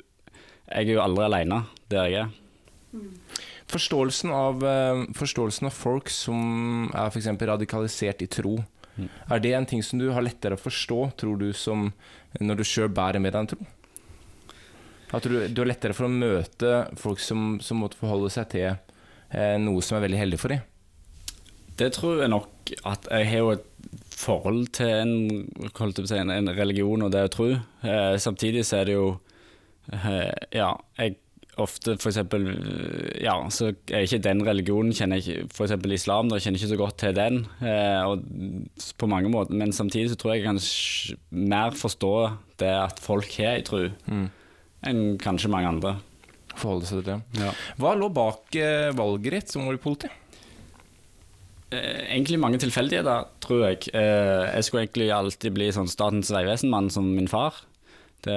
Jeg 0.69 0.87
er 0.87 0.93
jo 0.95 1.03
aldri 1.03 1.27
alene 1.27 1.65
der 1.93 2.09
jeg 2.09 2.25
er. 2.25 2.33
Forståelsen 3.75 4.31
av, 4.31 4.63
eh, 4.69 5.05
forståelsen 5.19 5.69
av 5.69 5.75
folk 5.75 6.13
som 6.13 6.91
er 6.93 7.11
f.eks. 7.11 7.33
radikalisert 7.51 8.23
i 8.23 8.31
tro, 8.31 8.59
er 8.95 9.41
det 9.43 9.55
en 9.57 9.67
ting 9.67 9.83
som 9.83 9.99
du 9.99 10.07
har 10.15 10.23
lettere 10.23 10.55
å 10.55 10.61
forstå, 10.61 11.01
tror 11.19 11.41
du, 11.41 11.49
som 11.57 11.89
når 12.39 12.61
du 12.61 12.65
sjøl 12.69 12.93
bærer 12.95 13.23
med 13.23 13.35
deg 13.35 13.41
en 13.43 13.51
tro? 13.55 13.67
At 15.15 15.27
du, 15.29 15.37
du 15.49 15.63
har 15.63 15.71
lettere 15.71 15.97
for 15.97 16.09
å 16.09 16.13
møte 16.13 16.85
folk 17.01 17.23
som, 17.23 17.59
som 17.63 17.83
måtte 17.83 17.99
forholde 18.01 18.33
seg 18.35 18.49
til 18.55 18.71
eh, 18.71 19.57
noe 19.63 19.85
som 19.85 19.99
er 19.99 20.07
veldig 20.09 20.23
heldig 20.25 20.41
for 20.43 20.55
dem? 20.55 20.65
Det 21.79 21.91
tror 21.97 22.23
jeg 22.23 22.31
nok 22.31 22.75
at 22.87 23.09
jeg 23.11 23.31
har 23.33 23.41
jo 23.43 23.53
et 23.57 23.65
forhold 24.15 24.69
til 24.79 24.91
en, 25.03 25.13
holdt 25.75 25.99
jeg 25.99 26.05
på 26.05 26.09
å 26.09 26.13
si, 26.13 26.21
en, 26.23 26.33
en 26.33 26.55
religion 26.55 27.03
og 27.05 27.13
det 27.15 27.27
å 27.27 27.33
tro. 27.33 27.51
Eh, 27.83 28.15
samtidig 28.23 28.65
så 28.67 28.81
er 28.81 28.89
det 28.89 28.97
jo 28.97 29.09
eh, 29.93 30.31
Ja, 30.55 30.71
jeg 31.01 31.19
ofte 31.61 31.95
for 32.03 32.11
eksempel 32.11 32.49
Ja, 33.23 33.37
så 33.55 33.69
er 33.71 34.07
ikke 34.07 34.23
den 34.25 34.43
religionen 34.47 34.95
kjenner 34.97 35.21
jeg 35.21 35.45
F.eks. 35.45 35.57
For 35.57 35.67
eksempel 35.69 35.95
islam, 35.95 36.31
da 36.31 36.41
kjenner 36.41 36.59
jeg 36.59 36.67
ikke 36.67 36.75
så 36.75 36.81
godt 36.81 36.99
til 37.03 37.19
den. 37.19 37.43
Eh, 37.63 38.01
og 38.07 38.25
på 38.99 39.11
mange 39.11 39.31
måter, 39.33 39.59
men 39.59 39.75
samtidig 39.75 40.15
så 40.15 40.19
tror 40.21 40.35
jeg 40.35 40.43
jeg 40.43 40.49
kan 40.49 40.63
mer 41.55 41.77
forstå 41.79 42.15
det 42.63 42.73
at 42.79 43.03
folk 43.03 43.31
har 43.39 43.59
ei 43.59 43.67
tro, 43.67 43.85
enn 44.87 45.17
kanskje 45.23 45.51
mange 45.53 45.71
andre. 45.71 45.95
Forholde 46.55 46.87
seg 46.87 47.01
til 47.03 47.09
det. 47.09 47.21
Ja. 47.43 47.53
Hva 47.83 47.95
lå 47.99 48.09
bak 48.15 48.55
eh, 48.61 48.91
valget 48.95 49.35
ditt 49.39 49.51
som 49.55 49.67
var 49.67 49.75
i 49.75 49.83
politiet? 49.83 50.13
Eh, 51.75 52.05
Egentlig 52.15 52.39
mange 52.39 52.61
tilfeldigheter, 52.63 53.25
tror 53.43 53.65
jeg. 53.69 53.89
Eh, 53.95 54.45
Jeg 54.55 54.65
skulle 54.69 54.85
egentlig 54.87 55.09
alltid 55.17 55.55
bli 55.57 55.71
sånn 55.75 55.91
Statens 55.91 56.31
vegvesen-mann 56.31 56.91
som 56.95 57.09
min 57.17 57.27
far. 57.31 57.57
Det, 58.25 58.37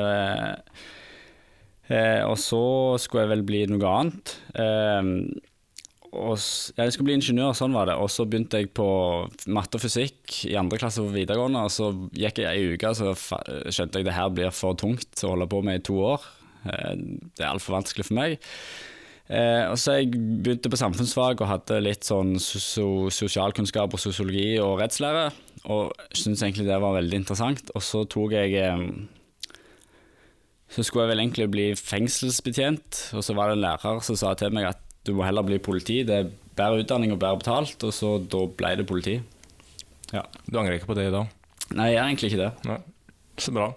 eh, 1.93 2.23
og 2.25 2.37
så 2.41 2.63
skulle 2.99 3.27
jeg 3.27 3.33
vel 3.35 3.45
bli 3.47 3.61
noe 3.71 3.93
annet. 3.99 4.33
Jeg 6.07 6.93
skulle 6.95 7.07
bli 7.09 7.15
ingeniør, 7.19 7.53
sånn 7.55 7.75
var 7.75 7.89
det. 7.91 7.97
Og 8.01 8.09
så 8.09 8.25
begynte 8.25 8.61
jeg 8.63 8.71
på 8.75 8.87
matte 9.53 9.77
og 9.77 9.83
fysikk 9.83 10.39
i 10.49 10.55
andre 10.57 10.79
klasse 10.81 11.03
på 11.03 11.13
videregående. 11.13 11.61
Og 11.67 11.73
så 11.73 11.91
gikk 12.17 12.41
jeg 12.41 12.49
ei 12.49 12.73
uke, 12.73 12.93
så 12.97 13.13
skjønte 13.13 13.99
jeg 14.01 14.07
det 14.07 14.15
her 14.17 14.31
blir 14.33 14.51
for 14.55 14.73
tungt 14.79 15.21
å 15.23 15.35
holde 15.35 15.49
på 15.51 15.61
med 15.67 15.81
i 15.81 15.85
to 15.91 15.99
år. 16.15 16.25
Eh, 16.65 16.95
Det 17.37 17.43
er 17.43 17.51
altfor 17.51 17.77
vanskelig 17.77 18.05
for 18.07 18.17
meg. 18.17 18.39
Eh, 19.27 19.65
og 19.67 19.75
så 19.75 19.97
jeg 19.97 20.11
begynte 20.15 20.71
på 20.71 20.79
samfunnsfag 20.79 21.41
og 21.43 21.49
hadde 21.51 21.81
litt 21.83 22.07
sånn 22.07 22.37
sosialkunnskap 22.39 23.91
og 23.91 23.99
sosiologi 23.99 24.55
og 24.63 24.79
rettslære, 24.79 25.25
og 25.67 25.91
syntes 26.15 26.45
egentlig 26.45 26.67
det 26.69 26.79
var 26.79 26.95
veldig 26.95 27.19
interessant. 27.19 27.71
Og 27.75 27.83
så 27.83 28.05
tok 28.07 28.31
jeg 28.37 28.55
eh, 28.55 28.87
Så 30.67 30.83
skulle 30.83 31.05
jeg 31.05 31.13
vel 31.13 31.21
egentlig 31.23 31.45
bli 31.51 31.65
fengselsbetjent, 31.79 33.13
og 33.15 33.23
så 33.23 33.33
var 33.35 33.47
det 33.47 33.55
en 33.57 33.63
lærer 33.63 34.01
som 34.03 34.17
sa 34.19 34.33
til 34.35 34.51
meg 34.51 34.65
at 34.67 34.81
du 35.07 35.13
må 35.15 35.23
heller 35.23 35.45
bli 35.47 35.59
politi, 35.63 36.01
det 36.03 36.15
er 36.17 36.31
bedre 36.57 36.81
utdanning 36.83 37.13
og 37.15 37.21
bedre 37.21 37.39
betalt, 37.39 37.83
og 37.87 37.93
så 37.95 38.17
da 38.19 38.41
ble 38.59 38.73
det 38.75 38.87
politi. 38.89 39.13
Ja. 40.11 40.25
Du 40.47 40.59
angrer 40.59 40.75
ikke 40.75 40.89
på 40.91 40.97
det 40.99 41.07
i 41.07 41.13
dag? 41.15 41.31
Nei, 41.71 41.87
jeg 41.91 41.95
gjør 41.95 42.09
egentlig 42.09 42.31
ikke 42.31 42.41
det. 42.43 42.51
Nei. 42.67 42.77
Så 43.39 43.53
bra. 43.55 43.69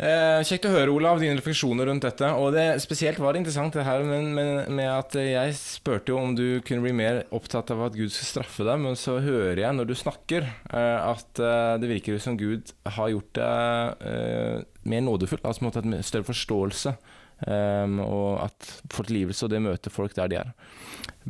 Eh, 0.00 0.40
kjekt 0.48 0.64
å 0.64 0.70
høre, 0.72 0.92
Olav, 0.96 1.18
dine 1.20 1.36
refleksjoner 1.36 1.84
rundt 1.90 2.06
dette. 2.06 2.28
Og 2.40 2.54
det 2.54 2.64
spesielt 2.80 3.18
var 3.20 3.34
det 3.34 3.42
interessant 3.42 3.74
det 3.76 3.84
her 3.84 4.00
med, 4.06 4.30
med, 4.32 4.70
med 4.72 4.88
at 4.88 5.16
jeg 5.20 5.56
spurte 5.58 6.14
jo 6.14 6.22
om 6.22 6.32
du 6.36 6.62
kunne 6.64 6.86
bli 6.86 6.94
mer 6.96 7.26
opptatt 7.36 7.72
av 7.74 7.82
at 7.84 7.98
Gud 7.98 8.08
skal 8.14 8.30
straffe 8.30 8.64
deg, 8.64 8.80
men 8.80 8.96
så 8.96 9.18
hører 9.20 9.60
jeg 9.60 9.76
når 9.76 9.90
du 9.90 9.94
snakker 10.00 10.46
eh, 10.48 10.98
at 11.04 11.42
eh, 11.44 11.74
det 11.82 11.90
virker 11.92 12.16
som 12.22 12.38
Gud 12.40 12.72
har 12.96 13.12
gjort 13.12 13.34
deg 13.36 14.06
eh, 14.08 14.64
mer 14.88 15.04
nådefull, 15.04 15.42
altså 15.44 15.60
på 15.60 15.66
en 15.66 15.68
måte 15.68 15.84
en 15.84 16.08
større 16.08 16.30
forståelse. 16.30 16.96
Eh, 17.46 17.96
og 18.04 18.40
at 18.44 18.70
folk 18.92 19.10
tilgivelse, 19.10 19.46
og 19.46 19.52
det 19.54 19.62
møter 19.64 19.94
folk 19.94 20.14
der 20.16 20.30
de 20.30 20.40
er. 20.40 20.54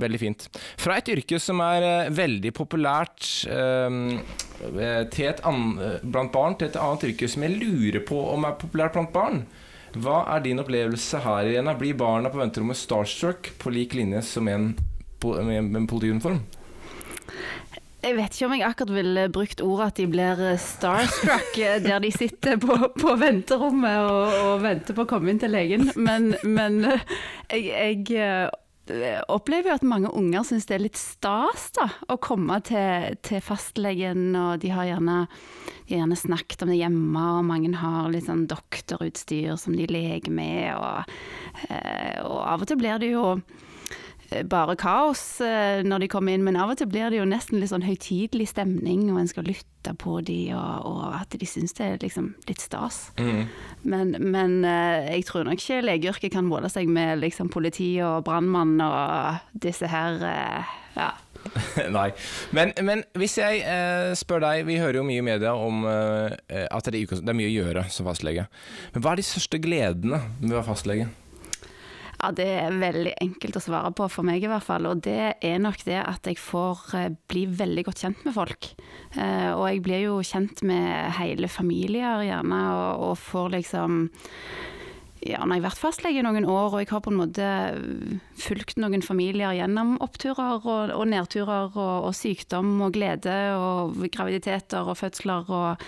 Veldig 0.00 0.20
fint. 0.22 0.46
Fra 0.80 0.98
et 1.00 1.10
yrke 1.10 1.40
som 1.42 1.60
er 1.64 1.84
uh, 2.06 2.12
veldig 2.14 2.52
populært 2.54 3.26
um, 3.50 4.20
til 5.10 5.42
an 5.48 5.64
blant 6.04 6.30
barn, 6.32 6.54
til 6.58 6.70
et 6.70 6.78
annet 6.78 7.08
yrke 7.10 7.28
som 7.30 7.42
jeg 7.46 7.58
lurer 7.58 8.04
på 8.06 8.20
om 8.30 8.46
er 8.46 8.58
populært 8.60 8.94
blant 8.94 9.12
barn. 9.14 9.42
Hva 9.98 10.20
er 10.36 10.44
din 10.44 10.62
opplevelse 10.62 11.18
her, 11.24 11.48
igjen? 11.50 11.70
Blir 11.80 11.98
barna 11.98 12.30
på 12.30 12.38
venterommet 12.38 12.78
starstruck 12.78 13.50
på 13.58 13.74
lik 13.74 13.96
linje 13.98 14.22
som 14.22 14.46
en, 14.48 14.70
med 15.26 15.80
en 15.82 15.90
politiuniform? 15.90 16.38
Jeg 18.00 18.16
vet 18.16 18.32
ikke 18.32 18.46
om 18.46 18.54
jeg 18.56 18.64
akkurat 18.64 18.92
ville 18.94 19.26
brukt 19.32 19.60
ordet 19.60 19.90
at 19.90 19.98
de 20.00 20.06
blir 20.08 20.40
eh, 20.40 20.60
starstruck 20.60 21.58
eh, 21.60 21.76
der 21.84 22.00
de 22.00 22.08
sitter 22.14 22.56
på, 22.60 22.76
på 22.96 23.16
venterommet 23.20 24.06
og, 24.06 24.38
og 24.46 24.62
venter 24.64 24.96
på 24.96 25.04
å 25.04 25.10
komme 25.10 25.32
inn 25.32 25.40
til 25.42 25.52
legen, 25.52 25.90
men, 26.00 26.32
men 26.48 26.80
eh, 26.88 27.04
jeg, 27.52 28.06
jeg 28.08 29.20
opplever 29.28 29.70
jo 29.70 29.76
at 29.76 29.86
mange 29.86 30.12
unger 30.16 30.46
syns 30.48 30.64
det 30.66 30.78
er 30.78 30.84
litt 30.86 30.98
stas 30.98 31.68
da, 31.76 31.90
å 32.08 32.16
komme 32.24 32.56
til, 32.66 33.18
til 33.26 33.44
fastlegen, 33.44 34.30
og 34.32 34.64
de 34.64 34.72
har 34.72 34.88
gjerne, 34.88 35.20
de 35.90 36.00
gjerne 36.00 36.18
snakket 36.18 36.64
om 36.64 36.72
det 36.72 36.80
hjemme, 36.80 37.26
og 37.36 37.48
mange 37.52 37.74
har 37.82 38.08
litt 38.10 38.30
sånn 38.30 38.48
doktorutstyr 38.50 39.60
som 39.60 39.76
de 39.76 39.86
leker 39.92 40.32
med, 40.32 40.72
og, 40.74 41.04
og 42.24 42.38
av 42.48 42.64
og 42.64 42.70
til 42.70 42.80
blir 42.80 43.02
det 43.02 43.12
jo 43.12 43.36
bare 44.50 44.76
kaos 44.78 45.40
eh, 45.44 45.82
når 45.86 46.04
de 46.04 46.08
kommer 46.12 46.36
inn, 46.36 46.44
men 46.46 46.58
av 46.60 46.72
og 46.72 46.78
til 46.78 46.90
blir 46.90 47.10
det 47.10 47.18
jo 47.18 47.28
nesten 47.28 47.60
litt 47.60 47.72
sånn 47.72 47.86
høytidelig 47.86 48.50
stemning, 48.52 49.08
og 49.10 49.20
en 49.22 49.30
skal 49.30 49.48
lytte 49.48 49.94
på 49.98 50.20
de, 50.26 50.38
og, 50.54 50.86
og 50.86 51.16
at 51.18 51.34
de 51.40 51.48
syns 51.48 51.74
det 51.78 51.86
er 51.86 52.02
liksom 52.02 52.32
litt 52.48 52.62
stas. 52.62 53.02
Men, 53.82 54.14
men 54.20 54.60
eh, 54.68 55.10
jeg 55.16 55.26
tror 55.30 55.48
nok 55.48 55.58
ikke 55.58 55.80
legeyrket 55.86 56.34
kan 56.36 56.48
måle 56.48 56.70
seg 56.72 56.90
med 56.90 57.22
liksom 57.24 57.50
politi 57.52 57.94
og 58.04 58.22
brannmann 58.28 58.78
og 58.84 59.58
disse 59.66 59.90
her 59.90 60.22
eh, 60.26 60.76
ja. 60.96 61.10
Nei. 61.96 62.10
Men, 62.54 62.74
men 62.84 63.02
hvis 63.18 63.38
jeg 63.40 63.62
eh, 63.64 64.12
spør 64.18 64.44
deg, 64.44 64.66
vi 64.68 64.78
hører 64.80 65.00
jo 65.00 65.06
mye 65.06 65.22
i 65.22 65.24
media 65.24 65.54
om 65.56 65.86
eh, 65.88 66.66
at 66.66 66.90
det 66.90 67.00
er, 67.00 67.16
det 67.22 67.32
er 67.32 67.38
mye 67.38 67.50
å 67.50 67.56
gjøre 67.56 67.86
som 67.92 68.08
fastlege. 68.10 68.46
Men 68.94 69.04
hva 69.04 69.14
er 69.14 69.22
de 69.22 69.26
største 69.26 69.62
gledene 69.62 70.22
med 70.40 70.52
å 70.52 70.60
være 70.60 70.68
fastlege? 70.68 71.08
Ja, 72.20 72.34
det 72.36 72.46
er 72.52 72.74
veldig 72.76 73.14
enkelt 73.24 73.56
å 73.56 73.62
svare 73.64 73.90
på 73.96 74.04
for 74.12 74.26
meg 74.28 74.42
i 74.44 74.48
hvert 74.50 74.66
fall. 74.66 74.84
Og 74.90 75.00
det 75.06 75.38
er 75.40 75.60
nok 75.62 75.80
det 75.86 75.96
at 76.02 76.26
jeg 76.28 76.36
får 76.40 76.82
eh, 76.98 77.12
bli 77.32 77.46
veldig 77.48 77.84
godt 77.86 78.02
kjent 78.04 78.26
med 78.26 78.34
folk. 78.36 78.72
Eh, 79.16 79.48
og 79.54 79.64
jeg 79.70 79.80
blir 79.86 80.02
jo 80.04 80.18
kjent 80.26 80.60
med 80.68 81.14
hele 81.16 81.48
familier 81.48 82.20
gjerne, 82.26 82.58
og, 83.00 83.16
får 83.20 83.54
liksom 83.54 84.02
ja, 85.24 85.40
når 85.44 85.56
jeg 85.56 85.62
har 85.62 85.66
vært 85.66 85.80
fastlege 85.80 86.20
i 86.20 86.24
noen 86.24 86.48
år, 86.48 86.74
og 86.74 86.82
jeg 86.82 86.90
har 86.90 87.02
på 87.04 87.12
en 87.12 87.18
måte 87.20 87.48
fulgt 88.40 88.78
noen 88.80 89.04
familier 89.04 89.56
gjennom 89.56 89.96
oppturer 90.04 90.60
og, 90.60 90.92
og 90.96 91.04
nedturer 91.08 91.72
og, 91.72 92.06
og, 92.08 92.14
sykdom 92.16 92.78
og 92.84 92.94
glede 92.96 93.36
og 93.56 94.00
graviditeter 94.12 94.88
og 94.88 94.96
fødsler 95.00 95.52
og 95.52 95.86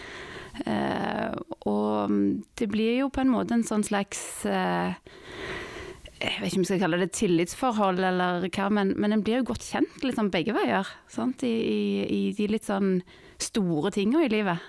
eh, 0.64 1.32
Og 1.68 2.16
det 2.60 2.68
blir 2.72 3.02
jo 3.02 3.12
på 3.12 3.24
en 3.24 3.32
måte 3.32 3.56
en 3.56 3.64
sånn 3.64 3.84
slags 3.88 4.20
eh, 4.44 4.96
jeg 6.22 6.38
vet 6.38 6.52
ikke 6.52 6.60
om 6.60 6.62
jeg 6.62 6.70
skal 6.70 6.82
kalle 6.84 7.00
det 7.00 7.10
tillitsforhold 7.18 8.00
eller 8.06 8.46
hva, 8.46 8.68
men, 8.70 8.92
men 9.00 9.16
en 9.16 9.24
blir 9.26 9.40
jo 9.40 9.48
godt 9.50 9.66
kjent 9.66 10.04
liksom 10.06 10.30
begge 10.34 10.54
veier. 10.54 10.88
Sant? 11.10 11.42
I, 11.46 11.50
i, 11.50 11.80
I 12.06 12.20
de 12.38 12.46
litt 12.52 12.68
sånn 12.68 13.00
store 13.42 13.90
tinga 13.94 14.22
i 14.22 14.30
livet. 14.30 14.62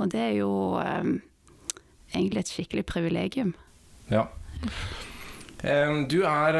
Og 0.00 0.08
det 0.12 0.22
er 0.22 0.34
jo 0.38 0.50
um, 0.80 1.18
egentlig 2.14 2.46
et 2.46 2.52
skikkelig 2.52 2.86
privilegium. 2.88 3.54
Ja. 4.12 4.26
Du 6.08 6.20
er 6.28 6.58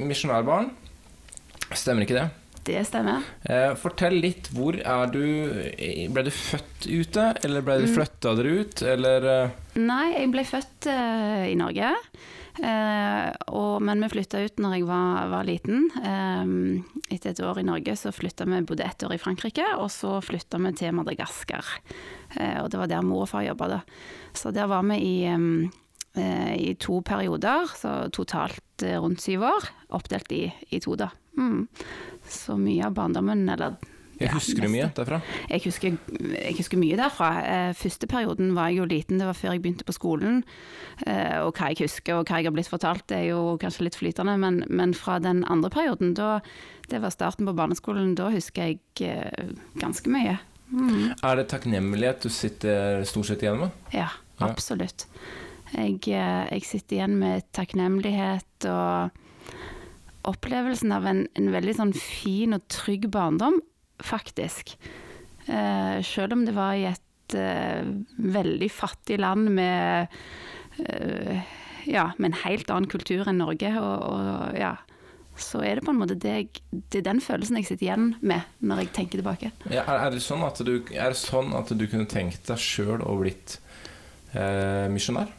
misjonærbarn. 0.00 0.70
Stemmer 1.76 2.04
ikke 2.04 2.18
det? 2.18 2.28
Det 2.68 2.82
stemmer. 2.84 3.24
Eh, 3.48 3.72
fortell 3.80 4.18
litt. 4.20 4.50
Hvor 4.52 4.76
er 4.76 5.12
du 5.12 5.22
Ble 6.12 6.24
du 6.26 6.30
født 6.32 6.88
ute, 6.88 7.30
eller 7.44 7.64
ble 7.64 7.78
du 7.82 7.86
mm. 7.88 7.94
flytta 7.96 8.34
dere 8.38 8.56
ut, 8.60 8.82
eller 8.94 9.28
eh? 9.32 9.54
Nei, 9.80 10.04
jeg 10.14 10.32
ble 10.34 10.44
født 10.48 10.90
uh, 10.92 11.46
i 11.48 11.56
Norge. 11.58 11.94
Uh, 12.58 13.30
og, 13.54 13.82
men 13.86 14.02
vi 14.02 14.10
flytta 14.12 14.42
ut 14.42 14.62
når 14.62 14.76
jeg 14.76 14.86
var, 14.88 15.28
var 15.32 15.46
liten. 15.46 15.88
Eh, 16.02 17.12
etter 17.14 17.32
et 17.32 17.42
år 17.44 17.60
i 17.62 17.66
Norge 17.66 17.96
så 17.98 18.12
flytta 18.14 18.46
vi, 18.50 18.62
bodde 18.66 18.86
ett 18.86 19.04
år 19.06 19.14
i 19.14 19.20
Frankrike, 19.22 19.66
og 19.78 19.90
så 19.94 20.18
flytta 20.24 20.60
vi 20.62 20.74
til 20.78 20.96
Madagaskar. 20.98 21.74
Eh, 22.36 22.58
og 22.62 22.72
det 22.72 22.82
var 22.82 22.90
der 22.90 23.06
mor 23.06 23.26
og 23.26 23.32
far 23.32 23.46
jobba, 23.46 23.70
da. 23.78 23.82
Så 24.36 24.52
der 24.54 24.70
var 24.70 24.82
vi 24.90 24.98
i 24.98 25.18
um, 25.32 25.68
Eh, 26.18 26.56
i 26.56 26.74
to 26.74 27.00
perioder, 27.04 27.68
så 27.76 28.08
totalt 28.10 28.82
eh, 28.82 28.96
rundt 29.00 29.22
syv 29.22 29.44
år. 29.46 29.68
Oppdelt 29.94 30.32
i, 30.32 30.46
i 30.70 30.80
to, 30.82 30.96
da. 30.98 31.10
Mm. 31.38 31.68
Så 32.28 32.56
mye 32.58 32.88
av 32.88 32.96
barndommen, 32.96 33.44
eller 33.52 33.76
jeg 34.18 34.32
husker 34.34 34.64
du 34.66 34.70
mye 34.72 34.88
derfra? 34.96 35.20
Jeg 35.50 35.64
husker, 35.64 35.96
jeg 36.34 36.56
husker, 36.58 36.80
mye 36.80 36.98
derfra. 36.98 37.30
Eh, 37.42 37.70
første 37.78 38.08
perioden 38.10 38.52
var 38.56 38.72
jeg 38.72 38.80
jo 38.80 38.88
liten, 38.90 39.20
det 39.20 39.28
var 39.28 39.38
før 39.38 39.54
jeg 39.54 39.64
begynte 39.64 39.86
på 39.88 39.96
skolen. 39.96 40.42
Og 40.98 41.52
hva 41.54 41.70
jeg 41.70 41.84
husker 41.84 42.18
og 42.18 42.26
hva 42.26 42.40
jeg 42.40 42.48
har 42.48 42.54
blitt 42.56 42.70
fortalt, 42.70 43.04
det 43.10 43.20
er 43.20 43.26
jo 43.30 43.56
kanskje 43.62 43.86
litt 43.86 43.98
flytende. 43.98 44.34
Men, 44.42 44.64
men 44.66 44.94
fra 44.98 45.20
den 45.22 45.44
andre 45.46 45.70
perioden, 45.70 46.16
da, 46.18 46.38
det 46.90 47.02
var 47.04 47.14
starten 47.14 47.46
på 47.46 47.54
barneskolen, 47.54 48.16
da 48.18 48.32
husker 48.34 48.72
jeg 48.72 49.12
ganske 49.78 50.10
mye. 50.10 50.38
Mm. 50.68 51.14
Er 51.24 51.38
det 51.38 51.48
takknemlighet 51.52 52.26
du 52.26 52.32
sitter 52.32 53.04
stort 53.08 53.30
sett 53.30 53.44
igjen 53.44 53.62
med? 53.62 53.76
Ja, 53.94 54.10
absolutt. 54.44 55.06
Jeg, 55.72 56.00
eh, 56.08 56.44
jeg, 56.48 56.64
sitter 56.64 56.98
igjen 56.98 57.16
med 57.20 57.46
takknemlighet 57.56 58.68
og 58.68 60.28
opplevelsen 60.28 60.92
av 60.92 61.06
en, 61.08 61.24
en 61.38 61.50
veldig 61.52 61.74
sånn 61.76 61.94
fin 61.96 62.56
og 62.56 62.64
trygg 62.72 63.08
barndom, 63.12 63.60
faktisk. 64.04 64.76
Eh, 65.46 65.98
selv 66.06 66.36
om 66.36 66.44
det 66.46 66.56
var 66.56 66.76
i 66.76 66.88
et 66.90 67.36
eh, 67.38 67.86
veldig 68.18 68.68
fattig 68.72 69.18
land 69.20 69.50
med 69.56 70.18
eh, 70.84 71.54
ja, 71.88 72.10
med 72.18 72.32
en 72.32 72.40
helt 72.44 72.70
annen 72.70 72.90
kultur 72.90 73.28
enn 73.28 73.40
Norge. 73.40 73.72
Og, 73.80 73.96
og, 74.12 74.58
ja, 74.58 74.74
så 75.38 75.62
er 75.64 75.78
det 75.78 75.86
på 75.86 75.94
en 75.94 76.00
måte 76.00 76.18
det, 76.18 76.34
jeg, 76.34 76.64
det 76.90 77.00
er 77.00 77.08
den 77.12 77.22
følelsen 77.24 77.60
jeg 77.60 77.70
sitter 77.70 77.88
igjen 77.88 78.08
med 78.20 78.64
når 78.64 78.84
jeg 78.84 78.92
tenker 78.98 79.22
tilbake. 79.22 79.52
Ja, 79.72 79.86
er, 79.86 80.10
det 80.12 80.22
sånn 80.24 80.44
at 80.46 80.60
du, 80.66 80.76
er 80.92 81.14
det 81.14 81.20
sånn 81.20 81.54
at 81.56 81.72
du 81.72 81.86
kunne 81.88 82.08
tenkt 82.10 82.48
deg 82.50 82.62
sjøl 82.62 83.04
å 83.04 83.16
blitt 83.20 83.58
eh, 84.34 84.86
misjonær? 84.92 85.32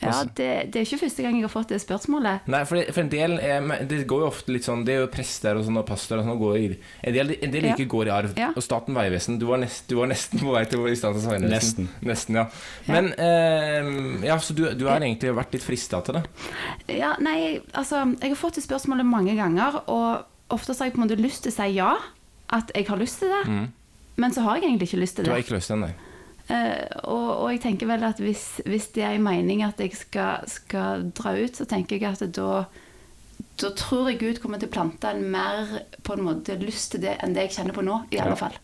Ja, 0.00 0.08
altså- 0.08 0.28
det, 0.36 0.48
det, 0.72 0.80
er 0.80 0.84
ikke 0.84 0.98
første 1.06 1.22
gang 1.24 1.36
jeg 1.38 1.46
har 1.46 1.52
fått 1.52 1.70
det 1.72 1.78
spørsmålet. 1.80 2.48
Nei, 2.52 2.62
for, 2.68 2.76
det, 2.76 2.92
for 2.92 3.00
en 3.00 3.08
del 3.12 3.38
er, 3.40 3.84
Det 3.88 4.02
går 4.08 4.24
jo 4.24 4.26
ofte 4.28 4.52
litt 4.52 4.66
sånn 4.66 4.84
Det 4.84 4.92
er 4.92 5.00
jo 5.00 5.06
prester 5.12 5.56
og 5.56 5.64
sånn 5.64 5.80
og 5.80 5.86
pastorer 5.88 6.20
og 6.20 6.28
sånn 6.28 6.40
går 6.40 6.58
i 6.58 6.66
En 6.76 7.14
del, 7.14 7.32
en 7.40 7.54
del 7.54 7.68
ja. 7.70 7.76
går 7.94 8.10
i 8.10 8.12
arv. 8.12 8.34
Ja. 8.36 8.50
Og 8.52 8.64
Staten 8.64 8.96
vegvesen 8.96 9.38
du, 9.40 9.46
du, 9.46 9.96
var 9.96 10.10
nesten 10.12 10.42
på 10.42 10.52
vei 10.52 10.64
til 10.68 10.84
i 10.90 10.96
Statens 10.98 11.24
vegvesen. 11.30 11.54
Nesten. 11.54 11.88
nesten. 12.04 12.40
ja. 12.42 12.46
Men 12.90 13.12
eh, 13.16 14.26
Ja, 14.28 14.38
så 14.38 14.56
du, 14.56 14.66
du 14.76 14.86
har 14.90 15.00
egentlig 15.00 15.32
vært 15.36 15.56
litt 15.56 15.64
frista 15.64 16.02
til 16.04 16.20
det? 16.20 16.26
Ja, 16.98 17.14
nei, 17.22 17.62
altså 17.72 18.04
Jeg 18.20 18.34
har 18.34 18.40
fått 18.40 18.60
det 18.60 18.66
spørsmålet 18.66 19.08
mange 19.08 19.36
ganger, 19.38 19.80
og 19.88 20.52
ofte 20.52 20.76
har 20.76 20.90
jeg 20.90 20.96
på 20.96 21.00
en 21.00 21.06
måte 21.06 21.20
lyst 21.20 21.46
til 21.46 21.54
å 21.54 21.56
si 21.56 21.72
ja. 21.78 21.94
At 22.52 22.70
jeg 22.76 22.86
har 22.86 23.00
lyst 23.00 23.18
til 23.24 23.32
det. 23.32 23.42
Mm. 23.50 23.64
Men 24.22 24.32
så 24.32 24.44
har 24.46 24.56
jeg 24.56 24.68
egentlig 24.68 24.90
ikke 24.90 25.00
lyst 25.02 25.16
til 25.16 25.24
det. 25.24 25.30
Du 25.30 25.34
har 25.34 25.42
ikke 25.42 25.56
lyst 25.56 25.72
til 25.72 25.80
det, 25.80 25.88
nei. 25.88 26.05
Uh, 26.46 26.86
og, 27.10 27.28
og, 27.42 27.46
jeg 27.50 27.62
tenker 27.64 27.88
vel 27.90 28.04
at 28.06 28.20
hvis, 28.22 28.60
hvis 28.70 28.90
det 28.94 29.02
er 29.02 29.16
en 29.16 29.24
mening 29.26 29.64
at 29.66 29.80
jeg 29.82 29.96
skal, 29.98 30.44
skal, 30.46 31.08
dra 31.16 31.34
ut, 31.34 31.58
så 31.58 31.66
tenker 31.66 31.98
jeg 31.98 32.06
at 32.12 32.22
da, 32.36 32.60
da 33.58 33.70
tror 33.74 34.12
jeg 34.12 34.20
Gud 34.20 34.38
kommer 34.42 34.62
til 34.62 34.70
å 34.70 34.74
plante 34.76 35.10
en 35.10 35.24
mer 35.32 35.72
på 36.06 36.14
en 36.14 36.22
måte 36.28 36.54
lyst 36.60 36.94
til 36.94 37.02
det 37.02 37.16
enn 37.18 37.34
det 37.34 37.48
jeg 37.48 37.56
kjenner 37.58 37.74
på 37.74 37.82
nå. 37.86 37.98
i 38.14 38.22
alle 38.22 38.38
fall. 38.38 38.54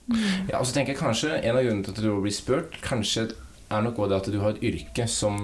Ja, 0.47 0.61
og 0.61 0.69
så 0.69 0.77
tenker 0.77 0.95
jeg 0.95 1.03
kanskje 1.03 1.41
En 1.41 1.59
av 1.59 1.67
grunnene 1.67 1.89
til 1.89 1.97
at 1.97 2.05
du 2.05 2.23
blir 2.23 2.37
spurt, 2.37 2.79
kanskje 2.87 3.33
er 3.73 3.85
nok 3.85 3.99
også 3.99 4.13
det 4.13 4.21
at 4.21 4.33
du 4.33 4.41
har 4.45 4.55
et 4.55 4.67
yrke 4.71 5.09
som 5.11 5.43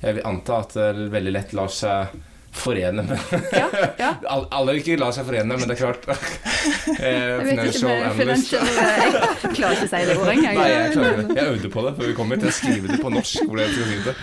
jeg 0.00 0.16
vil 0.16 0.26
anta 0.28 0.62
at 0.62 0.76
det 0.76 1.10
veldig 1.12 1.32
lett 1.34 1.56
lar 1.56 1.72
seg 1.72 2.14
forene 2.52 3.02
med 3.06 3.18
ja, 3.52 3.66
ja. 3.98 4.10
Alle 4.56 4.74
ikke 4.80 4.96
la 5.00 5.10
seg 5.14 5.26
forene, 5.28 5.56
men 5.56 5.70
det 5.70 5.76
er 5.76 5.80
klart. 5.80 6.06
eh, 7.06 7.40
financial 7.46 8.04
analyst. 8.10 8.54
Eh, 8.58 9.00
jeg 9.44 9.52
klarer 9.56 9.76
ikke 9.76 9.88
å 9.88 9.90
si 9.92 10.02
det 10.08 10.16
ordet 10.16 10.36
engang. 10.36 10.58
Nei, 10.58 10.68
jeg 10.72 10.94
klarer 10.96 11.20
det. 11.22 11.36
Jeg 11.38 11.54
øvde 11.54 11.72
på 11.72 11.84
det 11.86 11.94
før 11.98 12.10
vi 12.10 12.16
kom 12.18 12.34
hit. 12.34 12.46
Jeg 12.48 12.58
skriver 12.58 12.94
det 12.94 13.00
på 13.02 13.12
norsk. 13.14 13.50
Hvor 13.50 13.60
det. 13.60 14.14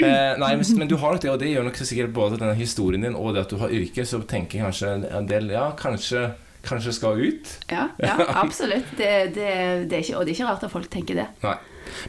Eh, 0.00 0.36
nei, 0.40 0.52
men 0.80 0.90
du 0.90 0.96
har 1.00 1.16
nok 1.16 1.24
det, 1.24 1.32
og 1.32 1.40
det 1.42 1.50
gjør 1.52 1.66
nok 1.68 1.82
sikkert 1.82 2.14
både 2.16 2.40
denne 2.40 2.54
historien 2.58 3.06
din 3.06 3.18
og 3.18 3.34
det 3.36 3.44
at 3.46 3.52
du 3.52 3.58
har 3.60 3.74
yrke, 3.74 4.06
så 4.08 4.22
tenker 4.28 4.60
jeg 4.60 4.70
kanskje 4.70 4.94
en 5.10 5.28
del 5.30 5.50
Ja, 5.50 5.70
kanskje 5.78 6.30
kanskje 6.66 6.92
skal 6.92 7.20
ut. 7.20 7.50
Ja, 7.72 7.88
ja 8.00 8.16
absolutt. 8.42 8.92
Det, 8.96 9.34
det, 9.34 9.50
det, 9.90 9.96
er 9.96 10.04
ikke, 10.04 10.18
og 10.18 10.26
det 10.26 10.34
er 10.34 10.36
ikke 10.36 10.50
rart 10.50 10.64
at 10.66 10.72
folk 10.72 10.90
tenker 10.92 11.16
det. 11.22 11.26
Nei. 11.44 11.56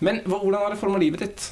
Men 0.03 0.21
hvordan 0.27 0.59
har 0.59 0.73
det 0.73 0.79
forma 0.81 0.99
livet 1.01 1.23
ditt? 1.25 1.47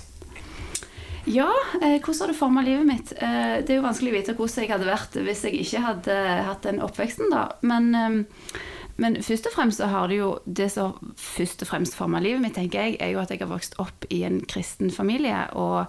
Ja, 1.30 1.52
eh, 1.82 2.02
hvordan 2.02 2.20
har 2.20 2.28
det 2.28 2.38
forma 2.38 2.62
livet 2.62 2.86
mitt? 2.88 3.12
Eh, 3.22 3.62
det 3.62 3.70
er 3.70 3.78
jo 3.78 3.86
vanskelig 3.86 4.10
å 4.10 4.16
vite 4.16 4.34
hvordan 4.34 4.64
jeg 4.64 4.72
hadde 4.72 4.88
vært 4.90 5.18
hvis 5.28 5.44
jeg 5.46 5.60
ikke 5.62 5.82
hadde 5.84 6.16
hatt 6.48 6.64
den 6.66 6.82
oppveksten, 6.82 7.30
da. 7.30 7.44
Men, 7.62 7.90
eh, 7.94 8.56
men 8.98 9.18
først 9.22 9.46
og 9.46 9.54
fremst 9.54 9.78
så 9.78 9.92
har 9.92 10.08
det 10.10 10.18
jo 10.18 10.40
Det 10.46 10.72
som 10.74 11.14
først 11.16 11.62
og 11.62 11.70
fremst 11.70 11.96
forma 11.96 12.20
livet 12.20 12.42
mitt, 12.42 12.56
tenker 12.56 12.82
jeg, 12.82 12.98
er 13.00 13.14
jo 13.14 13.20
at 13.22 13.30
jeg 13.30 13.44
har 13.44 13.52
vokst 13.52 13.78
opp 13.78 14.10
i 14.10 14.24
en 14.24 14.42
kristen 14.42 14.90
familie. 14.90 15.46
Og, 15.54 15.86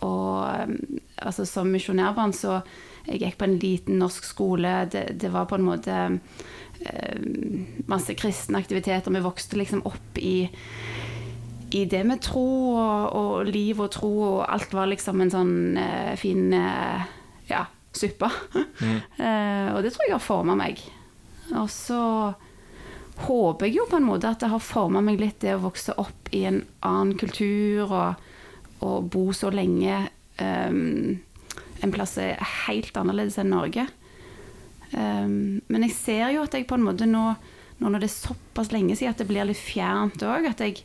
og 0.00 0.48
altså 1.18 1.44
som 1.44 1.68
misjonærbarn 1.68 2.32
så 2.32 2.62
Jeg 3.06 3.20
gikk 3.20 3.38
på 3.38 3.44
en 3.44 3.58
liten 3.58 3.98
norsk 3.98 4.24
skole. 4.24 4.88
Det, 4.92 5.20
det 5.20 5.32
var 5.32 5.46
på 5.46 5.56
en 5.56 5.64
måte 5.64 6.20
masse 7.88 8.14
kristne 8.14 8.58
aktiviteter. 8.58 9.10
Vi 9.10 9.20
vokste 9.20 9.56
liksom 9.56 9.82
opp 9.84 10.18
i 10.18 10.50
i 11.70 11.84
det 11.90 12.02
med 12.06 12.22
tro 12.24 12.46
og, 12.74 13.16
og, 13.16 13.50
liv 13.50 13.80
og 13.80 13.90
tro, 13.94 14.12
og 14.26 14.38
alt 14.46 14.72
var 14.74 14.90
liksom 14.90 15.22
en 15.22 15.32
sånn 15.32 15.54
uh, 15.78 16.14
fin 16.18 16.50
uh, 16.54 17.04
ja, 17.50 17.64
suppe. 17.96 18.30
Mm. 18.54 18.98
uh, 19.18 19.68
og 19.74 19.82
det 19.84 19.94
tror 19.94 20.06
jeg 20.08 20.16
har 20.16 20.24
forma 20.24 20.56
meg. 20.58 20.82
Og 21.50 21.68
så 21.72 22.00
håper 23.26 23.68
jeg 23.68 23.80
jo 23.80 23.86
på 23.90 23.98
en 24.00 24.08
måte 24.08 24.30
at 24.30 24.42
det 24.42 24.50
har 24.52 24.62
forma 24.64 25.02
meg 25.04 25.20
litt, 25.20 25.40
det 25.42 25.56
å 25.56 25.64
vokse 25.66 25.94
opp 26.00 26.30
i 26.36 26.44
en 26.48 26.62
annen 26.86 27.16
kultur 27.20 27.90
og, 27.90 28.28
og 28.86 29.10
bo 29.12 29.26
så 29.36 29.50
lenge 29.52 30.06
um, 30.40 31.18
en 31.80 31.94
plass 31.94 32.16
er 32.20 32.40
helt 32.66 32.96
annerledes 32.96 33.38
enn 33.40 33.52
Norge. 33.52 33.86
Um, 34.92 35.60
men 35.70 35.86
jeg 35.86 35.96
ser 35.96 36.32
jo 36.34 36.44
at 36.44 36.54
jeg 36.56 36.66
på 36.68 36.76
en 36.78 36.86
måte 36.86 37.06
nå, 37.08 37.24
nå 37.80 37.92
når 37.92 38.02
det 38.02 38.10
er 38.10 38.16
såpass 38.16 38.72
lenge 38.74 38.96
siden, 38.98 39.14
at 39.14 39.22
det 39.22 39.28
blir 39.30 39.48
litt 39.48 39.60
fjernt 39.60 40.22
òg. 40.26 40.48
At 40.50 40.62
jeg 40.64 40.82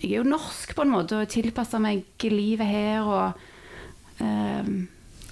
jeg 0.00 0.14
er 0.14 0.22
jo 0.22 0.30
norsk 0.30 0.72
på 0.76 0.84
en 0.86 0.94
måte 0.94 1.18
og 1.20 1.28
tilpasser 1.30 1.82
meg 1.82 2.24
livet 2.24 2.68
her. 2.68 3.04
Og, 3.04 3.42
eh, 4.24 4.70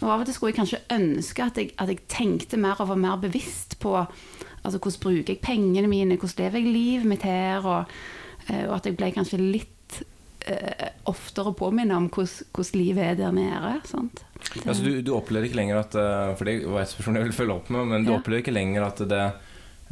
og, 0.02 0.10
av 0.10 0.20
og 0.20 0.26
til 0.28 0.36
skulle 0.36 0.52
jeg 0.52 0.60
kanskje 0.60 0.82
ønske 0.94 1.46
at 1.46 1.60
jeg, 1.60 1.72
at 1.80 1.92
jeg, 1.92 2.04
tenkte 2.12 2.60
mer 2.60 2.80
og 2.82 2.92
var 2.92 3.00
mer 3.00 3.16
bevisst 3.22 3.78
på 3.80 3.94
altså, 3.96 4.76
hvordan 4.76 5.00
bruker 5.02 5.34
jeg 5.34 5.42
pengene 5.44 5.88
mine, 5.90 6.20
hvordan 6.20 6.44
lever 6.44 6.60
jeg 6.60 6.76
livet 6.76 7.08
mitt 7.08 7.24
her, 7.26 7.64
og, 7.64 7.98
uh, 8.50 8.64
og 8.68 8.78
at 8.78 8.88
jeg 8.88 8.98
ble 8.98 9.10
kanskje 9.16 9.40
litt 9.40 10.00
eh, 10.48 10.88
oftere 11.08 11.54
påminnet 11.56 11.96
om 11.96 12.08
hvordan, 12.12 12.50
hvordan, 12.52 12.80
livet 12.80 13.04
er 13.06 13.18
der 13.22 13.32
nede. 13.32 13.74
Det, 13.88 14.66
altså, 14.66 14.82
du, 14.84 15.00
du, 15.00 15.14
opplever 15.16 15.48
ikke 15.48 15.60
lenger 15.62 15.80
at 15.80 15.96
uh, 15.96 16.34
For 16.36 16.48
det 16.48 16.60
var 16.68 16.84
et 16.84 16.92
spørsmål 16.92 17.18
jeg 17.18 17.28
ville 17.28 17.38
følge 17.40 17.56
opp 17.56 17.70
med, 17.72 17.88
men 17.94 18.04
du 18.04 18.12
ja. 18.12 18.18
opplever 18.20 18.44
ikke 18.44 18.54
lenger 18.54 18.84
at 18.90 19.00
det, 19.08 19.24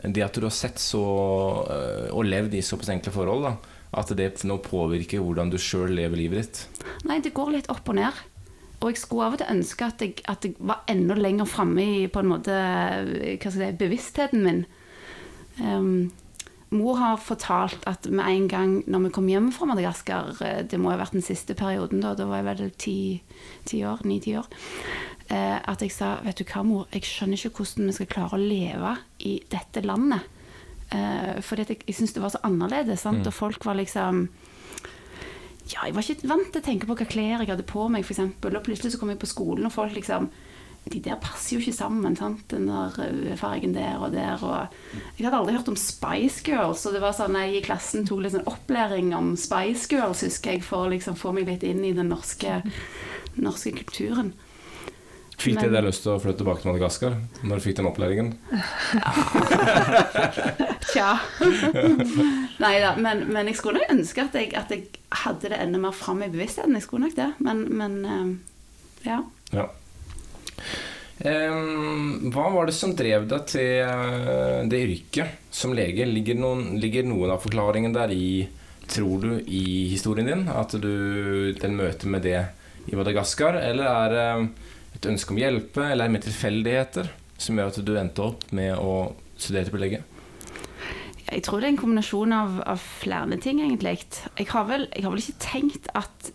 det 0.04 0.26
at 0.28 0.36
du 0.36 0.46
har 0.46 0.54
sett 0.54 0.78
så 0.82 1.00
og 1.00 2.28
levd 2.28 2.54
i 2.54 2.62
såpass 2.64 2.92
enkle 2.92 3.14
forhold, 3.14 3.48
da, 3.48 3.75
at 3.96 4.10
det 4.18 4.32
nå 4.44 4.58
påvirker 4.64 5.22
hvordan 5.22 5.52
du 5.52 5.58
sjøl 5.60 5.94
lever 5.96 6.18
livet 6.18 6.42
ditt? 6.42 6.84
Nei, 7.08 7.20
det 7.22 7.34
går 7.36 7.54
litt 7.54 7.70
opp 7.72 7.88
og 7.92 7.98
ned. 8.00 8.24
Og 8.82 8.90
jeg 8.90 9.00
skulle 9.00 9.28
av 9.28 9.36
og 9.36 9.40
til 9.40 9.52
ønske 9.54 9.86
at 9.86 10.02
jeg, 10.04 10.18
at 10.28 10.44
jeg 10.44 10.56
var 10.58 10.82
enda 10.90 11.16
lenger 11.16 11.48
framme 11.48 11.84
i 11.84 12.06
på 12.12 12.20
en 12.20 12.30
måte, 12.34 12.52
hva 12.52 13.38
skal 13.40 13.56
si, 13.56 13.72
bevisstheten 13.80 14.44
min. 14.44 14.62
Um, 15.62 16.10
Mor 16.74 16.96
har 16.98 17.20
fortalt 17.22 17.84
at 17.86 18.08
med 18.10 18.26
en 18.26 18.48
gang 18.50 18.72
når 18.90 19.04
vi 19.04 19.10
kom 19.14 19.28
hjem 19.30 19.52
fra 19.54 19.68
Madagaskar, 19.70 20.32
eh, 20.42 20.62
det 20.66 20.80
må 20.82 20.90
ha 20.90 20.98
vært 20.98 21.14
den 21.14 21.22
siste 21.22 21.54
perioden, 21.54 22.02
da, 22.02 22.16
da 22.18 22.26
var 22.26 22.42
jeg 22.42 22.48
vel 22.48 22.72
ti 22.82 23.82
år, 23.86 24.02
ni-ti 24.02 24.34
år, 24.34 24.48
eh, 25.30 25.60
at 25.62 25.84
jeg 25.84 25.94
sa 25.94 26.16
vet 26.24 26.40
du 26.40 26.44
hva, 26.44 26.64
mor, 26.66 26.88
jeg 26.90 27.06
skjønner 27.06 27.38
ikke 27.38 27.62
hvordan 27.62 27.86
vi 27.86 27.94
skal 28.00 28.10
klare 28.10 28.34
å 28.34 28.42
leve 28.42 28.96
i 29.22 29.36
dette 29.52 29.84
landet. 29.86 30.26
Eh, 30.94 31.38
fordi 31.42 31.64
at 31.66 31.72
jeg, 31.72 31.80
jeg 31.88 31.98
syntes 31.98 32.14
det 32.14 32.22
var 32.22 32.34
så 32.34 32.42
annerledes. 32.46 33.02
Sant? 33.02 33.26
Og 33.26 33.34
folk 33.34 33.64
var 33.66 33.78
liksom 33.78 34.26
ja, 35.66 35.88
jeg 35.88 35.96
var 35.96 36.04
ikke 36.04 36.28
vant 36.30 36.50
til 36.54 36.62
å 36.62 36.64
tenke 36.64 36.86
på 36.86 36.94
hva 36.94 37.06
klær 37.10 37.40
jeg 37.42 37.50
hadde 37.50 37.66
på 37.66 37.88
meg, 37.90 38.04
f.eks. 38.06 38.20
Og 38.22 38.58
plutselig 38.62 38.94
så 38.94 39.00
kom 39.00 39.10
jeg 39.10 39.18
på 39.22 39.30
skolen, 39.30 39.66
og 39.66 39.74
folk 39.74 39.96
liksom 39.96 40.28
De 40.86 41.00
der 41.02 41.16
passer 41.18 41.56
jo 41.56 41.58
ikke 41.58 41.74
sammen, 41.74 42.14
sant. 42.14 42.44
Den 42.52 42.68
der 42.70 43.34
fargen 43.40 43.72
der 43.74 43.98
og 43.98 44.12
der. 44.14 44.38
Og 44.38 45.16
jeg 45.18 45.26
hadde 45.26 45.40
aldri 45.40 45.56
hørt 45.56 45.72
om 45.72 45.78
Spice 45.80 46.44
Girls, 46.46 46.84
og 46.86 46.94
det 46.94 47.00
var 47.02 47.16
sånn 47.18 47.34
jeg 47.34 47.56
i 47.58 47.62
klassen 47.66 48.06
tok 48.06 48.22
litt 48.22 48.36
sånn 48.36 48.46
opplæring 48.46 49.10
om 49.16 49.32
Spice 49.34 49.90
Girls, 49.90 50.22
husker 50.22 50.54
jeg, 50.54 50.62
for 50.62 50.86
å 50.86 50.92
liksom 50.92 51.18
få 51.18 51.34
meg 51.34 51.50
litt 51.50 51.66
inn 51.66 51.82
i 51.82 51.90
den 51.96 52.14
norske, 52.14 52.60
norske 53.34 53.74
kulturen. 53.80 54.30
Fikk 55.36 55.58
Men- 55.60 55.72
deg 55.74 55.84
lyst 55.84 56.00
til 56.06 56.14
å 56.14 56.20
flytte 56.22 56.40
tilbake 56.40 56.62
til 56.62 56.70
Madagaskar 56.70 57.12
når 57.44 57.58
du 57.58 57.62
fikk 57.66 57.76
den 57.76 57.88
opplæringen? 57.90 58.28
Tja. 60.92 61.10
Nei 62.64 62.74
da, 62.80 62.94
men, 62.96 63.26
men 63.28 63.50
jeg 63.50 63.58
skulle 63.58 63.82
nok 63.82 63.92
ønske 63.98 64.24
at 64.24 64.34
jeg, 64.38 64.54
at 64.56 64.70
jeg 64.72 64.86
hadde 65.24 65.50
det 65.52 65.58
enda 65.60 65.78
mer 65.82 65.92
fram 65.96 66.22
i 66.24 66.30
bevisstheten. 66.32 66.72
Jeg 66.78 66.86
skulle 66.86 67.04
nok 67.10 67.16
det, 67.18 67.28
men, 67.44 67.58
men 67.76 67.92
eh, 68.08 68.28
ja. 69.10 69.18
Ja. 69.52 69.66
Um, 71.16 72.28
hva 72.32 72.50
var 72.52 72.66
det 72.68 72.74
som 72.76 72.92
drev 72.96 73.24
deg 73.30 73.44
til 73.48 73.84
eh, 73.84 74.64
det 74.68 74.80
yrket 74.84 75.28
som 75.54 75.72
lege? 75.76 76.04
Ligger 76.08 76.36
noen, 76.40 76.76
ligger 76.80 77.04
noen 77.08 77.30
av 77.32 77.40
forklaringen 77.44 77.92
der 77.96 78.12
i, 78.12 78.48
tror 78.88 79.20
du, 79.24 79.30
i 79.44 79.88
historien 79.92 80.28
din? 80.28 80.48
At 80.52 80.72
du, 80.80 81.52
den 81.56 81.76
møter 81.76 82.08
med 82.12 82.22
det 82.24 82.40
i 82.88 82.96
Madagaskar? 82.96 83.56
Eller 83.60 83.84
er 83.88 84.08
det 84.16 84.26
et 84.96 85.08
ønske 85.10 85.34
om 85.34 85.40
hjelpe, 85.40 85.84
eller 85.84 86.08
er 86.08 86.24
tilfeldigheter 86.24 87.10
som 87.38 87.58
gjør 87.58 87.72
at 87.72 87.80
du 87.84 87.96
endte 88.00 88.24
opp 88.24 88.46
med 88.56 88.74
å 88.80 89.12
studere 89.36 89.68
til 89.68 89.76
belegget? 89.76 90.12
Jeg 91.26 91.42
tror 91.42 91.60
det 91.60 91.66
er 91.66 91.72
en 91.74 91.80
kombinasjon 91.80 92.32
av, 92.32 92.58
av 92.70 92.82
flere 93.02 93.38
ting, 93.42 93.60
egentlig. 93.64 93.96
Jeg 94.38 94.48
har, 94.52 94.66
vel, 94.68 94.86
jeg 94.94 95.04
har 95.04 95.12
vel 95.12 95.22
ikke 95.24 95.42
tenkt 95.42 95.88
at 95.98 96.30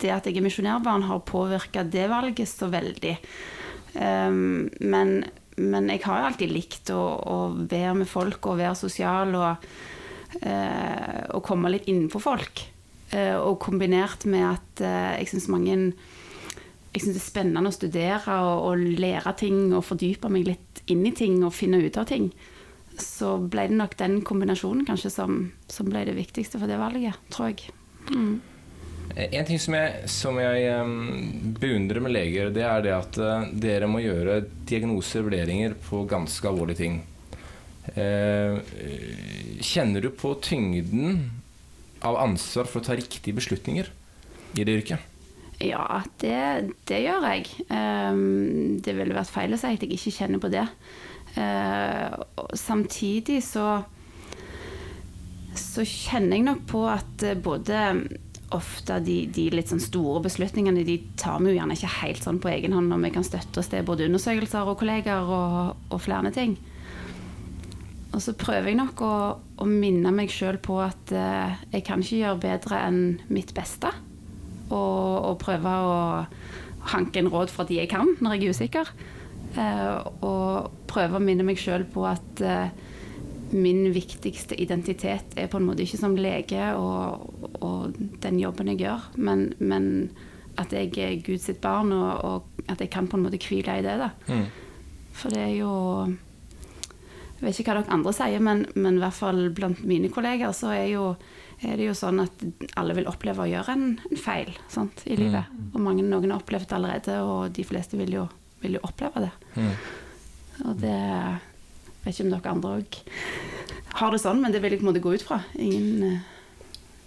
det 0.00 0.10
at 0.10 0.26
jeg 0.26 0.38
er 0.40 0.44
misjonærbarn, 0.44 1.06
har 1.06 1.22
påvirka 1.28 1.84
det 1.86 2.08
valget 2.10 2.50
så 2.50 2.68
veldig. 2.72 3.14
Um, 3.94 4.68
men, 4.80 5.22
men 5.60 5.90
jeg 5.92 6.02
har 6.06 6.26
alltid 6.26 6.52
likt 6.52 6.92
å, 6.94 7.00
å 7.00 7.38
være 7.54 7.94
med 8.02 8.10
folk 8.10 8.48
og 8.50 8.58
være 8.60 8.78
sosial 8.80 9.36
og, 9.38 9.68
uh, 10.42 11.20
og 11.36 11.44
komme 11.46 11.72
litt 11.74 11.86
innenfor 11.92 12.24
folk. 12.24 12.64
Uh, 13.12 13.36
og 13.44 13.60
kombinert 13.62 14.26
med 14.26 14.48
at 14.48 14.82
uh, 14.82 15.12
jeg 15.20 15.30
syns 15.34 15.50
mange 15.52 15.76
jeg 16.92 17.02
syns 17.02 17.16
det 17.16 17.22
er 17.22 17.24
spennende 17.24 17.70
å 17.70 17.74
studere 17.74 18.38
og, 18.44 18.66
og 18.68 19.00
lære 19.00 19.32
ting 19.40 19.72
og 19.72 19.84
fordype 19.86 20.28
meg 20.32 20.50
litt 20.50 20.82
inn 20.92 21.04
i 21.08 21.14
ting 21.16 21.40
og 21.40 21.54
finne 21.56 21.80
ut 21.80 21.96
av 21.96 22.08
ting. 22.10 22.28
Så 23.00 23.38
ble 23.40 23.68
det 23.70 23.78
nok 23.78 23.96
den 24.00 24.18
kombinasjonen 24.26 24.84
kanskje 24.88 25.12
som, 25.14 25.38
som 25.72 25.88
ble 25.88 26.04
det 26.08 26.16
viktigste 26.18 26.60
for 26.60 26.68
det 26.68 26.80
valget, 26.80 27.16
tror 27.32 27.52
jeg. 27.52 27.72
Mm. 28.12 28.40
En 29.12 29.46
ting 29.48 29.60
som 29.60 29.76
jeg, 29.76 30.08
som 30.08 30.38
jeg 30.40 30.68
em, 30.72 30.92
beundrer 31.60 32.00
med 32.04 32.14
leger, 32.14 32.52
det 32.54 32.64
er 32.64 32.84
det 32.84 32.92
at 32.96 33.18
eh, 33.20 33.48
dere 33.64 33.88
må 33.90 34.00
gjøre 34.00 34.38
diagnoser 34.68 35.20
og 35.20 35.30
vurderinger 35.30 35.76
på 35.88 36.04
ganske 36.08 36.48
alvorlige 36.48 36.80
ting. 36.80 36.98
Eh, 37.96 38.60
kjenner 39.64 40.04
du 40.04 40.12
på 40.16 40.32
tyngden 40.44 41.26
av 42.04 42.20
ansvar 42.20 42.68
for 42.68 42.80
å 42.80 42.86
ta 42.86 42.96
riktige 42.96 43.36
beslutninger 43.36 43.88
i 44.56 44.64
det 44.64 44.78
yrket? 44.80 45.11
Ja, 45.62 46.02
det, 46.18 46.74
det 46.90 47.00
gjør 47.04 47.26
jeg. 47.30 47.48
Um, 47.70 48.80
det 48.82 48.96
ville 48.98 49.14
vært 49.14 49.30
feil 49.30 49.54
å 49.54 49.60
si 49.60 49.70
at 49.70 49.84
jeg 49.84 49.94
ikke 49.94 50.14
kjenner 50.16 50.42
på 50.42 50.50
det. 50.52 50.66
Uh, 51.36 52.18
samtidig 52.58 53.40
så 53.46 53.82
så 55.58 55.84
kjenner 55.84 56.38
jeg 56.38 56.46
nok 56.46 56.62
på 56.70 56.82
at 56.88 57.24
eh, 57.26 57.38
både 57.38 57.78
ofte 58.52 58.98
de, 59.04 59.22
de 59.32 59.46
litt 59.54 59.70
sånn 59.72 59.80
store 59.80 60.20
beslutningene 60.26 60.84
de 60.84 60.98
tar 61.20 61.40
vi 61.40 61.52
jo 61.52 61.56
gjerne 61.56 61.76
ikke 61.76 61.92
helt 62.02 62.24
sånn 62.24 62.40
på 62.42 62.50
egen 62.52 62.76
hånd 62.76 62.92
når 62.92 63.06
vi 63.06 63.12
kan 63.14 63.24
støtte 63.24 63.62
oss 63.62 63.70
til 63.72 63.84
både 63.86 64.08
undersøkelser 64.10 64.68
og 64.68 64.78
kollegaer 64.82 65.28
og, 65.32 65.88
og 65.88 66.02
flere 66.04 66.32
ting. 66.34 66.58
Og 68.12 68.20
så 68.20 68.34
prøver 68.36 68.68
jeg 68.68 68.80
nok 68.80 69.00
å, 69.06 69.14
å 69.56 69.68
minne 69.68 70.12
meg 70.12 70.32
sjøl 70.32 70.58
på 70.60 70.76
at 70.84 71.14
uh, 71.16 71.56
jeg 71.72 71.84
kan 71.86 72.04
ikke 72.04 72.18
gjøre 72.18 72.42
bedre 72.42 72.80
enn 72.90 73.00
mitt 73.32 73.54
beste. 73.56 73.88
Og, 75.22 75.38
prøve 75.42 75.72
å 75.72 75.96
hanke 76.92 77.22
en 77.22 77.30
råd 77.30 77.52
fra 77.52 77.66
de 77.68 77.78
jeg 77.78 77.90
kan 77.92 78.16
når 78.20 78.36
jeg 78.36 78.42
er 78.42 78.56
usikker. 78.56 78.94
Eh, 79.52 80.10
og 80.24 80.72
prøve 80.90 81.18
å 81.18 81.22
minne 81.22 81.46
meg 81.46 81.60
sjøl 81.60 81.84
på 81.92 82.06
at 82.08 82.42
eh, 82.42 82.72
min 83.52 83.84
viktigste 83.92 84.56
identitet 84.60 85.36
er 85.36 85.50
på 85.52 85.60
en 85.60 85.68
måte 85.68 85.84
ikke 85.84 86.00
som 86.00 86.16
lege 86.16 86.70
og, 86.80 87.26
og 87.60 87.98
den 88.24 88.40
jobben 88.40 88.72
jeg 88.72 88.86
gjør, 88.86 89.10
men, 89.20 89.50
men 89.60 89.86
at 90.60 90.72
jeg 90.72 90.92
er 91.00 91.20
Guds 91.24 91.50
barn, 91.60 91.92
og, 91.92 92.24
og 92.24 92.68
at 92.72 92.80
jeg 92.80 92.90
kan 92.92 93.08
på 93.08 93.18
en 93.18 93.26
måte 93.26 93.40
hvile 93.40 93.78
i 93.78 93.84
det. 93.84 93.96
da. 94.00 94.10
Mm. 94.28 94.46
For 95.12 95.32
det 95.32 95.40
er 95.44 95.56
jo 95.58 95.72
Jeg 97.40 97.48
vet 97.48 97.58
ikke 97.58 97.72
hva 97.72 97.80
dere 97.82 97.94
andre 97.96 98.12
sier, 98.14 98.42
men, 98.44 98.66
men 98.78 98.96
i 98.96 99.02
hvert 99.02 99.18
fall 99.18 99.48
blant 99.54 99.80
mine 99.84 100.12
kolleger 100.14 100.52
så 100.54 100.70
er, 100.76 100.92
jo, 100.92 101.08
er 101.62 101.78
det 101.78 101.86
jo 101.86 101.94
sånn 101.96 102.22
at 102.24 102.44
alle 102.80 102.96
vil 102.98 103.08
oppleve 103.10 103.44
å 103.44 103.50
gjøre 103.50 103.74
en, 103.76 103.86
en 104.10 104.20
feil 104.20 104.50
sant, 104.72 105.04
i 105.06 105.16
livet. 105.18 105.50
Og 105.72 105.80
mange, 105.84 106.04
noen 106.04 106.34
har 106.34 106.42
opplevd 106.42 106.68
det 106.70 106.78
allerede, 106.78 107.18
og 107.22 107.54
de 107.54 107.64
fleste 107.66 107.98
vil 108.00 108.16
jo, 108.18 108.26
vil 108.64 108.78
jo 108.78 108.84
oppleve 108.88 109.26
det. 109.26 109.32
Mm. 109.54 109.72
Og 110.66 110.80
det 110.82 110.98
vet 112.02 112.12
ikke 112.12 112.26
om 112.26 112.32
dere 112.34 112.54
andre 112.56 112.74
òg 112.80 112.98
har 113.98 114.12
det 114.14 114.22
sånn, 114.22 114.40
men 114.42 114.54
det 114.54 114.62
vil 114.62 114.74
jeg 114.74 114.80
på 114.80 114.86
en 114.86 114.90
måte 114.90 115.04
gå 115.04 115.14
ut 115.14 115.24
fra. 115.26 115.42
Ingen 115.60 116.04
eh, 116.06 116.20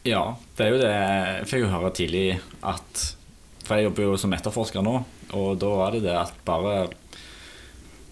Ja, 0.05 0.23
det 0.57 0.65
er 0.65 0.73
jo 0.73 0.81
det 0.81 0.91
jeg 0.91 1.47
fikk 1.49 1.63
jo 1.63 1.71
høre 1.73 1.93
tidlig 1.97 2.25
at 2.61 3.05
For 3.65 3.79
jeg 3.79 3.87
jobber 3.87 4.05
jo 4.05 4.19
som 4.21 4.35
etterforsker 4.37 4.85
nå, 4.85 4.99
og 5.33 5.47
da 5.61 5.71
var 5.79 5.95
det 5.95 6.03
det 6.05 6.13
at 6.19 6.35
bare 6.45 6.75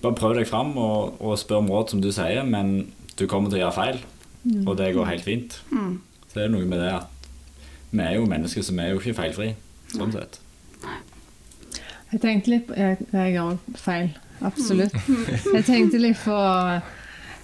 Bare 0.02 0.18
prøv 0.18 0.34
deg 0.40 0.50
fram 0.50 0.74
og, 0.82 1.22
og 1.22 1.38
spør 1.40 1.62
om 1.62 1.70
råd, 1.72 1.94
som 1.94 2.02
du 2.04 2.10
sier, 2.12 2.42
men 2.44 2.90
du 3.16 3.28
kommer 3.30 3.48
til 3.48 3.62
å 3.62 3.68
gjøre 3.68 3.78
feil. 3.78 4.02
Og 4.66 4.74
det 4.76 4.90
går 4.98 5.08
helt 5.08 5.24
fint. 5.24 5.62
mm. 5.72 5.94
Så 6.34 6.40
det 6.40 6.48
er 6.48 6.54
noe 6.56 6.66
med 6.66 6.82
det 6.82 6.90
at 6.90 7.30
vi 7.94 8.02
er 8.02 8.16
jo 8.18 8.26
mennesker 8.26 8.66
så 8.66 8.74
vi 8.74 8.82
er 8.82 8.96
jo 8.96 9.02
ikke 9.02 9.14
feilfri, 9.20 9.52
sånn 9.94 10.16
sett. 10.16 10.40
Jeg 12.10 12.22
tenkte 12.24 12.50
litt 12.50 12.66
på 12.66 12.78
Jeg, 12.78 12.98
jeg 13.14 13.36
gjør 13.36 13.60
feil. 13.78 14.10
Absolutt. 14.44 14.96
Jeg 15.56 15.64
tenkte 15.68 16.02
litt 16.02 16.20
på 16.20 16.36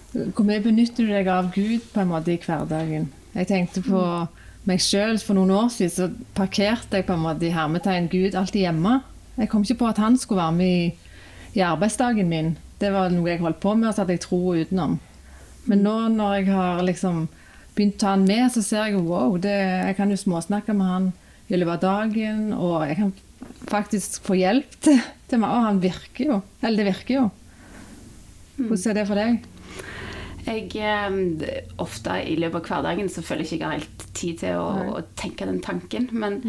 hvor 0.09 0.45
mye 0.47 0.61
benytter 0.63 1.05
du 1.05 1.11
deg 1.13 1.27
av 1.29 1.51
Gud 1.53 1.85
på 1.93 2.01
en 2.01 2.09
måte 2.09 2.33
i 2.33 2.39
hverdagen. 2.41 3.05
Jeg 3.35 3.47
tenkte 3.51 3.83
på 3.85 4.01
meg 4.67 4.81
sjøl 4.81 5.19
for 5.21 5.37
noen 5.37 5.53
år 5.53 5.69
siden, 5.71 5.93
så 5.93 6.33
parkerte 6.35 6.97
jeg 6.97 7.05
på 7.05 7.13
en 7.13 7.23
måte 7.23 7.45
i 7.45 7.53
hermetegn 7.53 8.09
Gud 8.09 8.35
alltid 8.35 8.65
hjemme. 8.65 8.99
Jeg 9.37 9.51
kom 9.51 9.63
ikke 9.63 9.83
på 9.83 9.91
at 9.91 10.01
han 10.01 10.17
skulle 10.17 10.41
være 10.41 10.57
med 10.57 10.73
i, 10.73 11.13
i 11.61 11.63
arbeidsdagen 11.63 12.29
min. 12.29 12.55
Det 12.81 12.89
var 12.91 13.13
noe 13.13 13.29
jeg 13.29 13.43
holdt 13.45 13.61
på 13.61 13.75
med, 13.77 13.91
og 13.91 13.93
så 13.93 14.03
hadde 14.03 14.17
jeg 14.17 14.25
tro 14.25 14.41
utenom. 14.57 14.97
Men 15.69 15.85
nå 15.85 15.95
når 16.17 16.35
jeg 16.39 16.49
har 16.57 16.81
liksom 16.83 17.27
begynt 17.79 17.97
å 17.97 18.03
ta 18.03 18.13
han 18.17 18.27
med, 18.27 18.45
så 18.53 18.63
ser 18.65 18.89
jeg 18.89 19.01
wow, 19.07 19.37
det, 19.41 19.55
jeg 19.55 19.97
kan 19.97 20.11
jo 20.11 20.19
småsnakke 20.19 20.75
med 20.75 20.93
han 20.93 21.11
i 21.49 21.57
løpet 21.57 21.79
av 21.79 21.85
dagen, 21.85 22.41
og 22.53 22.83
jeg 22.85 22.99
kan 22.99 23.13
faktisk 23.69 24.19
få 24.27 24.37
hjelp 24.37 24.75
til, 24.83 24.99
til 25.29 25.41
meg. 25.41 25.53
Og 25.53 25.65
han 25.65 25.79
virker 25.83 26.33
jo. 26.33 26.41
Eller 26.61 26.83
det 26.83 26.91
virker 26.91 27.15
jo. 27.15 27.23
Hvordan 28.59 28.91
er 28.91 28.99
det 28.99 29.07
for 29.07 29.19
deg? 29.19 29.47
Jeg, 30.49 30.65
eh, 30.81 31.73
ofte 31.81 32.15
i 32.25 32.35
løpet 32.39 32.59
av 32.59 32.69
hverdagen 32.69 33.09
så 33.11 33.23
føler 33.25 33.45
jeg 33.45 33.59
ikke 33.59 33.59
jeg 33.59 33.69
har 33.69 33.81
helt 33.81 34.05
tid 34.17 34.39
til 34.43 34.59
å, 34.59 34.95
å 34.99 35.03
tenke 35.19 35.47
den 35.49 35.61
tanken. 35.63 36.09
Men 36.11 36.39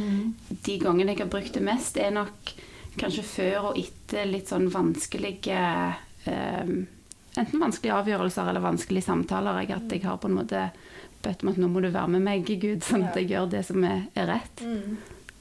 de 0.50 0.78
gangene 0.82 1.14
jeg 1.14 1.22
har 1.24 1.32
brukt 1.32 1.56
det 1.56 1.64
mest, 1.64 2.00
er 2.00 2.14
nok 2.14 2.54
kanskje 3.00 3.26
før 3.26 3.70
og 3.70 3.80
etter 3.80 4.26
litt 4.28 4.50
sånn 4.50 4.70
vanskelige 4.72 5.60
um, 6.26 6.80
Enten 7.38 7.60
vanskelige 7.62 7.94
avgjørelser 7.94 8.48
eller 8.50 8.62
vanskelige 8.64 9.06
samtaler. 9.06 9.60
Jeg, 9.62 9.76
at 9.76 9.92
jeg 9.94 10.02
har 10.02 10.16
på 10.18 10.26
en 10.26 10.34
måte 10.34 10.64
bedt 11.22 11.42
om 11.44 11.50
at 11.52 11.58
nå 11.60 11.68
må 11.70 11.80
du 11.84 11.90
være 11.90 12.08
med 12.16 12.22
meg, 12.26 12.44
Gud, 12.60 12.82
sånn 12.86 13.04
at 13.08 13.16
jeg 13.20 13.30
gjør 13.32 13.50
det 13.52 13.64
som 13.68 13.84
er, 13.84 14.04
er 14.18 14.30
rett. 14.34 14.62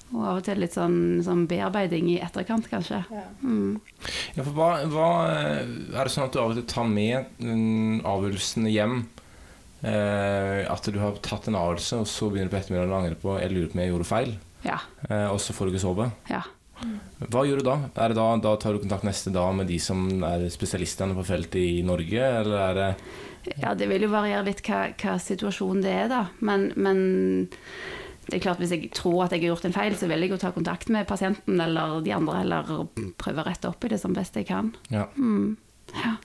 Og 0.09 0.23
av 0.25 0.39
og 0.39 0.43
til 0.47 0.57
litt 0.57 0.73
sånn, 0.73 1.19
sånn 1.21 1.43
bearbeiding 1.49 2.07
i 2.09 2.17
etterkant, 2.25 2.65
kanskje. 2.71 3.03
Mm. 3.43 3.75
Ja, 4.33 4.41
for 4.41 4.53
hva, 4.57 4.69
hva 4.89 5.09
eh, 5.29 5.59
Er 5.93 6.07
det 6.07 6.13
sånn 6.15 6.25
at 6.25 6.33
du 6.33 6.39
av 6.41 6.49
og 6.55 6.57
til 6.57 6.65
tar 6.71 6.87
med 6.89 7.29
mm, 7.37 7.99
avgjørelsene 8.09 8.71
hjem? 8.73 9.03
Eh, 9.85 10.65
at 10.67 10.89
du 10.91 10.97
har 10.99 11.19
tatt 11.23 11.47
en 11.47 11.55
avgjørelse, 11.59 12.01
og 12.01 12.07
så 12.09 12.27
begynner 12.31 12.49
du 12.49 12.55
på 12.55 12.59
ettermiddagen 12.59 12.91
å 12.95 12.97
angre 12.99 13.19
på 13.21 13.37
Jeg 13.39 13.53
lurer 13.53 13.69
på 13.69 13.77
om 13.77 13.83
jeg 13.85 13.93
gjorde 13.93 14.09
feil, 14.09 14.33
Ja. 14.65 14.79
eh, 15.07 15.27
og 15.31 15.37
så 15.39 15.53
får 15.55 15.69
du 15.69 15.75
ikke 15.77 15.85
sove. 15.87 16.09
ja. 16.29 16.41
Hva 17.19 17.41
gjør 17.43 17.59
du 17.59 17.65
da? 17.67 17.73
Er 17.99 18.07
det 18.07 18.15
da, 18.15 18.25
da 18.39 18.53
tar 18.55 18.71
du 18.71 18.79
kontakt 18.79 19.03
neste 19.03 19.33
dag 19.35 19.49
med 19.53 19.67
de 19.67 19.75
som 19.83 20.23
er 20.23 20.45
spesialistene 20.47 21.11
på 21.17 21.25
feltet 21.27 21.57
i 21.59 21.81
Norge, 21.83 22.21
eller 22.23 22.55
er 22.55 22.77
det 22.77 22.85
Ja, 23.57 23.73
det 23.77 23.89
vil 23.89 24.05
jo 24.05 24.11
variere 24.13 24.45
litt 24.47 24.61
hva, 24.67 24.89
hva 24.99 25.17
situasjonen 25.21 25.83
det 25.85 25.95
er, 25.95 26.11
da. 26.11 26.21
Men, 26.45 26.69
men 26.77 27.01
det 28.29 28.37
er 28.37 28.43
klart 28.43 28.61
hvis 28.61 28.73
jeg 28.75 28.91
tror 28.95 29.25
at 29.25 29.33
jeg 29.33 29.43
har 29.43 29.55
gjort 29.55 29.69
en 29.69 29.75
feil, 29.75 29.95
så 29.97 30.09
vil 30.09 30.25
jeg 30.25 30.33
jo 30.33 30.41
ta 30.41 30.51
kontakt 30.55 30.91
med 30.93 31.07
pasienten 31.09 31.61
eller 31.63 31.99
de 32.05 32.13
andre, 32.15 32.43
eller 32.43 32.73
prøve 33.21 33.41
å 33.41 33.47
rette 33.47 33.71
opp 33.71 33.85
i 33.85 33.93
det 33.93 34.01
som 34.01 34.13
best 34.15 34.37
jeg 34.37 34.49
kan. 34.51 34.73
Ja. 34.93 35.07
Mm. 35.17 35.55
Ja. 35.95 36.17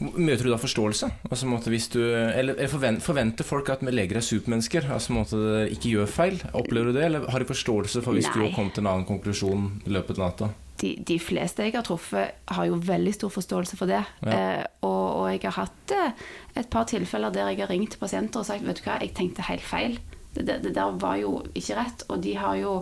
Møter 0.00 0.46
du 0.46 0.48
da 0.48 0.56
forståelse? 0.56 1.10
Altså, 1.28 1.46
hvis 1.68 1.90
du, 1.92 2.00
eller 2.00 2.56
forvent, 2.72 3.02
forventer 3.04 3.44
folk 3.44 3.68
at 3.68 3.82
leger 3.84 4.16
er 4.16 4.24
supermennesker? 4.24 4.88
Altså, 4.94 5.12
måte, 5.12 5.40
ikke 5.74 5.92
gjør 5.92 6.08
feil? 6.08 6.40
Opplever 6.56 6.88
du 6.88 6.96
det, 6.96 7.04
eller 7.10 7.28
har 7.28 7.42
de 7.42 7.50
forståelse 7.50 8.02
for 8.06 8.16
hvis 8.16 8.30
du 8.32 8.40
har 8.40 8.54
kommet 8.56 8.74
til 8.78 8.86
en 8.86 8.92
annen 8.94 9.08
konklusjon 9.08 9.68
i 9.84 9.92
løpet 9.92 10.16
av 10.16 10.24
natta? 10.24 10.50
De, 10.80 10.94
de 11.06 11.18
fleste 11.20 11.66
jeg 11.66 11.74
har 11.76 11.84
truffet, 11.84 12.38
har 12.48 12.68
jo 12.68 12.78
veldig 12.80 13.12
stor 13.12 13.32
forståelse 13.34 13.76
for 13.76 13.90
det. 13.90 14.00
Ja. 14.24 14.32
Eh, 14.32 14.64
og, 14.86 15.04
og 15.20 15.26
jeg 15.34 15.42
har 15.44 15.58
hatt 15.58 15.94
eh, 15.96 16.26
et 16.56 16.70
par 16.72 16.88
tilfeller 16.88 17.34
der 17.34 17.52
jeg 17.52 17.60
har 17.60 17.72
ringt 17.72 17.98
pasienter 18.00 18.40
og 18.40 18.48
sagt 18.48 18.64
vet 18.64 18.80
du 18.80 18.86
hva, 18.86 18.98
jeg 19.02 19.14
tenkte 19.18 19.44
helt 19.50 19.66
feil. 19.66 19.98
Det, 20.32 20.46
det, 20.46 20.60
det 20.64 20.74
der 20.78 20.96
var 21.02 21.18
jo 21.20 21.40
ikke 21.52 21.78
rett. 21.82 22.06
Og 22.08 22.22
de 22.24 22.36
har 22.40 22.56
jo 22.60 22.74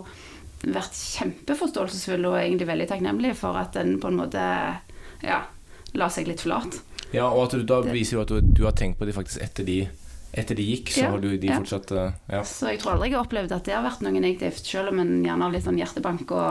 vært 0.63 0.95
kjempeforståelsesfulle 0.95 2.31
og 2.31 2.39
egentlig 2.41 2.67
veldig 2.67 2.89
takknemlige 2.89 3.37
for 3.39 3.59
at 3.59 3.75
den 3.77 3.97
på 3.99 4.11
en 4.11 4.19
måte 4.19 4.43
ja, 5.23 5.41
la 5.99 6.09
seg 6.11 6.27
litt 6.29 6.43
flat. 6.43 6.79
Ja, 7.11 7.29
og 7.31 7.47
at 7.47 7.55
du 7.57 7.63
da 7.65 7.79
viser 7.87 8.19
jo 8.19 8.23
at 8.25 8.31
du, 8.31 8.39
du 8.43 8.65
har 8.67 8.75
tenkt 8.77 8.99
på 8.99 9.07
de 9.07 9.15
faktisk 9.15 9.41
etter 9.41 9.65
de, 9.65 9.79
etter 10.33 10.55
de 10.55 10.63
gikk, 10.63 10.91
så 10.93 11.01
Ja, 11.05 11.09
har 11.11 11.21
du 11.23 11.29
de 11.37 11.47
ja. 11.49 11.57
fortsatt 11.59 11.91
eh, 11.91 12.11
Ja. 12.29 12.41
Så 12.45 12.69
jeg 12.69 12.79
tror 12.81 12.93
aldri 12.93 13.09
jeg 13.09 13.17
har 13.17 13.25
opplevd 13.25 13.51
at 13.55 13.65
det 13.65 13.73
har 13.73 13.83
vært 13.85 14.01
noe 14.05 14.11
negativt, 14.21 14.65
selv 14.65 14.91
om 14.93 14.99
en 15.01 15.13
gjerne 15.25 15.41
har 15.47 15.51
litt 15.55 15.65
sånn 15.65 15.79
hjertebank 15.81 16.31
og, 16.31 16.41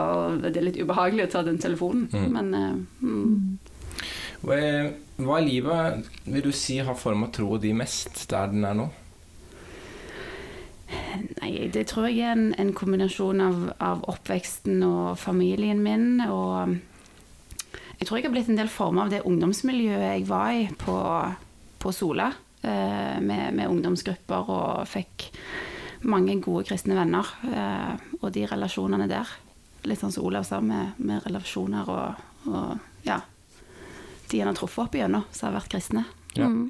og 0.42 0.46
det 0.48 0.56
er 0.56 0.66
litt 0.66 0.80
ubehagelig 0.82 1.28
å 1.28 1.32
ta 1.36 1.42
den 1.46 1.58
telefonen. 1.62 2.08
Mm. 2.12 2.30
Men 2.34 2.54
eh, 2.54 2.72
mm. 3.02 3.58
Hva 4.42 4.56
er- 4.62 4.94
hva 5.18 5.40
i 5.40 5.46
livet 5.48 6.06
vil 6.30 6.42
du 6.44 6.52
si 6.54 6.76
har 6.78 6.94
forma 6.94 7.26
troa 7.34 7.58
di 7.58 7.72
mest 7.74 8.20
der 8.30 8.46
den 8.52 8.62
er 8.64 8.76
nå? 8.78 8.84
Nei, 11.42 11.68
det 11.74 11.88
tror 11.90 12.06
jeg 12.08 12.20
er 12.22 12.36
en, 12.36 12.52
en 12.54 12.70
kombinasjon 12.76 13.40
av, 13.44 13.56
av 13.82 14.04
oppveksten 14.08 14.78
og 14.86 15.18
familien 15.20 15.80
min. 15.82 16.20
Og 16.30 16.76
jeg 17.98 18.06
tror 18.08 18.18
jeg 18.20 18.28
har 18.28 18.34
blitt 18.36 18.48
en 18.52 18.60
del 18.60 18.70
form 18.72 19.00
av 19.02 19.10
det 19.12 19.24
ungdomsmiljøet 19.26 20.06
jeg 20.06 20.28
var 20.30 20.52
i 20.54 20.68
på, 20.80 20.96
på 21.82 21.92
Sola. 21.96 22.30
Eh, 22.62 23.20
med, 23.20 23.54
med 23.54 23.70
ungdomsgrupper 23.70 24.48
og 24.50 24.86
fikk 24.90 25.28
mange 26.10 26.34
gode 26.42 26.64
kristne 26.66 26.96
venner. 26.98 27.28
Eh, 27.46 27.94
og 28.20 28.32
de 28.34 28.46
relasjonene 28.50 29.06
der. 29.10 29.30
Litt 29.86 30.02
sånn 30.02 30.14
som 30.14 30.26
Olav 30.26 30.46
sa, 30.48 30.58
med, 30.60 30.98
med 30.98 31.22
relasjoner 31.26 31.90
og, 31.92 32.24
og 32.50 33.04
ja. 33.06 33.20
De 34.28 34.40
han 34.42 34.50
har 34.50 34.58
truffet 34.58 34.84
opp 34.84 34.98
igjennom, 34.98 35.24
som 35.32 35.48
har 35.48 35.60
vært 35.60 35.72
kristne. 35.72 36.04
Ja. 36.36 36.50
Mm. 36.50 36.66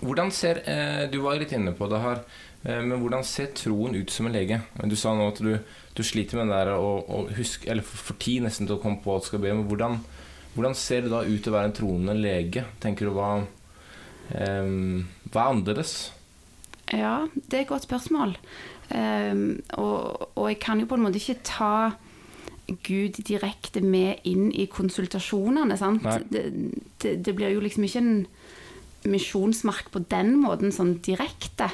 Hvordan 0.00 0.32
ser, 0.34 0.62
eh, 0.68 1.06
Du 1.12 1.20
var 1.22 1.38
litt 1.38 1.52
inne 1.52 1.72
på 1.76 1.86
det 1.92 2.00
her, 2.02 2.24
eh, 2.64 2.82
men 2.82 2.98
hvordan 3.00 3.24
ser 3.24 3.54
troen 3.56 3.94
ut 3.94 4.10
som 4.10 4.26
en 4.26 4.34
lege? 4.34 4.60
Du 4.82 4.96
sa 4.96 5.14
nå 5.14 5.28
at 5.30 5.38
du, 5.44 5.54
du 5.94 6.02
sliter 6.02 6.40
med 6.40 6.50
det 6.50 6.58
der 6.58 6.74
å, 6.74 6.98
å 7.04 7.22
huske, 7.36 7.70
eller 7.70 7.86
for 7.86 8.18
tid 8.18 8.42
nesten 8.42 8.66
til 8.66 8.78
å 8.78 8.82
komme 8.82 9.00
på 9.04 9.12
hva 9.12 9.22
du 9.22 9.28
skal 9.28 9.44
be 9.44 9.54
om. 9.54 9.62
Hvordan, 9.70 10.00
hvordan 10.56 10.76
ser 10.76 11.06
det 11.06 11.14
da 11.14 11.22
ut 11.22 11.46
å 11.46 11.54
være 11.54 11.70
en 11.70 11.78
troende 11.78 12.18
lege? 12.18 12.66
Tenker 12.82 13.06
du 13.06 13.14
hva 13.14 13.32
eh, 14.34 15.04
Hva 15.30 15.40
er 15.44 15.50
annerledes? 15.54 16.12
Ja, 16.92 17.26
det 17.34 17.54
er 17.54 17.62
et 17.62 17.68
godt 17.70 17.86
spørsmål. 17.86 18.36
Um, 18.90 19.60
og, 19.78 20.30
og 20.34 20.48
jeg 20.50 20.58
kan 20.58 20.80
jo 20.82 20.86
på 20.90 20.96
en 20.98 21.04
måte 21.04 21.20
ikke 21.20 21.36
ta 21.46 21.90
Gud 22.86 23.20
direkte 23.26 23.80
med 23.82 24.18
inn 24.26 24.48
i 24.50 24.66
konsultasjonene. 24.70 25.76
sant? 25.78 26.02
Det, 26.30 26.42
det, 27.02 27.12
det 27.26 27.34
blir 27.38 27.54
jo 27.54 27.62
liksom 27.62 27.86
ikke 27.86 28.02
en 28.02 28.26
misjonsmark 29.06 29.92
på 29.94 30.02
den 30.10 30.34
måten, 30.42 30.74
sånn 30.74 30.96
direkte. 31.06 31.70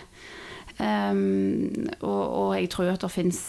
Um, 0.76 1.88
og, 2.04 2.22
og 2.28 2.50
jeg 2.60 2.68
tror 2.76 2.92
at 2.92 3.00
det 3.00 3.10
fins 3.16 3.40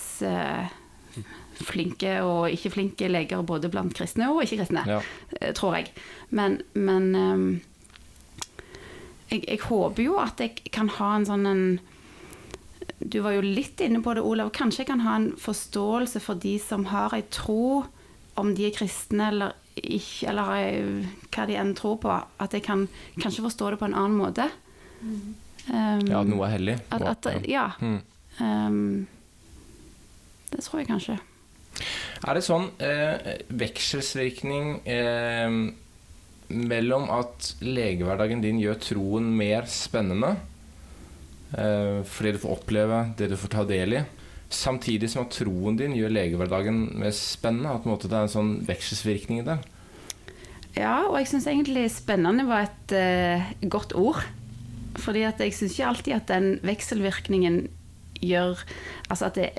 flinke 1.58 2.20
og 2.24 2.52
ikke 2.54 2.72
flinke 2.76 3.08
leger 3.10 3.42
både 3.48 3.70
blant 3.74 3.96
kristne 3.98 4.30
og 4.32 4.44
ikke-kristne, 4.46 4.84
Ja. 4.88 5.00
eh, 5.42 5.54
tror 5.58 5.76
jeg. 5.76 5.92
Men, 6.30 6.62
men 6.78 7.16
ehm, 7.16 7.48
jeg, 9.30 9.44
jeg 9.44 9.60
håper 9.68 10.04
jo 10.04 10.18
at 10.22 10.42
jeg 10.44 10.72
kan 10.74 10.90
ha 10.98 11.14
en 11.18 11.28
sånn 11.28 11.46
en 11.50 11.64
Du 12.98 13.20
var 13.22 13.36
jo 13.36 13.44
litt 13.46 13.82
inne 13.84 14.02
på 14.02 14.16
det, 14.18 14.24
Olav. 14.26 14.50
Kanskje 14.56 14.82
jeg 14.84 14.90
kan 14.90 15.04
ha 15.06 15.16
en 15.20 15.32
forståelse 15.38 16.22
for 16.24 16.40
de 16.42 16.56
som 16.60 16.88
har 16.90 17.14
ei 17.14 17.22
tro, 17.30 17.84
om 18.40 18.54
de 18.58 18.66
er 18.68 18.74
kristne 18.74 19.28
eller 19.30 19.54
ikke, 19.78 20.32
eller 20.32 20.48
hva 21.30 21.46
de 21.46 21.58
enn 21.62 21.76
tror 21.78 22.00
på. 22.02 22.16
At 22.42 22.56
jeg 22.58 22.66
kan 22.66 22.88
kanskje 23.20 23.46
forstå 23.46 23.70
det 23.74 23.80
på 23.84 23.90
en 23.90 23.98
annen 23.98 24.18
måte. 24.18 24.50
Um, 25.02 26.02
Ja, 26.08 26.24
at 26.24 26.32
noe 26.32 26.48
er 26.48 26.56
hellig? 26.56 26.78
at, 26.96 27.06
at, 27.28 27.48
ja. 27.50 27.70
Mm. 27.82 28.00
Um, 28.40 29.08
det 30.50 30.64
tror 30.64 30.82
jeg 30.82 30.90
kanskje. 30.90 31.18
Er 32.26 32.38
det 32.38 32.46
sånn 32.48 32.70
eh, 32.82 33.44
vekselsvirkning 33.54 34.80
eh, 34.90 35.58
mellom 36.48 37.10
at 37.12 37.54
legehverdagen 37.64 38.44
din 38.44 38.62
gjør 38.62 38.80
troen 38.84 39.32
mer 39.38 39.68
spennende, 39.72 40.36
eh, 41.58 42.04
fordi 42.08 42.36
du 42.36 42.42
får 42.44 42.56
oppleve 42.56 43.02
det 43.20 43.32
du 43.32 43.38
får 43.40 43.54
ta 43.56 43.66
del 43.68 44.00
i, 44.00 44.04
samtidig 44.50 45.10
som 45.12 45.26
at 45.26 45.36
troen 45.36 45.80
din 45.80 45.96
gjør 45.98 46.14
legehverdagen 46.16 46.84
mer 47.02 47.16
spennende? 47.16 47.74
At 47.74 47.88
måte, 47.90 48.08
det 48.08 48.18
er 48.18 48.28
en 48.28 48.36
sånn 48.38 48.54
vekselsvirkning 48.68 49.44
det. 49.48 49.60
Ja, 50.78 51.08
og 51.10 51.18
jeg 51.20 51.32
syns 51.32 51.48
egentlig 51.50 51.88
spennende 51.92 52.46
var 52.48 52.68
et 52.68 52.94
eh, 52.96 53.54
godt 53.66 53.96
ord. 53.98 54.22
Fordi 54.98 55.24
at 55.28 55.42
jeg 55.42 55.54
syns 55.54 55.76
ikke 55.76 55.90
alltid 55.92 56.16
at 56.16 56.30
den 56.32 56.48
vekselvirkningen 56.66 57.68
gjør 58.18 58.64
Altså 59.12 59.28
at 59.28 59.36
det 59.38 59.52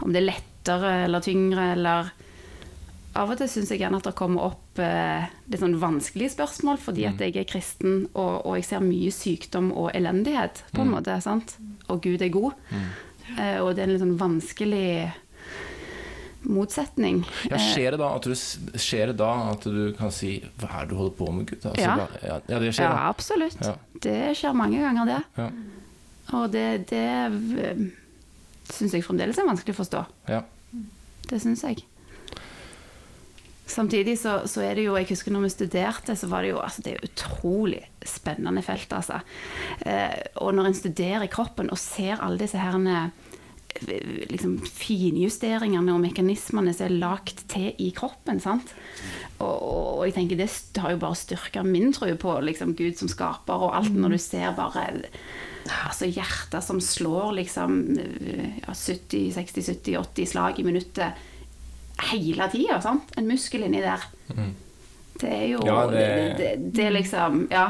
Om 0.00 0.14
det 0.14 0.22
er 0.22 0.28
lettere 0.30 0.92
eller 1.04 1.24
tyngre 1.24 1.66
eller 1.74 2.12
Av 3.14 3.30
og 3.30 3.36
til 3.38 3.50
syns 3.52 3.70
jeg 3.70 3.82
gjerne 3.82 4.00
at 4.00 4.08
det 4.08 4.16
kommer 4.16 4.48
opp 4.48 4.63
eh, 4.82 5.26
er 5.52 5.58
sånn 5.60 5.76
vanskelige 5.80 6.30
spørsmål 6.34 6.78
fordi 6.78 7.04
at 7.06 7.18
jeg 7.20 7.36
er 7.36 7.44
kristen 7.44 8.08
og, 8.14 8.46
og 8.46 8.56
jeg 8.56 8.64
ser 8.64 8.80
mye 8.80 9.10
sykdom 9.14 9.72
og 9.72 9.90
elendighet, 9.94 10.62
på 10.74 10.82
en 10.82 10.90
måte. 10.94 11.20
sant? 11.22 11.56
Og 11.88 12.00
Gud 12.02 12.22
er 12.22 12.28
god. 12.34 12.52
Eh, 13.38 13.58
og 13.62 13.74
det 13.74 13.82
er 13.82 13.86
en 13.88 13.92
litt 13.94 14.02
sånn 14.04 14.18
vanskelig 14.18 15.12
motsetning. 16.44 17.22
Ja, 17.48 17.56
Eh, 17.56 17.62
skjer 17.72 17.90
det 17.94 17.98
da 18.02 18.08
at 18.16 18.22
du, 18.28 18.34
skjer 18.34 19.06
det 19.12 19.16
da 19.16 19.30
at 19.52 19.62
du 19.64 19.92
kan 19.96 20.10
si 20.12 20.42
Hva 20.60 20.68
er 20.82 20.84
det 20.84 20.90
du 20.90 20.96
holder 20.98 21.16
på 21.16 21.30
med, 21.32 21.46
Gud? 21.48 21.62
Altså, 21.64 21.80
Ja. 21.80 21.96
hva- 21.96 22.22
ja, 22.22 22.40
ja, 22.48 22.58
det 22.58 22.74
skjer. 22.74 22.84
Ja, 22.84 22.90
da. 22.92 23.08
absolutt. 23.08 23.60
Ja. 23.62 23.74
Det 24.00 24.36
skjer 24.36 24.52
mange 24.54 24.78
ganger, 24.78 25.06
det. 25.06 25.24
Ja. 25.38 25.50
Og 26.32 26.50
det, 26.52 26.86
det 26.90 27.92
syns 28.70 28.92
jeg 28.92 29.04
fremdeles 29.04 29.38
er 29.38 29.46
vanskelig 29.48 29.74
å 29.74 29.80
forstå. 29.84 30.06
Ja. 30.28 30.42
Det 31.28 31.40
syns 31.40 31.62
jeg. 31.62 31.82
Samtidig 33.74 34.18
så, 34.20 34.38
så 34.50 34.62
er 34.62 34.78
det 34.78 34.86
jo 34.86 34.96
Jeg 34.98 35.10
husker 35.10 35.34
når 35.34 35.48
vi 35.48 35.54
studerte, 35.56 36.16
så 36.16 36.30
var 36.30 36.44
det 36.44 36.54
jo 36.54 36.62
altså, 36.62 36.84
Det 36.84 36.94
er 36.94 37.06
utrolig 37.08 37.82
spennende 38.04 38.62
felt, 38.62 38.90
altså. 38.92 39.22
Eh, 39.80 40.18
og 40.44 40.52
når 40.54 40.68
en 40.68 40.76
studerer 40.76 41.30
kroppen 41.32 41.70
og 41.72 41.80
ser 41.80 42.20
alle 42.20 42.36
disse 42.42 42.60
herne 42.60 42.98
eh, 43.80 44.26
liksom 44.28 44.58
finjusteringene 44.68 45.94
og 45.94 46.02
mekanismene 46.02 46.74
som 46.76 46.84
er 46.84 46.98
lagt 47.00 47.46
til 47.48 47.70
i 47.80 47.88
kroppen. 47.96 48.42
sant? 48.44 48.74
Og, 49.38 49.48
og, 49.48 49.88
og 49.96 50.04
jeg 50.04 50.18
tenker 50.18 50.42
det 50.42 50.50
har 50.84 50.92
jo 50.92 51.00
bare 51.00 51.16
styrka 51.16 51.64
min 51.64 51.96
tro 51.96 52.12
på 52.20 52.36
liksom, 52.44 52.76
Gud 52.76 53.00
som 53.00 53.08
skaper, 53.08 53.64
og 53.64 53.72
alt 53.80 53.96
når 53.96 54.18
du 54.18 54.20
ser 54.20 54.52
bare 54.58 54.84
altså 55.64 56.04
hjertet 56.12 56.60
som 56.60 56.76
slår 56.84 57.38
liksom 57.40 57.78
ja, 57.96 58.68
70, 58.68 59.32
60, 59.32 59.70
70, 59.80 59.96
80 59.96 60.34
slag 60.34 60.60
i 60.60 60.66
minuttet 60.68 61.24
hele 62.10 62.48
tida. 62.52 62.80
En 63.16 63.26
muskel 63.28 63.64
inni 63.66 63.80
der. 63.84 64.04
Det 65.20 65.30
er 65.30 65.46
jo 65.52 65.60
Ja, 65.66 65.86
det... 65.86 65.98
det- 65.98 66.36
Det, 66.38 66.72
det, 66.74 66.84
er 66.86 66.90
liksom 67.00 67.48
Ja. 67.50 67.68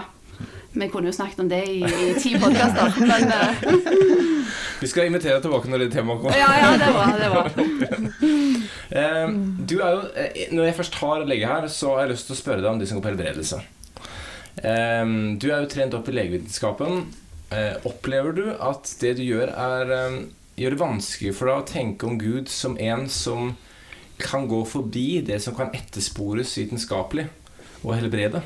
Vi 0.74 0.88
kunne 0.90 1.06
jo 1.06 1.12
snakket 1.14 1.38
om 1.38 1.48
det 1.48 1.60
i, 1.70 1.84
i 1.84 2.14
ti 2.18 2.32
podkaster, 2.34 2.96
men 3.06 3.28
uh. 3.30 3.60
Vi 4.80 4.88
skal 4.90 5.06
invitere 5.06 5.36
deg 5.36 5.44
tilbake 5.44 5.70
når 5.70 5.84
det 5.84 5.92
temaet 5.94 6.18
kommer. 6.24 6.34
Ja, 6.34 6.48
ja, 6.58 6.72
det 6.80 6.88
var 6.96 7.14
det. 7.20 7.28
Var. 7.30 7.50
Eh, 8.94 9.28
du 9.66 9.78
er 9.80 9.94
jo, 9.96 10.00
eh, 10.18 10.42
når 10.54 10.64
jeg 10.68 10.74
først 10.76 10.94
har 11.00 11.22
lege 11.26 11.46
her, 11.48 11.64
så 11.72 11.94
har 11.94 12.04
jeg 12.04 12.10
lyst 12.12 12.26
til 12.28 12.34
å 12.36 12.38
spørre 12.38 12.62
deg 12.62 12.68
om 12.70 12.78
de 12.78 12.86
som 12.86 12.98
går 12.98 13.04
på 13.06 13.10
helbredelse. 13.12 13.60
Du 15.40 15.46
er 15.50 15.62
jo 15.64 15.70
trent 15.72 15.94
opp 15.98 16.08
i 16.08 16.14
legevitenskapen. 16.14 17.00
Opplever 17.88 18.36
du 18.36 18.44
at 18.52 18.92
det 19.00 19.16
du 19.18 19.24
gjør, 19.24 19.50
er, 19.50 20.18
gjør 20.60 20.76
det 20.76 20.80
vanskelig 20.82 21.32
for 21.34 21.50
deg 21.50 21.62
å 21.62 21.66
tenke 21.72 22.06
om 22.06 22.18
Gud 22.20 22.50
som 22.52 22.76
en 22.78 23.08
som 23.10 23.54
kan 24.18 24.48
gå 24.48 24.64
forbi 24.64 25.20
det 25.26 25.40
som 25.42 25.56
kan 25.56 25.72
etterspores 25.74 26.54
vitenskapelig, 26.58 27.26
og 27.84 27.96
helbrede? 27.96 28.42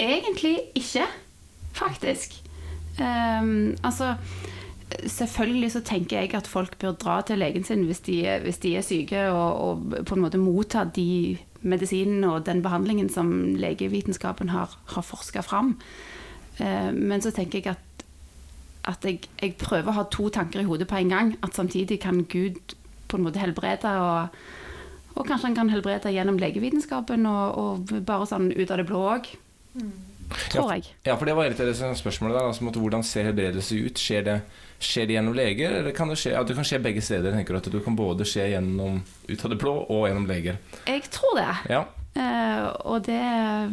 Egentlig 0.00 0.58
ikke, 0.74 1.04
faktisk. 1.76 2.42
Um, 3.00 3.76
altså 3.82 4.16
selvfølgelig 5.06 5.72
så 5.72 5.80
tenker 5.80 6.20
jeg 6.20 6.34
at 6.34 6.46
folk 6.50 6.78
bør 6.78 6.92
dra 6.92 7.20
til 7.22 7.38
legen 7.38 7.64
sin 7.64 7.84
hvis 7.86 8.00
de, 8.00 8.16
hvis 8.42 8.58
de 8.58 8.76
er 8.76 8.82
syke, 8.84 9.28
og, 9.28 9.60
og 9.60 10.06
på 10.06 10.16
en 10.16 10.24
måte 10.24 10.40
motta 10.40 10.84
de 10.84 11.38
medisinene 11.60 12.32
og 12.32 12.46
den 12.46 12.62
behandlingen 12.62 13.08
som 13.12 13.54
legevitenskapen 13.60 14.48
har, 14.48 14.78
har 14.94 15.02
forska 15.02 15.40
fram. 15.40 15.76
Uh, 16.60 16.90
men 16.96 17.22
så 17.22 17.30
tenker 17.30 17.60
jeg 17.60 17.76
at, 17.76 18.04
at 18.88 19.04
jeg, 19.04 19.20
jeg 19.42 19.56
prøver 19.60 19.92
å 19.92 19.98
ha 20.00 20.08
to 20.10 20.28
tanker 20.28 20.64
i 20.64 20.68
hodet 20.68 20.88
på 20.88 20.96
en 20.96 21.12
gang. 21.12 21.34
At 21.44 21.54
samtidig 21.54 22.00
kan 22.00 22.24
Gud 22.24 22.74
på 23.10 23.18
en 23.18 23.26
måte 23.26 23.42
helbrede, 23.42 23.94
og, 24.00 24.38
og 25.16 25.26
kanskje 25.26 25.50
han 25.50 25.58
kan 25.58 25.72
helbrede 25.72 26.14
gjennom 26.14 26.38
legevitenskapen, 26.40 27.26
og, 27.28 27.58
og 27.60 27.98
bare 28.06 28.30
sånn 28.30 28.52
ut 28.54 28.70
av 28.70 28.80
det 28.80 28.88
blå 28.88 29.02
òg. 29.16 29.32
Tror 30.50 30.72
jeg. 30.76 30.90
Ja, 31.06 31.16
for 31.18 31.26
det 31.26 31.34
var 31.34 31.50
litt 31.50 31.60
av 31.62 31.68
det 31.70 31.76
spørsmålet 31.98 32.36
der. 32.36 32.48
Altså, 32.52 32.70
hvordan 32.70 33.02
ser 33.06 33.26
helbredelse 33.28 33.78
ut? 33.82 33.98
Skjer 33.98 34.26
det, 34.26 34.36
skjer 34.78 35.08
det 35.08 35.16
gjennom 35.16 35.34
leger, 35.36 35.80
eller 35.80 35.94
kan 35.96 36.10
det 36.10 36.18
skje 36.20 36.34
ja, 36.36 36.42
det 36.46 36.54
kan 36.58 36.66
skje 36.66 36.78
begge 36.84 37.02
steder? 37.04 37.34
tenker 37.34 37.56
du 37.56 37.60
At 37.60 37.70
du 37.72 37.80
kan 37.82 37.98
både 37.98 38.26
skje 38.28 38.50
gjennom 38.52 39.00
ut 39.02 39.44
av 39.44 39.52
det 39.52 39.58
blå 39.60 39.74
og 39.82 40.06
gjennom 40.08 40.28
leger? 40.30 40.60
Jeg 40.86 41.10
tror 41.10 41.34
det. 41.40 41.50
Ja. 41.72 41.82
Uh, 42.14 42.66
og 42.90 43.04
det 43.06 43.20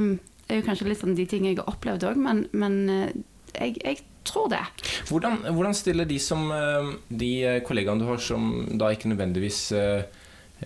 mm, 0.01 0.13
er 0.49 0.59
jo 0.59 0.65
kanskje 0.65 0.89
litt 0.89 1.01
sånn 1.01 1.17
de 1.17 1.25
tingene 1.29 1.53
jeg 1.53 1.61
har 1.61 1.71
opplevd 1.73 2.09
òg, 2.09 2.21
men, 2.21 2.45
men 2.57 2.77
eh, 2.93 3.17
jeg, 3.57 3.77
jeg 3.83 4.03
tror 4.27 4.49
det. 4.51 4.61
Hvordan, 5.09 5.41
hvordan 5.55 5.75
stiller 5.77 6.07
de 6.07 6.19
som 6.21 6.47
eh, 6.53 6.93
De 7.07 7.31
eh, 7.45 7.59
kollegaene 7.65 8.03
du 8.03 8.07
har 8.09 8.21
som 8.23 8.49
da 8.79 8.91
ikke 8.93 9.11
nødvendigvis 9.11 9.59
eh, 9.77 10.03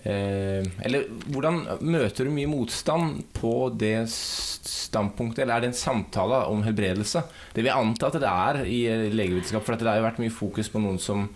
eh, 0.04 0.66
Eller 0.84 1.06
hvordan 1.32 1.62
møter 1.84 2.26
du 2.26 2.34
mye 2.34 2.50
motstand 2.50 3.22
på 3.36 3.54
det 3.78 4.08
standpunktet, 4.10 5.44
eller 5.44 5.56
er 5.56 5.64
det 5.64 5.72
en 5.72 5.78
samtale 5.78 6.42
om 6.52 6.64
helbredelse? 6.66 7.24
Det 7.52 7.62
vil 7.62 7.70
jeg 7.70 7.86
anta 7.86 8.10
at 8.10 8.20
det 8.20 8.32
er 8.32 8.60
i 8.68 8.82
legevitenskap, 9.12 9.64
for 9.64 9.78
det 9.78 9.88
har 9.88 10.02
jo 10.02 10.08
vært 10.10 10.20
mye 10.22 10.34
fokus 10.34 10.68
på 10.72 10.82
noen 10.82 11.00
som 11.00 11.30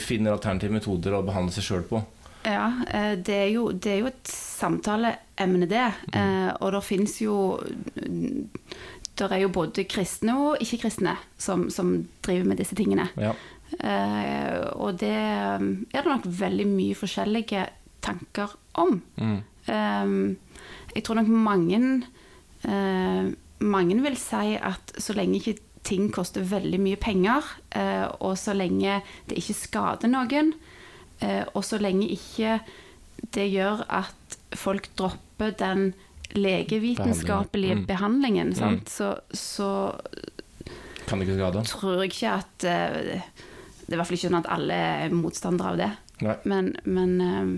finner 0.00 0.32
alternative 0.32 0.72
metoder 0.72 1.18
å 1.18 1.24
behandle 1.26 1.52
seg 1.52 1.66
sjøl 1.66 1.82
på. 1.90 2.00
Ja, 2.46 2.68
det 3.18 3.34
er 3.34 3.50
jo, 3.50 3.66
det 3.74 3.90
er 3.92 3.98
jo 4.00 4.10
et 4.12 4.30
samtaleemne, 4.58 5.68
det. 5.68 5.86
Eh, 6.14 6.50
og 6.62 6.72
det 6.74 6.84
fins 6.86 7.18
jo 7.20 7.58
Det 9.18 9.34
er 9.34 9.42
jo 9.42 9.50
både 9.54 9.84
kristne 9.90 10.34
og 10.38 10.62
ikke-kristne 10.62 11.16
som, 11.40 11.68
som 11.74 11.96
driver 12.24 12.46
med 12.52 12.60
disse 12.60 12.76
tingene. 12.78 13.08
Ja. 13.18 13.32
Uh, 13.68 14.64
og 14.80 14.96
det 15.02 15.12
eh, 15.12 15.64
er 15.92 16.00
det 16.00 16.08
nok 16.08 16.24
veldig 16.38 16.64
mye 16.70 16.96
forskjellige 16.96 17.66
tanker 18.04 18.54
om. 18.80 19.02
Mm. 19.20 19.40
Uh, 19.68 20.62
jeg 20.94 21.04
tror 21.04 21.20
nok 21.20 21.28
mange 21.28 21.80
uh, 22.64 23.28
Mange 23.58 23.96
vil 23.98 24.14
si 24.14 24.54
at 24.54 24.92
så 25.02 25.16
lenge 25.18 25.40
ikke 25.40 25.58
ting 25.82 26.12
koster 26.14 26.44
veldig 26.46 26.78
mye 26.78 26.98
penger, 27.00 27.42
og 28.22 28.36
så 28.38 28.52
lenge 28.54 29.00
det 29.26 29.40
ikke 29.40 29.56
skader 29.58 30.10
noen, 30.12 30.52
og 31.58 31.64
så 31.66 31.80
lenge 31.82 32.06
ikke 32.14 32.60
det 33.34 33.48
gjør 33.50 33.82
at 33.90 34.38
folk 34.54 34.86
dropper 34.94 35.56
den 35.58 35.90
legevitenskapelige. 36.34 37.74
Mm. 37.80 37.86
behandlingen, 37.88 38.54
sant? 38.54 38.88
Så, 38.92 39.14
så 39.32 39.68
Kan 41.06 41.18
det 41.20 41.28
ikke 41.28 41.38
skade? 41.38 41.62
tror 41.70 42.02
jeg 42.02 42.10
ikke 42.12 42.32
at 42.36 42.66
uh, 42.68 43.22
Det 43.86 43.88
er 43.88 43.94
i 43.94 43.96
hvert 43.96 44.06
fall 44.10 44.18
ikke 44.18 44.28
sånn 44.28 44.40
at 44.42 44.50
alle 44.52 44.74
er 45.06 45.14
motstandere 45.16 45.70
av 45.72 45.76
det. 45.80 45.90
Nei. 46.20 46.34
Men, 46.50 46.72
men 46.84 47.12
eh, 47.22 47.50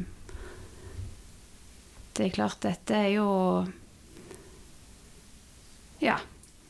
det 2.14 2.26
er 2.26 2.34
klart, 2.36 2.60
dette 2.62 2.94
er 2.94 3.08
jo 3.16 3.28
Ja. 6.04 6.18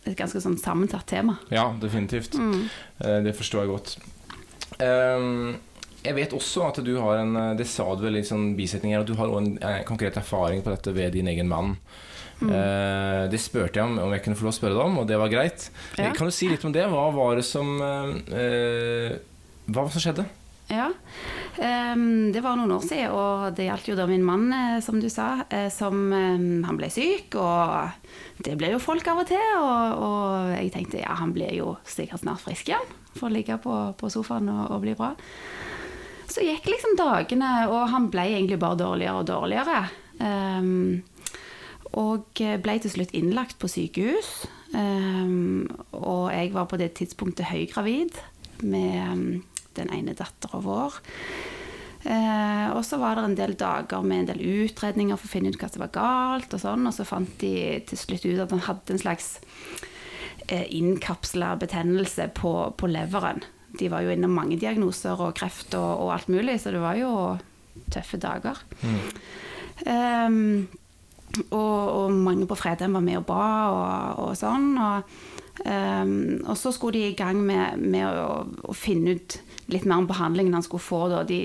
Et 0.07 0.16
ganske 0.16 0.40
sånn 0.40 0.57
sammensatt 0.59 1.05
tema. 1.11 1.34
Ja, 1.53 1.66
definitivt. 1.82 2.34
Eh, 2.40 3.18
Det 3.22 3.34
forstår 3.36 3.66
jeg 3.66 3.72
godt. 3.74 3.90
Ehm, 4.80 5.59
jeg 6.01 6.16
vet 6.16 6.36
også 6.36 6.68
at 6.70 6.80
du 6.84 6.94
har 6.98 7.20
en 7.20 7.36
eh, 7.36 7.57
Det 7.61 7.66
sa 7.68 7.88
du 7.96 8.07
vel 8.07 8.20
i 8.20 8.26
sånn 8.26 8.55
bisetning 8.59 8.94
her, 8.94 9.05
at 9.05 9.11
du 9.11 9.18
har 9.18 9.32
en 9.36 9.53
eh, 9.59 9.82
konkret 9.88 10.16
erfaring 10.20 10.64
på 10.64 10.72
dette 10.72 10.94
ved 10.96 11.16
din 11.16 11.28
egen 11.30 11.51
mann. 11.51 11.76
Eh, 12.40 13.24
det 13.28 13.40
spurte 13.42 13.76
jeg 13.76 13.84
om 13.84 13.98
om 14.01 14.12
jeg 14.14 14.24
kunne 14.24 14.38
få 14.38 14.46
lov 14.46 14.55
å 14.55 14.57
spørre 14.57 14.76
deg 14.78 14.86
om, 14.86 15.01
og 15.03 15.09
det 15.11 15.18
var 15.20 15.32
greit. 15.32 15.68
Ja. 16.01 16.12
Kan 16.16 16.30
du 16.30 16.34
si 16.34 16.48
litt 16.48 16.64
om 16.64 16.72
det? 16.72 16.86
Hva 16.88 17.11
var 17.12 17.36
det 17.36 17.44
som 17.48 17.76
eh, 17.80 19.18
Hva 19.68 19.82
var 19.82 19.90
det 19.90 19.96
som 19.98 20.07
skjedde? 20.07 20.28
Ja. 20.70 20.86
um, 21.59 22.30
det 22.30 22.44
var 22.44 22.55
noen 22.55 22.76
år 22.76 22.84
siden, 22.86 23.11
og 23.11 23.57
det 23.59 23.64
gjaldt 23.66 23.88
jo 23.90 23.96
da 23.98 24.05
min 24.07 24.22
mann, 24.22 24.53
som 24.86 25.01
du 25.03 25.09
sa, 25.11 25.42
som 25.74 25.96
um, 26.14 26.62
Han 26.62 26.78
ble 26.78 26.86
syk, 26.94 27.34
og 27.34 27.90
det 28.46 28.55
ble 28.55 28.70
jo 28.76 28.78
folk 28.78 29.11
av 29.11 29.24
og 29.24 29.26
til. 29.32 29.42
Og, 29.59 30.05
og 30.07 30.53
jeg 30.55 30.70
tenkte 30.76 31.03
ja, 31.03 31.18
han 31.18 31.34
blir 31.34 31.51
jo 31.59 31.74
sikkert 31.82 32.22
snart 32.22 32.44
frisk 32.46 32.70
igjen. 32.70 32.86
Får 33.18 33.34
ligge 33.34 33.59
på, 33.59 33.74
på 33.98 34.12
sofaen 34.14 34.46
og, 34.53 34.62
og 34.70 34.86
bli 34.86 34.94
bra. 34.94 35.11
Så 36.31 36.45
gikk 36.47 36.68
liksom 36.70 36.95
dagene, 36.99 37.51
og 37.72 37.89
han 37.91 38.07
ble 38.12 38.28
egentlig 38.31 38.61
bare 38.62 38.78
dårligere 38.78 39.18
og 39.18 39.26
dårligere. 39.26 39.81
Um, 40.22 41.03
og 41.99 42.39
ble 42.39 42.76
til 42.78 42.93
slutt 42.93 43.14
innlagt 43.18 43.59
på 43.59 43.70
sykehus. 43.70 44.31
Um, 44.70 45.66
og 45.91 46.31
jeg 46.31 46.53
var 46.55 46.68
på 46.70 46.78
det 46.78 46.93
tidspunktet 47.01 47.51
høygravid 47.51 48.20
med 48.62 49.11
um, 49.11 49.24
den 49.74 49.91
ene 49.97 50.14
dattera 50.14 50.62
vår. 50.62 51.01
Uh, 52.01 52.70
og 52.78 52.85
så 52.87 53.01
var 53.03 53.18
det 53.18 53.26
en 53.26 53.37
del 53.37 53.57
dager 53.59 54.07
med 54.07 54.22
en 54.22 54.31
del 54.31 54.45
utredninger 54.62 55.18
for 55.18 55.26
å 55.26 55.33
finne 55.35 55.51
ut 55.51 55.59
hva 55.61 55.68
som 55.72 55.83
var 55.83 55.95
galt. 55.99 56.55
Og 56.55 56.62
sånn, 56.62 56.87
og 56.87 56.95
så 56.95 57.09
fant 57.09 57.33
de 57.43 57.55
til 57.91 58.05
slutt 58.07 58.28
ut 58.28 58.45
at 58.47 58.55
han 58.55 58.68
hadde 58.70 58.95
en 58.95 59.03
slags 59.03 59.33
uh, 60.47 60.66
innkapsla 60.70 61.57
betennelse 61.59 62.31
på, 62.39 62.55
på 62.78 62.93
leveren. 62.95 63.43
De 63.81 63.89
var 63.93 64.05
jo 64.05 64.12
innom 64.12 64.35
mange 64.37 64.59
diagnoser 64.61 65.20
og 65.20 65.35
kreft 65.39 65.74
og, 65.78 66.05
og 66.05 66.14
alt 66.16 66.28
mulig, 66.33 66.59
så 66.61 66.74
det 66.74 66.83
var 66.83 66.99
jo 67.01 67.11
tøffe 67.91 68.20
dager. 68.20 68.61
Ehm, 69.89 70.68
og, 71.51 71.74
og 71.95 72.12
mange 72.12 72.47
på 72.51 72.59
Fredheim 72.59 72.97
var 72.99 73.05
med 73.05 73.20
og 73.20 73.28
ba 73.28 73.45
og, 73.70 74.24
og 74.24 74.33
sånn. 74.39 74.72
Og, 74.83 75.12
um, 75.64 76.16
og 76.43 76.57
så 76.59 76.72
skulle 76.74 76.99
de 76.99 77.12
i 77.12 77.18
gang 77.18 77.39
med, 77.47 77.81
med 77.81 78.09
å, 78.09 78.43
å 78.66 78.76
finne 78.76 79.16
ut 79.16 79.39
litt 79.70 79.87
mer 79.87 80.03
om 80.03 80.09
behandlingen 80.11 80.57
han 80.59 80.66
skulle 80.66 80.83
få. 80.83 81.05
Da. 81.12 81.22
De, 81.28 81.41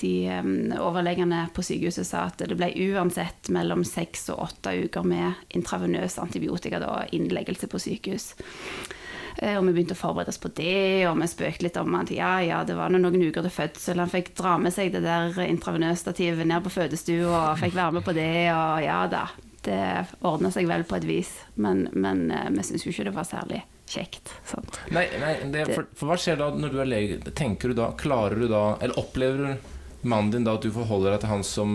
de 0.00 0.14
um, 0.40 0.54
overlegene 0.80 1.44
på 1.56 1.64
sykehuset 1.66 2.08
sa 2.08 2.26
at 2.30 2.40
det 2.40 2.56
ble 2.56 2.72
uansett 2.88 3.52
mellom 3.52 3.84
seks 3.86 4.30
og 4.32 4.46
åtte 4.48 4.74
uker 4.86 5.04
med 5.06 5.56
intravenøs 5.56 6.16
antibiotika, 6.22 6.80
og 6.88 7.14
innleggelse 7.16 7.68
på 7.70 7.82
sykehus. 7.82 8.32
Eh, 9.38 9.56
Og 9.58 9.66
vi 9.68 9.72
begynte 9.76 9.94
å 9.96 10.00
forberede 10.00 10.32
oss 10.32 10.40
på 10.42 10.50
det, 10.56 11.06
og 11.08 11.18
vi 11.20 11.28
spøkte 11.30 11.66
litt 11.66 11.76
om 11.80 11.94
at 12.00 12.10
ja, 12.14 12.32
ja, 12.44 12.62
det 12.64 12.76
var 12.78 12.90
noen 12.90 13.20
uker 13.22 13.42
til 13.46 13.54
fødsel. 13.54 14.00
Han 14.02 14.10
fikk 14.12 14.34
dra 14.38 14.56
med 14.58 14.74
seg 14.74 14.92
det 14.92 15.02
der 15.04 15.36
intravenøsstativet 15.46 16.46
ned 16.48 16.64
på 16.64 16.72
fødestua 16.74 17.52
og 17.52 17.60
fikk 17.62 17.76
være 17.76 17.98
med 17.98 18.04
på 18.06 18.16
det, 18.16 18.32
og 18.54 18.82
ja 18.84 19.04
da. 19.10 19.26
Det 19.60 19.80
ordna 20.24 20.48
seg 20.50 20.64
vel 20.70 20.86
på 20.88 20.96
et 20.96 21.04
vis, 21.04 21.30
men, 21.60 21.84
men 21.92 22.30
eh, 22.32 22.46
vi 22.54 22.62
syns 22.64 22.86
jo 22.86 22.94
ikke 22.94 23.10
det 23.10 23.16
var 23.18 23.26
særlig 23.28 23.58
kjekt. 23.90 24.30
Sant? 24.48 24.78
Nei, 24.94 25.02
nei 25.20 25.34
det, 25.52 25.66
for, 25.74 25.88
for 25.98 26.08
hva 26.08 26.16
skjer 26.20 26.38
da 26.40 26.48
når 26.54 26.72
du 26.72 26.78
er 26.80 26.88
lege? 26.88 27.18
Tenker 27.36 27.68
du 27.72 27.76
da, 27.76 27.90
Klarer 27.98 28.38
du 28.38 28.46
da 28.48 28.76
Eller 28.80 28.96
opplever 29.02 29.56
mannen 30.06 30.30
din 30.30 30.46
da 30.46 30.54
at 30.56 30.62
du 30.64 30.70
forholder 30.72 31.12
deg 31.16 31.24
til 31.24 31.32
han 31.32 31.42
som 31.44 31.74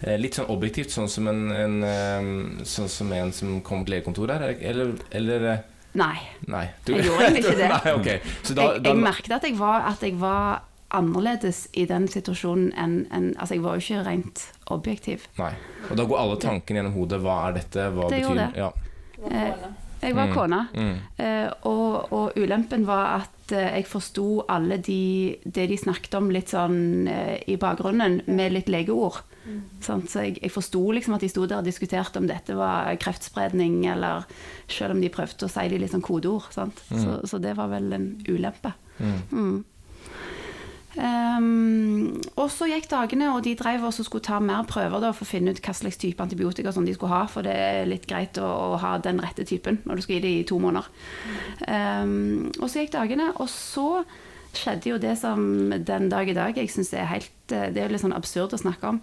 eh, 0.00 0.14
Litt 0.16 0.38
sånn 0.38 0.48
objektivt, 0.54 0.94
sånn 0.94 1.10
som 1.10 1.26
en, 1.28 1.42
en, 1.52 2.62
sånn 2.62 2.88
som 2.88 3.10
en 3.12 3.34
som 3.36 3.58
kommer 3.66 3.84
til 3.84 3.96
legekontoret 3.98 4.40
her? 4.40 4.54
Eller, 4.70 4.94
eller 5.10 5.48
eh, 5.94 6.26
Nei. 6.46 6.66
Du, 6.84 6.92
Jeg 6.94 7.04
gjorde 7.08 7.24
egentlig 7.26 7.44
ikke 7.44 7.56
det. 7.58 7.68
Nei, 7.76 7.92
okay. 7.98 8.18
Så 8.42 8.54
da, 8.54 8.62
jeg, 8.74 8.82
da, 8.84 8.92
jeg 8.94 9.02
merket 9.04 9.32
at 9.36 9.46
jeg, 9.48 9.58
var, 9.58 9.86
at 9.90 10.02
jeg 10.06 10.18
var 10.20 10.62
annerledes 10.90 11.68
i 11.78 11.84
den 11.86 12.08
situasjonen 12.10 12.72
enn 12.74 12.94
en, 13.14 13.28
Altså, 13.38 13.54
jeg 13.54 13.62
var 13.64 13.76
jo 13.78 13.84
ikke 13.84 14.06
rent 14.08 14.44
objektiv. 14.74 15.26
Nei. 15.38 15.52
Og 15.90 15.96
da 15.98 16.06
går 16.06 16.18
alle 16.22 16.38
tankene 16.42 16.80
gjennom 16.80 16.96
hodet. 16.98 17.20
Hva 17.22 17.36
er 17.48 17.58
dette? 17.60 17.90
Hva 17.94 18.08
Det 18.10 18.18
betyr 18.22 18.28
gjorde 18.28 18.48
Ja. 18.58 18.72
Eh, 19.30 19.68
Jeg 20.00 20.16
var 20.16 20.30
kona. 20.32 20.62
Mm. 20.72 20.94
Eh, 21.20 21.50
og, 21.68 22.12
og 22.16 22.38
ulempen 22.40 22.86
var 22.88 23.18
at 23.20 23.52
eh, 23.52 23.74
jeg 23.76 23.86
forsto 23.90 24.46
alle 24.48 24.78
de, 24.80 25.36
det 25.44 25.66
de 25.68 25.76
snakket 25.76 26.14
om 26.16 26.30
litt 26.32 26.54
sånn 26.54 27.06
eh, 27.10 27.36
i 27.52 27.58
bakgrunnen, 27.60 28.22
med 28.26 28.54
litt 28.56 28.70
legeord. 28.72 29.20
Sant? 29.84 30.10
Så 30.12 30.26
jeg, 30.26 30.38
jeg 30.42 30.52
forsto 30.54 30.82
liksom 30.96 31.16
at 31.16 31.24
de 31.24 31.30
sto 31.32 31.46
der 31.46 31.62
og 31.62 31.68
diskuterte 31.68 32.20
om 32.20 32.28
dette 32.30 32.56
var 32.58 32.92
kreftspredning, 33.00 33.82
eller 33.92 34.28
selv 34.70 34.96
om 34.96 35.02
de 35.02 35.12
prøvde 35.12 35.48
å 35.48 35.52
si 35.52 35.66
det 35.68 35.78
i 35.78 35.82
litt 35.84 35.94
sånn 35.94 36.04
kodeord. 36.04 36.50
Sant? 36.54 36.80
Så, 36.90 37.20
så 37.28 37.42
det 37.42 37.56
var 37.58 37.72
vel 37.72 37.92
en 37.96 38.08
ulempe. 38.28 38.74
Mm. 39.00 39.60
Um, 40.90 42.18
og 42.34 42.48
så 42.50 42.66
gikk 42.66 42.88
dagene, 42.90 43.28
og 43.30 43.44
de 43.46 43.52
drev 43.58 43.84
også 43.86 44.04
skulle 44.06 44.26
ta 44.26 44.40
mer 44.42 44.66
prøver 44.68 45.04
da, 45.04 45.12
for 45.14 45.22
å 45.22 45.30
finne 45.30 45.54
ut 45.54 45.60
hva 45.62 45.74
slags 45.76 46.00
type 46.02 46.22
antibiotika 46.22 46.72
som 46.74 46.86
de 46.86 46.96
skulle 46.96 47.14
ha, 47.14 47.28
for 47.30 47.46
det 47.46 47.54
er 47.54 47.86
litt 47.88 48.08
greit 48.10 48.40
å, 48.42 48.48
å 48.74 48.80
ha 48.82 48.96
den 49.02 49.22
rette 49.22 49.46
typen 49.46 49.78
når 49.86 50.00
du 50.00 50.04
skal 50.04 50.18
gi 50.18 50.24
det 50.24 50.32
i 50.40 50.48
to 50.50 50.58
måneder. 50.62 50.90
Um, 51.68 52.50
og 52.58 52.66
så 52.66 52.82
gikk 52.82 52.96
dagene, 52.96 53.30
og 53.38 53.48
så 53.52 54.02
skjedde 54.56 54.92
jo 54.92 54.98
det 55.02 55.14
som 55.20 55.42
den 55.70 56.08
dag 56.12 56.28
i 56.28 56.36
dag 56.36 56.56
jeg 56.58 56.70
syns 56.72 56.92
er 56.96 57.08
helt 57.10 57.54
eh, 57.54 57.68
Det 57.74 57.82
er 57.82 57.92
litt 57.92 58.02
sånn 58.02 58.16
absurd 58.16 58.54
å 58.56 58.60
snakke 58.60 58.94
om. 58.94 59.00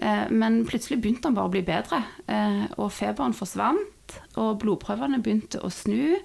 Eh, 0.00 0.26
men 0.30 0.62
plutselig 0.68 1.00
begynte 1.02 1.30
han 1.30 1.38
bare 1.38 1.50
å 1.50 1.54
bli 1.56 1.64
bedre, 1.66 2.02
eh, 2.26 2.64
og 2.76 2.92
feberen 2.94 3.36
forsvant, 3.36 4.18
og 4.40 4.58
blodprøvene 4.62 5.20
begynte 5.22 5.60
å 5.62 5.72
snu. 5.72 6.18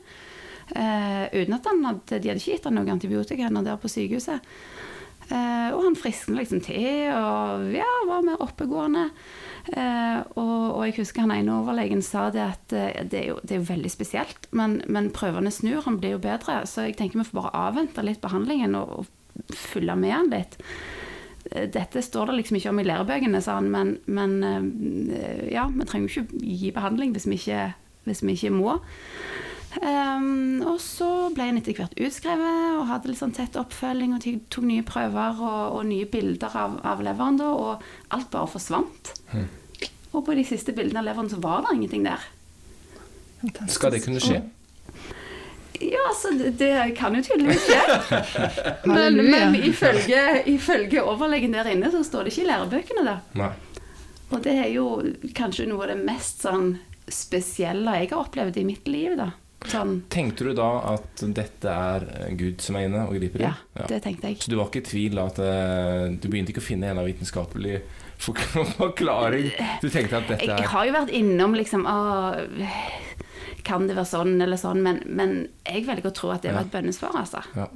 Uten 0.73 1.53
at 1.53 1.65
han 1.67 1.81
hadde, 1.83 2.17
de 2.23 2.29
hadde 2.31 2.39
ikke 2.39 2.53
gitt 2.55 2.65
han 2.65 2.77
noe 2.79 2.93
antibiotika 2.93 3.49
der 3.51 3.81
på 3.81 3.91
sykehuset. 3.91 4.45
Eh, 5.31 5.69
og 5.71 5.85
han 5.85 5.95
friskna 5.95 6.41
liksom 6.41 6.59
til 6.65 7.07
og 7.15 7.69
ja, 7.71 7.87
var 8.09 8.25
mer 8.25 8.41
oppegående. 8.43 9.07
Eh, 9.71 10.19
og, 10.35 10.75
og, 10.75 10.81
jeg 10.89 10.97
husker 10.97 11.23
han 11.23 11.31
ene 11.31 11.53
overlegen 11.55 12.01
sa 12.03 12.25
det 12.33 12.41
at 12.43 12.73
eh, 12.75 12.99
det, 13.07 13.19
er 13.21 13.29
jo, 13.29 13.37
det, 13.43 13.55
er 13.55 13.61
jo, 13.61 13.69
veldig 13.69 13.91
spesielt, 13.91 14.49
men, 14.51 14.81
men, 14.91 15.07
prøvene 15.15 15.53
snur, 15.55 15.85
han 15.85 16.01
blir 16.01 16.17
jo 16.17 16.23
bedre. 16.23 16.63
Så 16.67 16.89
jeg 16.89 16.97
tenker 16.99 17.21
vi 17.21 17.27
får 17.29 17.39
bare 17.39 17.53
avvente 17.69 18.03
litt 18.03 18.21
behandlingen 18.23 18.75
og, 18.79 19.03
og 19.03 19.55
følge 19.55 19.95
med 19.99 20.15
han 20.15 20.33
litt. 20.33 20.59
Eh, 21.51 21.69
dette 21.71 22.03
står 22.03 22.31
det 22.31 22.41
liksom 22.41 22.59
ikke 22.59 22.73
om 22.73 22.83
i 22.83 22.87
lærebøkene, 22.89 23.43
sa 23.45 23.57
han, 23.61 23.71
men, 23.71 23.95
men 24.05 24.35
ja, 25.51 25.69
vi 25.71 25.87
trenger 25.87 26.09
jo 26.09 26.25
ikke 26.25 26.43
gi 26.43 26.75
behandling 26.75 27.15
hvis 27.15 27.29
vi 27.29 27.39
ikke, 27.39 27.65
hvis 28.09 28.23
vi 28.25 28.35
ikke 28.35 28.53
må. 28.57 28.77
Um, 29.81 30.61
og 30.69 30.77
så 30.83 31.09
ble 31.33 31.47
han 31.49 31.57
etter 31.57 31.73
hvert 31.77 31.95
utskrevet 31.97 32.77
og 32.77 32.85
hadde 32.91 33.09
litt 33.09 33.21
sånn 33.21 33.33
tett 33.33 33.57
oppfølging 33.57 34.13
og 34.13 34.27
tok 34.53 34.67
nye 34.69 34.85
prøver 34.85 35.39
og, 35.41 35.79
og 35.79 35.87
nye 35.89 36.05
bilder 36.09 36.57
av, 36.59 36.77
av 36.85 37.01
leveren. 37.05 37.39
Da, 37.41 37.49
og 37.49 38.13
alt 38.13 38.29
bare 38.33 38.51
forsvant. 38.53 39.13
Mm. 39.33 39.47
Og 40.13 40.21
på 40.27 40.37
de 40.37 40.45
siste 40.45 40.75
bildene 40.77 41.01
av 41.01 41.09
leveren 41.09 41.31
så 41.31 41.41
var 41.41 41.65
det 41.65 41.77
ingenting 41.77 42.05
der. 42.05 42.27
Fantastisk. 43.41 43.79
Skal 43.79 43.95
det 43.95 44.03
kunne 44.05 44.21
skje? 44.23 44.43
Ja, 45.81 45.99
altså, 46.07 46.31
det, 46.37 46.53
det 46.61 46.93
kan 46.95 47.15
jo 47.17 47.23
tydeligvis 47.25 47.65
skje. 47.65 48.21
men, 48.93 49.17
men 49.17 49.57
ifølge, 49.57 50.43
ifølge, 50.53 51.01
overlegen 51.01 51.55
der 51.57 51.73
inne 51.73 51.91
så 51.91 52.03
står 52.05 52.27
det 52.27 52.35
ikke 52.35 52.45
i 52.45 52.49
lærebøkene, 52.51 53.05
da. 53.09 53.19
Nei. 53.41 53.51
Og 54.33 54.41
det 54.45 54.53
er 54.63 54.69
jo 54.73 54.87
kanskje 55.37 55.67
noe 55.69 55.85
av 55.85 55.93
det 55.93 55.99
mest 56.05 56.45
sånn 56.45 56.75
spesielle 57.11 57.97
jeg 57.99 58.13
har 58.13 58.21
opplevd 58.21 58.61
i 58.61 58.67
mitt 58.69 58.87
liv, 58.87 59.17
da. 59.19 59.33
Sånn. 59.69 59.93
Tenkte 60.11 60.49
du 60.49 60.53
da 60.57 60.69
at 60.93 61.23
dette 61.35 61.71
er 61.71 62.05
Gud 62.39 62.63
som 62.63 62.77
er 62.77 62.87
inne 62.89 63.05
og 63.07 63.15
griper 63.15 63.43
inn? 63.43 63.53
Ja, 63.53 63.87
det 63.89 64.01
tenkte 64.05 64.31
jeg. 64.31 64.41
Så 64.43 64.51
du 64.51 64.57
var 64.59 64.69
ikke 64.69 64.83
i 64.83 64.87
tvil 64.89 65.19
da 65.19 65.27
at 65.31 65.39
uh, 65.39 66.07
du 66.11 66.27
begynte 66.29 66.53
ikke 66.53 66.63
å 66.63 66.65
finne 66.65 66.91
en 66.91 67.01
av 67.01 67.07
vitenskapelig 67.07 67.79
forklaring? 68.25 69.49
Du 69.81 69.89
tenkte 69.89 70.19
at 70.19 70.29
dette 70.31 70.47
er 70.47 70.63
Jeg 70.63 70.71
har 70.73 70.89
jo 70.89 70.95
vært 70.95 71.13
innom 71.15 71.57
liksom 71.57 71.87
å, 71.89 71.97
Kan 73.67 73.87
det 73.89 73.97
være 73.97 74.09
sånn 74.09 74.35
eller 74.43 74.59
sånn? 74.59 74.83
Men, 74.85 75.01
men 75.07 75.35
jeg 75.65 75.87
velger 75.89 76.11
å 76.11 76.15
tro 76.15 76.33
at 76.35 76.45
det 76.45 76.55
var 76.55 76.67
et 76.67 76.73
bønnesvar, 76.73 77.15
altså. 77.23 77.43
Ja. 77.57 77.69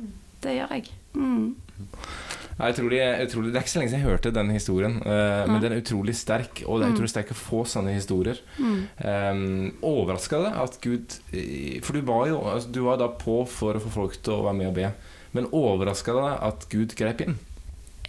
Det 0.43 0.53
gjør 0.59 0.75
jeg. 0.77 0.91
Mm. 1.17 1.55
Jeg 2.58 2.74
utrolig, 2.74 2.99
de, 2.99 3.41
det 3.53 3.60
er 3.60 3.62
ikke 3.62 3.70
så 3.70 3.82
lenge 3.82 3.91
siden 3.91 4.01
jeg 4.01 4.10
hørte 4.10 4.32
den 4.34 4.47
historien, 4.49 4.95
uh, 5.05 5.43
men 5.45 5.60
den 5.62 5.76
er 5.76 5.82
utrolig 5.84 6.16
sterk. 6.18 6.64
Og 6.66 6.80
det 6.80 6.88
er 6.88 6.89
mm. 6.89 6.95
utrolig 6.95 7.12
sterk 7.12 7.34
å 7.36 7.38
få 7.38 7.60
sånne 7.70 7.93
historier. 7.93 8.39
Mm. 8.58 8.80
Um, 8.97 9.43
Overraska 9.86 10.39
det 10.41 10.55
at 10.58 10.80
Gud 10.82 11.20
For 11.86 11.93
du 11.93 12.01
var 12.08 12.26
jo 12.32 12.39
altså, 12.49 12.72
du 12.74 12.82
var 12.88 12.97
da 12.97 13.12
på 13.14 13.43
for 13.51 13.78
å 13.78 13.84
få 13.84 13.93
folk 13.93 14.18
til 14.18 14.39
å 14.39 14.47
være 14.47 14.58
med 14.58 14.72
og 14.72 14.76
be. 14.80 14.89
Men 15.38 15.49
overraska 15.53 16.18
det 16.18 16.34
at 16.49 16.68
Gud 16.72 16.97
grep 16.97 17.22
inn? 17.22 17.38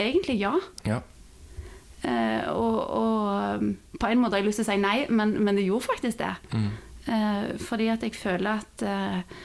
Egentlig 0.00 0.38
ja. 0.40 0.54
ja. 0.88 1.02
Uh, 2.04 2.48
og, 2.54 2.76
og, 2.94 3.64
på 3.98 4.06
en 4.08 4.20
måte 4.22 4.38
har 4.38 4.44
jeg 4.44 4.48
lyst 4.48 4.62
til 4.62 4.68
å 4.68 4.70
si 4.70 4.80
nei, 4.80 4.98
men, 5.10 5.34
men 5.42 5.58
det 5.58 5.66
gjorde 5.66 5.90
faktisk 5.90 6.22
det. 6.22 6.34
Mm. 6.54 6.68
Uh, 7.08 7.48
fordi 7.60 7.88
at 7.92 8.04
jeg 8.06 8.16
føler 8.16 8.62
at 8.62 8.86
uh, 8.86 9.42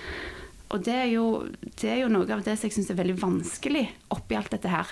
og 0.74 0.82
det 0.82 0.94
er, 0.98 1.10
jo, 1.14 1.26
det 1.78 1.90
er, 1.92 2.00
jo, 2.02 2.10
noe 2.10 2.26
av 2.34 2.42
det 2.42 2.56
som 2.58 2.66
jeg 2.66 2.74
syns 2.80 2.90
er 2.90 2.98
veldig 2.98 3.20
vanskelig 3.22 3.84
oppi 4.16 4.38
alt 4.40 4.50
dette 4.56 4.72
her. 4.72 4.90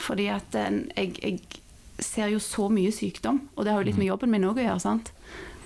Fordi 0.00 0.30
at 0.32 0.56
jeg, 0.56 1.12
jeg, 1.20 1.40
ser 2.00 2.30
jo 2.32 2.38
så 2.40 2.70
mye 2.72 2.88
sykdom, 2.96 3.42
og 3.52 3.66
det 3.66 3.74
har 3.74 3.82
jo 3.82 3.90
litt 3.90 3.98
med 3.98 4.06
mm. 4.06 4.12
jobben 4.14 4.30
min 4.32 4.46
òg 4.48 4.62
å 4.62 4.64
gjøre. 4.64 4.80
sant? 4.80 5.10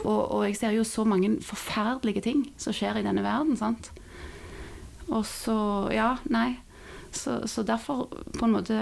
Og, 0.02 0.18
og, 0.18 0.40
jeg 0.48 0.56
ser 0.58 0.74
jo 0.74 0.82
så 0.82 1.04
mange 1.06 1.36
forferdelige 1.46 2.24
ting 2.24 2.40
som 2.58 2.74
skjer 2.74 2.98
i 2.98 3.04
denne 3.06 3.22
verden. 3.22 3.54
sant? 3.60 3.92
Og 5.06 5.22
så 5.28 5.56
Ja, 5.94 6.16
nei. 6.26 6.56
Så, 7.14 7.44
så 7.46 7.62
derfor 7.62 8.08
på 8.10 8.48
en 8.48 8.56
måte 8.56 8.78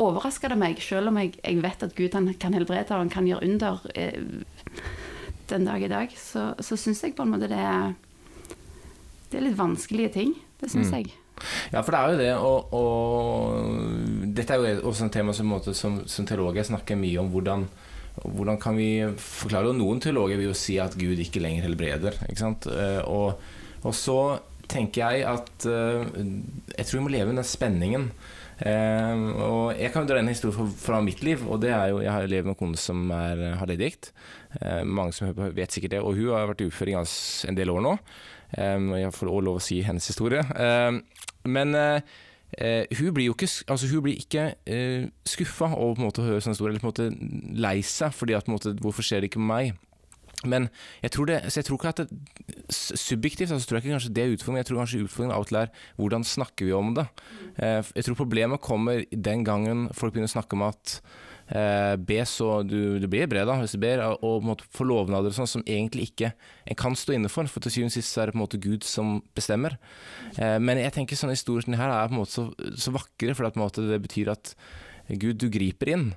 overraska 0.00 0.48
det 0.48 0.56
meg, 0.56 0.80
selv 0.80 1.10
om 1.10 1.18
jeg, 1.20 1.34
jeg 1.42 1.60
vet 1.60 1.84
at 1.84 1.92
Gud 1.98 2.16
kan 2.40 2.56
helbrede 2.56 2.94
og 2.94 3.02
han 3.02 3.12
kan 3.12 3.28
gjøre 3.28 3.44
under 3.44 3.82
eh, 3.92 4.16
den 5.52 5.66
dag 5.68 5.84
i 5.84 5.90
dag, 5.92 6.14
så, 6.16 6.54
så 6.64 6.78
syns 6.80 7.02
jeg 7.04 7.16
på 7.18 7.26
en 7.26 7.34
måte 7.34 7.50
det 7.50 7.60
er 7.60 7.92
det 9.30 9.40
er 9.40 9.46
litt 9.48 9.58
vanskelige 9.58 10.14
ting. 10.18 10.36
Det 10.58 10.70
syns 10.72 10.90
mm. 10.90 10.96
jeg. 10.98 11.12
Ja, 11.70 11.84
for 11.86 11.94
det 11.94 11.98
er 11.98 12.10
jo 12.10 12.18
det, 12.18 12.30
og, 12.42 12.72
og 12.74 14.32
dette 14.34 14.56
er 14.56 14.64
jo 14.64 14.88
også 14.90 15.06
en 15.06 15.12
tema 15.14 15.34
som, 15.36 15.52
som, 15.70 16.00
som 16.10 16.26
teologer 16.26 16.66
snakker 16.66 16.98
mye 16.98 17.20
om 17.22 17.30
hvordan 17.30 17.68
hvordan 18.24 18.58
kan 18.60 18.78
vi 18.78 18.90
forklare 19.20 19.70
og 19.70 19.78
Noen 19.78 20.00
teologer 20.02 20.40
vil 20.40 20.50
jo 20.50 20.56
si 20.56 20.78
at 20.82 20.96
Gud 20.98 21.20
ikke 21.22 21.42
lenger 21.42 21.68
helbreder. 21.68 22.18
Ikke? 22.30 22.50
Eh, 22.72 23.02
og, 23.06 23.38
og 23.84 23.94
så 23.94 24.18
tenker 24.68 25.04
jeg 25.04 25.24
at 25.28 25.68
eh, 25.68 26.02
Jeg 26.74 26.86
tror 26.86 26.98
vi 26.98 27.04
må 27.06 27.14
leve 27.14 27.34
den 27.34 27.46
spenningen. 27.46 28.08
Eh, 28.58 29.26
og 29.44 29.78
Jeg 29.78 29.92
kan 29.94 30.04
jo 30.04 30.10
dra 30.10 30.22
en 30.22 30.32
historie 30.32 30.70
fra, 30.82 31.00
mitt 31.04 31.22
liv. 31.22 31.44
og 31.48 31.62
det 31.62 31.70
er 31.70 31.92
jo, 31.92 32.00
Jeg 32.00 32.12
har 32.12 32.26
levd 32.26 32.50
med 32.50 32.56
en 32.56 32.62
kone 32.64 32.80
som 32.80 33.10
er, 33.10 33.54
har 33.60 33.66
leddgikt. 33.66 34.12
mange 34.84 35.12
som 35.12 35.32
vet 35.36 35.72
sikkert 35.72 35.90
det. 35.96 36.02
Og 36.02 36.16
hun 36.16 36.34
har 36.34 36.48
vært 36.48 36.62
i 36.64 37.48
en 37.48 37.56
del 37.56 37.70
år 37.70 37.84
nå. 37.84 37.96
Um, 38.56 38.94
jeg 38.96 39.12
får 39.12 39.28
også 39.28 39.44
lov 39.44 39.58
å 39.58 39.64
si 39.64 39.82
hennes 39.84 40.08
historie. 40.08 40.44
Um, 40.56 41.02
men 41.48 41.74
uh, 41.76 42.00
hun 42.98 43.10
blir 43.16 43.28
jo 43.28 43.36
ikke, 43.36 43.50
altså 43.68 43.90
hun 43.90 44.06
blir 44.06 44.22
ikke 44.22 44.46
uh, 44.56 45.10
skuffa 45.28 45.72
over 45.74 45.98
på 45.98 46.02
en 46.02 46.08
måte 46.08 46.24
å 46.24 46.30
høre 46.30 46.44
sånn 46.44 46.56
historie, 46.56 46.72
eller 46.72 46.84
på 46.84 46.88
en 46.88 46.94
måte 46.94 47.60
lei 47.60 47.76
seg 47.84 48.16
fordi 48.16 48.38
at 48.38 48.48
på 48.48 48.52
en 48.52 48.56
måte, 48.56 48.74
hvorfor 48.80 49.04
skjer 49.04 49.22
det 49.22 49.32
ikke 49.32 49.42
med 49.42 49.52
meg? 49.52 49.84
Men 50.46 50.68
jeg 51.02 51.10
tror, 51.16 51.26
det, 51.26 51.40
jeg 51.50 51.66
tror 51.66 51.80
ikke 51.80 51.90
at 51.90 52.00
det, 52.04 52.18
subjektivt 52.70 53.50
altså, 53.50 53.66
tror 53.66 53.78
jeg 53.78 53.88
ikke 53.88 53.96
kanskje 53.96 54.12
det 54.14 54.22
er 54.22 54.34
utfordringen. 54.36 54.60
Jeg 54.62 54.68
tror 54.68 54.78
kanskje 54.78 55.00
utfordringen 55.02 55.34
av 55.34 55.42
og 55.42 55.48
til 55.50 55.58
er 55.58 55.72
hvordan 55.98 56.26
snakker 56.30 56.68
vi 56.68 56.76
om 56.78 56.92
det. 56.94 57.08
Jeg 57.58 58.06
tror 58.06 58.18
problemet 58.20 58.62
kommer 58.62 59.02
den 59.10 59.42
gangen 59.42 59.88
folk 59.98 60.14
begynner 60.14 60.30
å 60.30 60.36
snakke 60.36 60.54
om 60.54 60.62
at 60.68 61.00
eh, 61.00 61.27
be 61.48 62.18
så 62.28 62.62
du, 62.66 62.98
du 63.00 63.06
blir 63.08 63.28
bred 63.30 63.46
da, 63.48 63.54
hvis 63.62 63.72
du 63.72 63.80
ber, 63.80 64.02
og 64.20 64.44
på 64.44 64.56
få 64.80 64.84
lovnader 64.84 65.32
sånn, 65.32 65.48
som 65.48 65.64
egentlig 65.64 66.10
ikke 66.10 66.32
en 66.68 66.78
kan 66.78 66.96
stå 66.98 67.14
inne 67.16 67.30
for. 67.32 67.48
For 67.48 67.64
til 67.64 67.72
syvende 67.72 67.94
og 67.94 67.96
sist 67.96 68.18
er 68.20 68.28
det 68.28 68.34
på 68.34 68.40
en 68.40 68.44
måte 68.44 68.60
Gud 68.60 68.84
som 68.84 69.14
bestemmer. 69.38 69.78
Eh, 70.36 70.58
men 70.60 70.82
jeg 70.82 70.92
tenker 70.98 71.16
sånne 71.16 71.38
historier 71.38 71.78
her 71.80 71.94
er 71.94 72.10
på 72.10 72.16
en 72.18 72.20
måte 72.20 72.36
så, 72.36 72.46
så 72.76 72.92
vakre, 72.94 73.32
for 73.38 73.48
det 73.48 74.02
betyr 74.04 74.34
at 74.34 74.54
Gud, 75.08 75.38
du 75.40 75.48
griper 75.48 75.88
inn. 75.94 76.08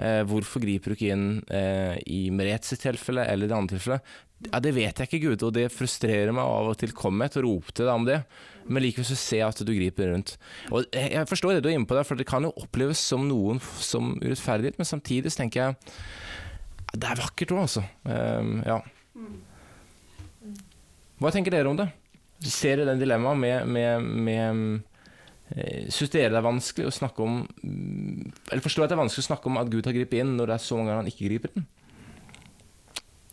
Eh, 0.00 0.22
hvorfor 0.26 0.62
griper 0.64 0.90
du 0.90 0.96
ikke 0.96 1.14
inn 1.14 1.26
eh, 1.54 1.94
i 2.10 2.24
Merets 2.34 2.74
tilfelle 2.82 3.22
eller 3.30 3.50
det 3.50 3.56
andre 3.56 3.78
tilfellet? 3.78 4.16
Ja, 4.48 4.60
Det 4.62 4.72
vet 4.72 4.96
jeg 4.96 5.08
ikke, 5.08 5.20
Gud, 5.28 5.42
og 5.44 5.52
det 5.56 5.66
frustrerer 5.74 6.32
meg 6.32 6.44
av 6.44 6.70
og 6.72 6.78
til. 6.80 6.94
Kom 6.96 7.20
jeg 7.20 7.34
til 7.34 7.42
å 7.42 7.48
rope 7.50 7.74
til 7.74 7.84
deg 7.84 7.92
om 7.92 8.06
det? 8.08 8.22
Men 8.70 8.84
likevel 8.84 9.08
så 9.08 9.18
ser 9.18 9.42
jeg 9.42 9.52
at 9.52 9.62
du 9.66 9.72
griper 9.74 10.12
rundt. 10.14 10.36
Og 10.70 10.86
Jeg 10.94 11.28
forstår 11.28 11.58
det 11.58 11.64
du 11.64 11.70
er 11.70 11.76
inne 11.76 11.88
på 11.88 11.98
der, 11.98 12.06
for 12.08 12.16
det 12.16 12.28
kan 12.28 12.46
jo 12.46 12.54
oppleves 12.56 13.02
som 13.02 13.26
noen 13.28 13.60
som 13.82 14.14
urettferdighet, 14.22 14.78
men 14.80 14.88
samtidig 14.88 15.32
så 15.32 15.42
tenker 15.42 15.60
jeg 15.60 15.76
det 16.90 17.06
er 17.06 17.20
vakkert 17.20 17.52
òg, 17.54 17.60
altså. 17.62 17.84
Um, 18.02 18.62
ja. 18.66 18.80
Hva 21.20 21.30
tenker 21.30 21.54
dere 21.54 21.70
om 21.70 21.78
det? 21.78 21.86
Ser 22.42 22.80
dere 22.80 22.94
den 22.94 23.02
dilemmaet 23.02 23.38
med, 23.38 23.68
med, 23.68 24.06
med 24.26 24.70
eh, 25.52 25.90
Syns 25.92 26.10
dere 26.14 26.32
det 26.32 26.40
er 26.40 26.46
vanskelig 26.46 26.88
å 26.88 26.94
snakke 26.94 27.20
om 27.20 27.42
Eller 27.60 28.64
forstår 28.64 28.86
at 28.86 28.94
det 28.94 28.96
er 28.96 29.02
vanskelig 29.02 29.26
å 29.26 29.28
snakke 29.28 29.50
om 29.50 29.58
at 29.60 29.68
Gud 29.70 29.84
har 29.84 29.94
gripet 29.94 30.22
inn, 30.22 30.32
når 30.38 30.48
det 30.48 30.56
er 30.56 30.64
så 30.64 30.78
mange 30.78 30.88
ganger 30.88 31.02
han 31.02 31.12
ikke 31.12 31.28
griper 31.28 31.52
inn? 31.52 31.68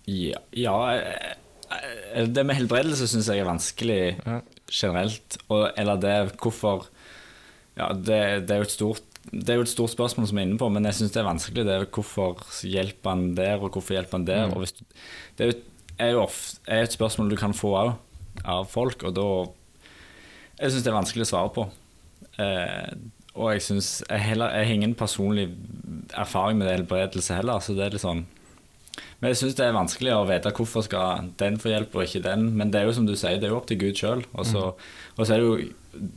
Ja, 0.08 0.40
ja 0.56 0.76
eh, 0.96 1.34
eh, 1.76 2.28
Det 2.32 2.46
med 2.48 2.56
helbredelse 2.56 3.10
syns 3.12 3.28
jeg 3.32 3.44
er 3.44 3.50
vanskelig. 3.50 4.02
Ja 4.24 4.42
generelt. 4.72 5.38
Og, 5.50 5.70
eller 5.78 6.00
det 6.02 6.16
hvorfor 6.42 6.88
Ja, 7.78 7.92
det, 7.94 8.48
det, 8.48 8.52
er 8.52 8.64
jo 8.64 8.68
et 8.68 8.74
stort 8.74 9.04
det 9.28 9.52
er 9.52 9.60
jo 9.60 9.66
et 9.66 9.70
stort 9.70 9.92
spørsmål 9.92 10.28
som 10.30 10.38
er 10.40 10.46
inne 10.48 10.58
på, 10.58 10.70
men 10.72 10.88
jeg 10.88 10.96
syns 10.96 11.12
det 11.12 11.20
er 11.20 11.28
vanskelig. 11.28 11.66
Det 11.68 11.74
er 11.74 11.86
Hvorfor 11.92 12.40
hjelper 12.64 13.10
han 13.12 13.36
der, 13.36 13.60
og 13.60 13.74
hvorfor 13.76 13.94
hjelper 13.98 14.18
han 14.18 14.28
der? 14.28 14.48
Mm. 14.48 14.54
Du, 14.54 14.86
det 15.38 15.46
er 15.46 15.52
jo, 15.52 15.58
er 16.00 16.12
jo 16.14 16.22
ofte, 16.22 16.62
er 16.66 16.86
et 16.86 16.96
spørsmål 16.96 17.34
du 17.34 17.36
kan 17.36 17.54
få 17.54 17.74
òg 17.76 17.92
av 18.48 18.70
folk, 18.72 19.04
og 19.04 19.16
da 19.18 19.28
Jeg 20.58 20.72
syns 20.72 20.86
det 20.86 20.90
er 20.90 20.96
vanskelig 20.96 21.26
å 21.26 21.30
svare 21.30 21.52
på. 21.54 21.68
Eh, 22.40 22.96
og 23.36 23.52
jeg 23.52 23.62
syns 23.62 23.90
jeg, 24.08 24.24
jeg, 24.32 24.40
har 24.40 24.74
ingen 24.74 24.96
personlig 24.96 25.52
erfaring 26.16 26.58
med 26.58 26.72
helbredelse 26.72 27.36
heller, 27.36 27.60
så 27.60 27.76
det 27.76 27.84
er 27.84 27.94
litt 27.94 28.06
sånn 28.06 28.24
men 29.20 29.32
jeg 29.32 29.40
syns 29.42 29.58
det 29.58 29.66
er 29.66 29.76
vanskelig 29.76 30.14
å 30.14 30.26
vite 30.30 30.54
hvorfor 30.54 30.86
skal 30.86 31.30
den 31.42 31.58
få 31.62 31.72
hjelp 31.72 31.96
og 31.98 32.06
ikke 32.06 32.24
den. 32.26 32.52
Men 32.58 32.72
det 32.74 32.82
er 32.82 32.90
jo 32.90 32.96
som 32.98 33.08
du 33.08 33.16
sier, 33.18 33.40
det 33.42 33.50
er 33.50 33.54
jo 33.56 33.60
opp 33.60 33.70
til 33.70 33.80
Gud 33.82 33.98
sjøl. 33.98 34.24
Og 34.38 34.46
så 34.50 34.64
mm. 34.74 35.24
er 35.26 35.34
det 35.34 35.46
jo 35.46 36.10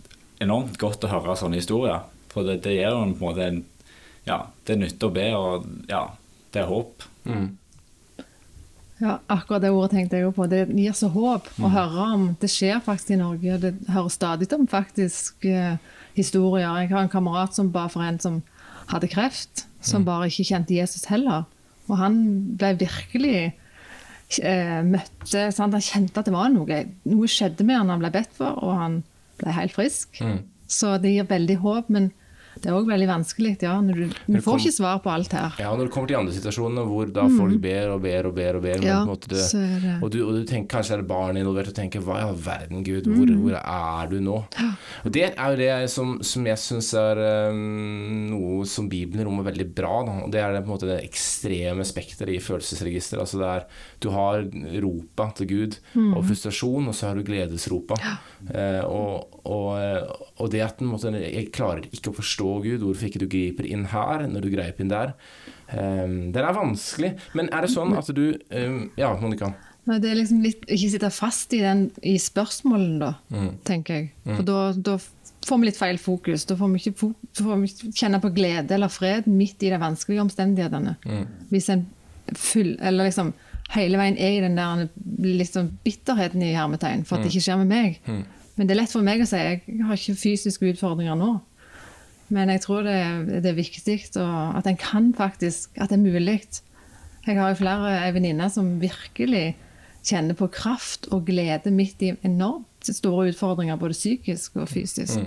enormt 0.44 0.76
godt 0.80 1.06
å 1.06 1.12
høre 1.12 1.36
sånne 1.38 1.60
historier. 1.60 2.04
For 2.32 2.46
det, 2.46 2.60
det 2.66 2.76
gir 2.76 2.92
jo 2.92 3.00
på 3.02 3.06
en 3.06 3.16
måte 3.24 3.46
en 3.48 3.62
Ja, 4.28 4.44
det 4.68 4.76
nytter 4.76 5.08
å 5.08 5.14
be, 5.16 5.26
og 5.32 5.64
ja, 5.88 6.02
det 6.52 6.60
er 6.60 6.68
håp. 6.68 7.06
Mm. 7.24 7.46
Ja, 9.00 9.14
akkurat 9.32 9.62
det 9.64 9.70
ordet 9.72 9.94
tenkte 9.94 10.18
jeg 10.18 10.26
jo 10.26 10.32
på. 10.36 10.44
Det 10.50 10.66
gir 10.76 10.92
så 10.96 11.08
håp 11.08 11.48
å 11.56 11.64
mm. 11.64 11.72
høre 11.72 12.08
om. 12.14 12.26
Det 12.42 12.50
skjer 12.52 12.82
faktisk 12.84 13.14
i 13.14 13.18
Norge. 13.22 13.56
Det 13.62 13.72
hører 13.88 14.12
stadig 14.12 14.50
om 14.52 14.66
faktisk 14.68 15.48
eh, 15.48 15.80
historier. 16.18 16.68
Jeg 16.82 16.92
har 16.92 17.06
en 17.06 17.12
kamerat 17.12 17.56
som 17.56 17.72
ba 17.72 17.86
for 17.88 18.04
en 18.04 18.20
som 18.20 18.42
hadde 18.92 19.08
kreft, 19.08 19.64
som 19.80 20.04
mm. 20.04 20.10
bare 20.10 20.28
ikke 20.28 20.50
kjente 20.52 20.76
Jesus 20.76 21.08
heller. 21.08 21.48
Og 21.90 21.98
han 21.98 22.20
ble 22.60 22.74
virkelig 22.80 23.34
eh, 23.42 24.80
møtte 24.86 25.48
sant? 25.52 25.74
Han 25.74 25.82
kjente 25.84 26.22
at 26.22 26.30
det 26.30 26.36
var 26.36 26.52
noe. 26.54 26.84
Noe 27.10 27.30
skjedde 27.30 27.66
med 27.66 27.80
han 27.80 27.90
han 27.92 28.02
ble 28.04 28.12
bedt 28.14 28.32
for, 28.38 28.54
og 28.62 28.78
han 28.78 29.00
ble 29.42 29.56
helt 29.56 29.74
frisk. 29.74 30.22
Så 30.70 30.94
det 31.02 31.16
gir 31.16 31.26
veldig 31.30 31.58
håp. 31.64 31.90
Men 31.90 32.12
det 32.60 32.66
er 32.66 32.74
òg 32.76 32.86
veldig 32.90 33.06
vanskelig. 33.08 33.52
ja, 33.62 33.76
når 33.80 33.94
Du, 34.00 34.32
du 34.34 34.40
får 34.42 34.58
ikke 34.60 34.72
svar 34.74 34.98
på 35.04 35.10
alt 35.12 35.32
her. 35.32 35.52
Ja, 35.58 35.70
når 35.76 35.84
det 35.86 35.92
kommer 35.94 36.08
til 36.08 36.16
andre 36.18 36.32
situasjoner 36.34 36.84
hvor 36.90 37.06
da 37.12 37.28
folk 37.28 37.60
ber 37.62 37.90
og 37.94 38.02
ber 38.02 38.26
og 38.26 38.34
ber, 38.34 38.56
og 38.56 38.62
ber 38.62 38.78
Mm. 38.80 38.84
Ja, 38.86 39.04
det, 39.04 39.28
det- 39.28 40.02
og, 40.02 40.10
du, 40.10 40.18
og 40.26 40.34
du 40.34 40.44
tenker 40.44 40.78
kanskje 40.78 40.92
er 40.94 40.96
det 41.02 41.08
barn 41.08 41.36
involvert, 41.36 41.68
og 41.68 41.74
tenker 41.74 42.00
hva 42.00 42.18
i 42.18 42.24
all 42.28 42.34
verden, 42.36 42.82
Gud, 42.84 43.04
hvor, 43.06 43.26
Mm. 43.26 43.40
hvor 43.42 43.56
er 43.60 44.08
du 44.10 44.20
nå? 44.20 44.36
Og 45.04 45.12
det 45.12 45.34
er 45.36 45.50
jo 45.50 45.56
det 45.56 45.90
som, 45.90 46.18
som 46.22 46.44
jeg 46.46 46.56
syns 46.58 46.92
er 46.94 47.50
um, 47.50 48.30
noe 48.30 48.64
som 48.66 48.88
Bibelen 48.88 49.26
rommer 49.26 49.44
veldig 49.50 49.68
bra, 49.74 50.04
da. 50.06 50.12
og 50.24 50.30
det 50.32 50.40
er 50.40 50.52
det, 50.52 50.64
på 50.64 50.70
en 50.70 50.76
måte 50.78 50.88
det 50.90 51.00
ekstreme 51.04 51.84
spekteret 51.86 52.34
i 52.34 52.40
følelsesregisteret. 52.42 53.20
Altså 53.20 53.38
det 53.38 53.48
er 53.48 53.66
Du 54.00 54.10
har 54.10 54.44
ropa 54.82 55.30
til 55.36 55.46
Gud 55.46 55.78
Mm. 55.94 56.14
og 56.16 56.24
frustrasjon, 56.24 56.88
og 56.88 56.94
så 56.94 57.08
har 57.08 57.14
du 57.16 57.22
gledesropa. 57.26 57.94
Eh, 58.54 58.80
og, 58.84 59.28
og, 59.44 59.78
eh, 59.78 60.29
og 60.40 60.50
det 60.54 60.62
at 60.64 60.80
måtte, 60.84 61.10
jeg 61.20 61.50
klarer 61.54 61.86
ikke 61.92 62.10
å 62.12 62.16
forstå 62.16 62.50
Gud, 62.64 62.84
hvorfor 62.86 63.06
ikke 63.10 63.20
du 63.22 63.28
griper 63.30 63.66
inn 63.68 63.84
her 63.92 64.26
når 64.30 64.46
du 64.46 64.50
greip 64.54 64.80
inn 64.82 64.90
der. 64.92 65.12
Um, 65.70 66.32
den 66.34 66.42
er 66.42 66.56
vanskelig. 66.56 67.12
Men 67.38 67.50
er 67.54 67.62
det 67.66 67.70
sånn 67.74 67.92
at 67.98 68.08
du 68.16 68.24
um, 68.50 68.80
Ja, 68.98 69.12
Monica. 69.20 69.52
Nei, 69.88 69.96
det 70.02 70.10
er 70.10 70.18
liksom 70.18 70.42
litt 70.44 70.66
Ikke 70.68 70.90
sitte 70.92 71.08
fast 71.14 71.54
i, 71.56 71.60
den, 71.64 71.86
i 72.06 72.16
spørsmålene, 72.20 72.98
da, 73.00 73.12
Mm. 73.32 73.52
tenker 73.64 73.94
jeg. 74.00 74.10
For 74.26 74.42
da, 74.46 74.58
da 74.76 74.96
får 75.46 75.60
vi 75.62 75.68
litt 75.70 75.78
feil 75.80 75.98
fokus. 76.02 76.44
Da 76.50 76.56
får 76.58 76.72
vi 76.74 76.82
ikke 76.82 76.96
fo 77.00 77.12
får 77.38 77.62
vi 77.62 77.70
ikke 77.70 77.92
kjenne 78.02 78.20
på 78.20 78.32
glede 78.36 78.74
eller 78.76 78.90
fred 78.92 79.26
midt 79.30 79.62
i 79.64 79.70
de 79.72 79.78
vanskelige 79.80 80.20
omstendighetene. 80.26 80.96
Mm. 81.06 81.24
Hvis 81.52 81.70
en 81.72 81.86
full, 82.36 82.74
eller 82.80 83.08
liksom 83.08 83.32
hele 83.70 83.98
veien 84.00 84.18
er 84.18 84.36
i 84.36 84.42
den 84.42 84.58
der 84.58 84.88
liksom 85.22 85.70
bitterheten 85.86 86.42
i 86.42 86.52
hermetegn 86.56 87.04
for 87.06 87.16
at 87.16 87.24
det 87.24 87.30
ikke 87.32 87.46
skjer 87.46 87.60
med 87.62 87.70
meg. 87.70 88.00
Men 88.56 88.66
det 88.68 88.74
er 88.74 88.80
lett 88.82 88.92
for 88.92 89.06
meg 89.06 89.22
å 89.22 89.28
si 89.28 89.38
jeg 89.40 89.78
har 89.86 89.96
ikke 89.96 90.18
fysiske 90.20 90.72
utfordringer 90.74 91.16
nå. 91.18 91.30
Men 92.30 92.50
jeg 92.52 92.62
tror 92.62 92.84
det, 92.86 92.98
det 93.42 93.50
er 93.50 93.56
viktig 93.58 93.96
og 94.22 94.58
at 94.60 94.68
en 94.70 94.78
kan 94.78 95.08
faktisk, 95.16 95.72
at 95.80 95.90
det 95.90 95.98
er 95.98 96.04
mulig. 96.04 96.36
Jeg 97.26 97.38
har 97.38 97.50
jo 97.50 97.58
flere 97.58 98.12
venninner 98.14 98.52
som 98.52 98.76
virkelig 98.82 99.56
kjenner 100.06 100.36
på 100.38 100.48
kraft 100.54 101.08
og 101.12 101.26
glede 101.28 101.72
midt 101.74 102.02
i 102.06 102.12
enormt 102.24 102.86
store 102.86 103.28
utfordringer, 103.32 103.76
både 103.80 103.96
psykisk 103.96 104.60
og 104.62 104.70
fysisk. 104.70 105.18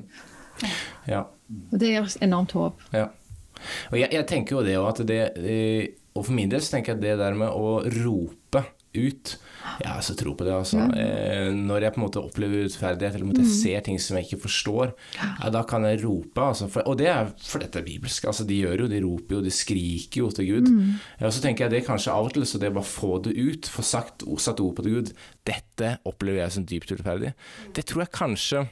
Ja. 1.10 1.26
Og 1.72 1.76
det 1.82 1.92
gir 1.92 2.16
enormt 2.24 2.56
håp. 2.58 2.82
ja. 2.96 3.10
Og 3.92 4.00
jeg, 4.00 4.10
jeg 4.12 4.26
tenker 4.28 4.58
jo 4.58 4.64
det 4.66 4.74
òg, 4.76 4.90
at 4.90 5.08
det 5.08 5.20
eh, 5.40 5.94
Og 6.18 6.26
for 6.26 6.36
min 6.36 6.50
del 6.52 6.60
så 6.62 6.76
tenker 6.76 6.94
jeg 6.94 7.02
det 7.04 7.14
der 7.22 7.38
med 7.38 7.48
å 7.48 7.78
rope 8.04 8.36
ut 8.94 9.36
Jeg 9.80 9.90
har 9.90 10.02
så 10.06 10.14
tro 10.20 10.34
på 10.38 10.46
det, 10.46 10.54
altså. 10.54 10.84
Eh, 11.00 11.50
når 11.56 11.86
jeg 11.86 11.96
på 11.96 12.00
en 12.02 12.04
måte 12.04 12.22
opplever 12.22 12.66
urettferdighet, 12.66 13.16
eller 13.16 13.26
på 13.26 13.30
en 13.30 13.32
måte 13.32 13.54
ser 13.56 13.84
ting 13.86 14.00
som 14.02 14.18
jeg 14.20 14.28
ikke 14.28 14.44
forstår, 14.44 14.92
ja, 15.16 15.50
da 15.56 15.64
kan 15.68 15.88
jeg 15.88 16.04
rope. 16.04 16.44
Altså, 16.44 16.68
for, 16.72 16.86
og 16.90 17.00
det 17.00 17.08
er 17.10 17.32
for 17.40 17.64
dette 17.64 17.80
er 17.80 17.88
bibelsk. 17.88 18.28
Altså, 18.30 18.46
de 18.50 18.60
gjør 18.60 18.84
jo, 18.84 18.92
de 18.92 19.02
roper 19.06 19.38
jo, 19.38 19.42
de 19.46 19.56
skriker 19.56 20.22
jo 20.22 20.30
til 20.36 20.52
Gud. 20.52 20.70
Ja, 21.18 21.30
og 21.30 21.34
så 21.34 21.42
tenker 21.46 21.66
jeg 21.66 21.78
det 21.78 21.88
kanskje 21.88 22.14
av 22.14 22.30
og 22.30 22.36
til, 22.36 22.46
så 22.50 22.62
det 22.62 22.70
er 22.70 22.78
bare 22.78 22.92
få 22.92 23.18
det 23.26 23.34
ut, 23.40 23.72
få 23.72 23.88
sagt, 23.88 24.28
satt 24.44 24.62
ord 24.64 24.76
på 24.78 24.86
til 24.86 25.00
Gud. 25.00 25.14
Dette 25.48 25.96
opplever 26.10 26.44
jeg 26.44 26.58
som 26.58 26.68
dypt 26.70 26.94
urettferdig. 26.94 27.34
Det 27.74 27.88
tror 27.90 28.06
jeg 28.06 28.18
kanskje 28.20 28.68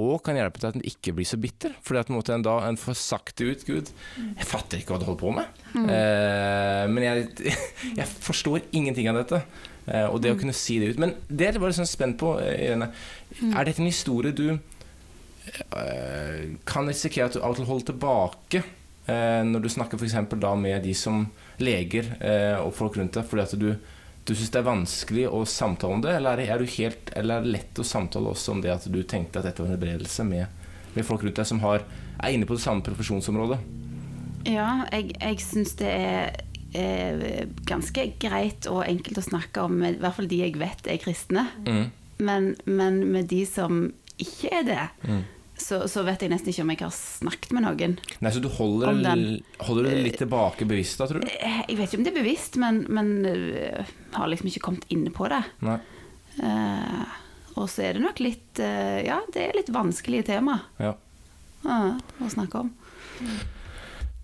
og 0.00 0.22
kan 0.24 0.38
hjelpe 0.38 0.60
til 0.60 0.70
at 0.70 0.78
en 0.78 0.86
ikke 0.88 1.14
blir 1.16 1.28
så 1.28 1.38
bitter. 1.40 1.74
Fordi 1.84 2.00
at 2.00 2.10
en 2.10 2.16
måte 2.16 2.34
en 2.34 2.46
da 2.46 2.56
en 2.66 2.78
får 2.80 2.96
sagt 3.00 3.34
det 3.40 3.50
ut 3.50 3.66
Gud, 3.68 3.92
jeg 4.18 4.48
fatter 4.48 4.80
ikke 4.80 4.94
hva 4.94 5.00
du 5.02 5.08
holder 5.08 5.22
på 5.22 5.34
med. 5.36 5.60
Eh, 5.76 6.84
men 6.90 7.06
jeg, 7.06 7.28
jeg 8.00 8.08
forstår 8.28 8.66
ingenting 8.72 9.10
av 9.12 9.20
dette. 9.20 9.42
Eh, 9.86 10.06
og 10.08 10.18
det 10.24 10.34
å 10.34 10.40
kunne 10.40 10.56
si 10.56 10.80
det 10.82 10.94
ut. 10.94 11.00
Men 11.02 11.16
det 11.28 11.48
er 11.48 11.52
jeg 11.58 11.64
bare 11.64 11.78
sånn 11.78 11.90
spent 11.90 12.20
på, 12.20 12.34
eh, 12.42 12.66
Irene. 12.68 12.90
Er 13.52 13.62
dette 13.68 13.82
en 13.82 13.90
historie 13.90 14.32
du 14.36 14.48
eh, 14.56 16.44
kan 16.68 16.88
risikere 16.88 17.30
at 17.30 17.36
du 17.36 17.42
av 17.42 17.54
og 17.54 17.60
til 17.60 17.70
holder 17.70 17.92
tilbake? 17.92 18.64
eh, 19.10 19.42
når 19.46 19.64
du 19.64 19.70
snakker 19.72 20.00
f.eks. 20.00 20.16
da 20.40 20.52
med 20.58 20.84
de 20.84 20.94
som 20.96 21.24
leger 21.62 22.12
eh, 22.20 22.56
og 22.60 22.74
folk 22.76 22.98
rundt 22.98 23.18
deg, 23.18 23.26
fordi 23.28 23.44
at 23.44 23.56
du, 23.60 23.70
du 24.24 24.34
syns 24.34 24.52
det 24.52 24.60
er 24.60 24.66
vanskelig 24.68 25.24
å 25.32 25.40
samtale 25.48 25.96
om 25.96 26.02
det, 26.04 26.12
eller 26.18 26.42
er 26.44 26.60
det, 26.62 26.70
helt, 26.76 27.10
eller 27.16 27.40
er 27.40 27.46
det 27.46 27.54
lett 27.56 27.80
å 27.80 27.86
samtale 27.86 28.30
også 28.30 28.54
om 28.54 28.60
det 28.64 28.72
at 28.74 28.86
du 28.92 29.00
tenkte 29.02 29.40
at 29.40 29.48
dette 29.48 29.62
var 29.62 29.70
en 29.70 29.74
helbredelse 29.74 30.26
med, 30.28 30.46
med 30.94 31.06
folk 31.06 31.24
rundt 31.24 31.40
deg 31.40 31.48
som 31.48 31.62
har, 31.64 31.86
er 32.20 32.36
inne 32.36 32.48
på 32.48 32.58
det 32.58 32.64
samme 32.64 32.84
profesjonsområdet? 32.86 33.58
Ja, 34.48 34.84
jeg, 34.92 35.14
jeg 35.16 35.40
syns 35.44 35.74
det 35.80 35.90
er, 35.90 36.38
er 36.76 37.50
ganske 37.68 38.06
greit 38.22 38.68
og 38.70 38.84
enkelt 38.86 39.20
å 39.20 39.26
snakke 39.26 39.66
om, 39.66 39.80
i 39.84 39.96
hvert 40.00 40.16
fall 40.16 40.30
de 40.30 40.44
jeg 40.44 40.56
vet 40.60 40.88
er 40.88 41.00
kristne. 41.02 41.48
Mm. 41.66 41.84
Men, 42.20 42.54
men 42.68 43.02
med 43.14 43.30
de 43.32 43.42
som 43.48 43.86
ikke 44.20 44.52
er 44.60 44.66
det, 44.68 44.82
Mm. 45.08 45.22
Så, 45.60 45.82
så 45.90 46.02
vet 46.06 46.22
jeg 46.24 46.32
nesten 46.32 46.50
ikke 46.52 46.64
om 46.64 46.72
jeg 46.72 46.80
har 46.82 46.94
snakket 46.96 47.52
med 47.56 47.64
noen. 47.66 47.96
Nei, 48.24 48.32
Så 48.34 48.42
du 48.42 48.48
holder, 48.52 48.90
holder 49.60 49.86
du 49.86 49.88
det 49.90 50.02
litt 50.06 50.18
tilbake 50.20 50.66
bevisst, 50.68 50.98
da, 51.00 51.06
tror 51.10 51.22
du? 51.22 51.28
Eh, 51.30 51.60
Jeg 51.68 51.78
vet 51.78 51.90
ikke 51.90 52.00
om 52.00 52.06
det 52.06 52.12
er 52.14 52.20
bevisst, 52.22 52.56
men, 52.62 52.82
men 52.88 53.12
øh, 53.28 53.92
har 54.16 54.30
liksom 54.32 54.50
ikke 54.50 54.64
kommet 54.70 54.86
inn 54.92 55.06
på 55.14 55.28
det. 55.32 55.42
Nei. 55.66 55.78
Uh, 56.40 57.04
og 57.58 57.66
så 57.68 57.82
er 57.84 57.96
det 57.98 58.04
nok 58.04 58.20
litt 58.22 58.60
uh, 58.62 59.00
Ja, 59.02 59.16
det 59.34 59.42
er 59.48 59.56
litt 59.58 59.68
vanskelige 59.74 60.28
tema 60.28 60.54
Ja. 60.80 60.92
uh, 61.66 61.98
å 62.22 62.28
snakke 62.32 62.62
om. 62.62 62.70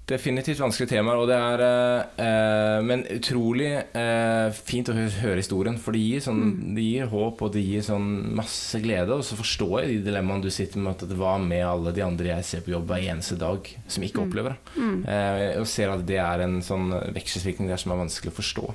Definitivt 0.07 0.61
vanskelige 0.63 0.93
temaer, 0.93 1.19
og 1.19 1.27
det 1.27 1.35
er 1.35 1.63
eh, 1.67 2.21
eh, 2.23 2.77
Men 2.87 3.01
utrolig 3.11 3.73
eh, 3.75 4.53
fint 4.55 4.87
å 4.87 4.95
høre 4.95 5.41
historien, 5.41 5.81
for 5.83 5.97
det 5.97 6.03
gir, 6.05 6.23
sånn, 6.23 6.45
det 6.77 6.85
gir 6.85 7.11
håp, 7.11 7.43
og 7.43 7.51
det 7.57 7.65
gir 7.65 7.83
sånn 7.83 8.07
masse 8.39 8.79
glede. 8.85 9.17
Og 9.17 9.27
så 9.27 9.39
forstår 9.39 9.81
jeg 9.81 9.97
de 9.97 10.05
dilemmaene 10.07 10.47
du 10.47 10.53
sitter 10.55 10.79
med, 10.79 10.95
at 10.95 11.11
det 11.11 11.19
var 11.19 11.43
med 11.43 11.65
alle 11.67 11.95
de 11.97 12.05
andre 12.07 12.37
jeg 12.37 12.47
ser 12.47 12.63
på 12.63 12.77
jobb 12.77 12.87
hver 12.93 13.03
eneste 13.03 13.41
dag, 13.41 13.73
som 13.91 14.07
ikke 14.07 14.23
opplever 14.23 14.55
det. 14.55 14.87
Eh, 15.11 15.43
og 15.59 15.67
ser 15.75 15.91
at 15.97 16.07
det 16.07 16.23
er 16.23 16.47
en 16.47 16.61
sånn 16.63 16.95
vekselvirkning 17.17 17.75
der 17.75 17.83
som 17.83 17.97
er 17.97 18.03
vanskelig 18.05 18.31
å 18.31 18.39
forstå. 18.39 18.71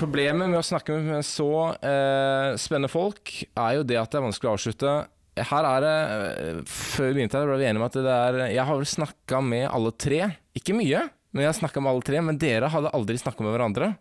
Problemet 0.00 0.48
med 0.48 0.58
å 0.58 0.66
snakke 0.66 0.98
med 1.04 1.22
så 1.28 1.50
eh, 1.76 2.58
spennende 2.58 2.90
folk 2.90 3.36
er 3.44 3.78
jo 3.78 3.86
det 3.86 4.02
at 4.02 4.10
det 4.10 4.18
er 4.18 4.26
vanskelig 4.26 4.50
å 4.50 4.58
avslutte. 4.58 4.98
Her 5.38 5.66
er 5.68 5.84
det, 5.84 6.64
Før 6.68 7.10
vi 7.10 7.20
begynte 7.20 7.38
her, 7.38 7.46
ble 7.48 7.60
vi 7.60 7.68
enige 7.68 7.80
om 7.80 7.86
at 7.86 7.96
det 7.96 8.14
er 8.14 8.38
Jeg 8.50 8.66
har 8.66 8.78
vel 8.80 8.88
snakka 8.88 9.40
med 9.44 9.68
alle 9.70 9.92
tre. 9.94 10.20
Ikke 10.58 10.74
mye, 10.76 11.04
men 11.30 11.44
jeg 11.44 11.52
har 11.52 11.58
med 11.84 11.92
alle 11.92 12.06
tre. 12.06 12.22
Men 12.26 12.40
dere 12.40 12.70
hadde 12.72 12.92
aldri 12.96 13.18
snakka 13.20 13.46
med 13.46 13.54
hverandre. 13.54 13.92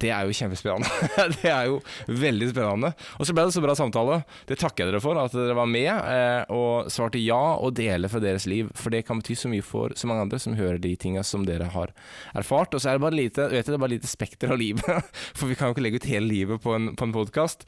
Det 0.00 0.10
er 0.10 0.26
jo 0.26 0.34
kjempespennende. 0.34 0.88
det 1.36 1.50
er 1.50 1.68
jo 1.70 1.78
veldig 2.08 2.48
spennende. 2.50 2.90
Og 3.18 3.28
så 3.28 3.34
ble 3.36 3.44
det 3.46 3.54
så 3.56 3.62
bra 3.64 3.76
samtale. 3.78 4.20
Det 4.48 4.58
takker 4.60 4.84
jeg 4.84 4.92
dere 4.92 5.02
for, 5.04 5.18
at 5.20 5.34
dere 5.36 5.56
var 5.58 5.68
med 5.70 5.90
eh, 5.90 6.52
og 6.54 6.90
svarte 6.92 7.20
ja 7.22 7.40
og 7.54 7.76
deler 7.78 8.10
fra 8.10 8.22
deres 8.22 8.48
liv. 8.50 8.70
For 8.78 8.94
det 8.94 9.04
kan 9.08 9.20
bety 9.22 9.36
så 9.38 9.50
mye 9.52 9.64
for 9.64 9.94
så 9.98 10.10
mange 10.10 10.26
andre 10.26 10.40
som 10.42 10.56
hører 10.58 10.80
de 10.82 10.94
tinga 11.00 11.22
som 11.26 11.46
dere 11.46 11.70
har 11.74 11.92
erfart. 12.34 12.74
Og 12.74 12.82
så 12.82 12.90
er 12.90 12.98
det 12.98 13.04
bare 13.06 13.18
lite, 13.20 13.48
vet 13.52 13.68
du, 13.68 13.72
det 13.72 13.78
er 13.78 13.84
bare 13.86 13.96
lite 13.96 14.10
spekter 14.10 14.54
av 14.54 14.60
livet, 14.60 15.14
for 15.38 15.50
vi 15.50 15.58
kan 15.58 15.70
jo 15.70 15.76
ikke 15.76 15.86
legge 15.86 16.02
ut 16.02 16.10
hele 16.10 16.30
livet 16.30 16.64
på 16.64 16.74
en, 16.76 16.90
på 16.98 17.08
en 17.08 17.14
podkast. 17.14 17.66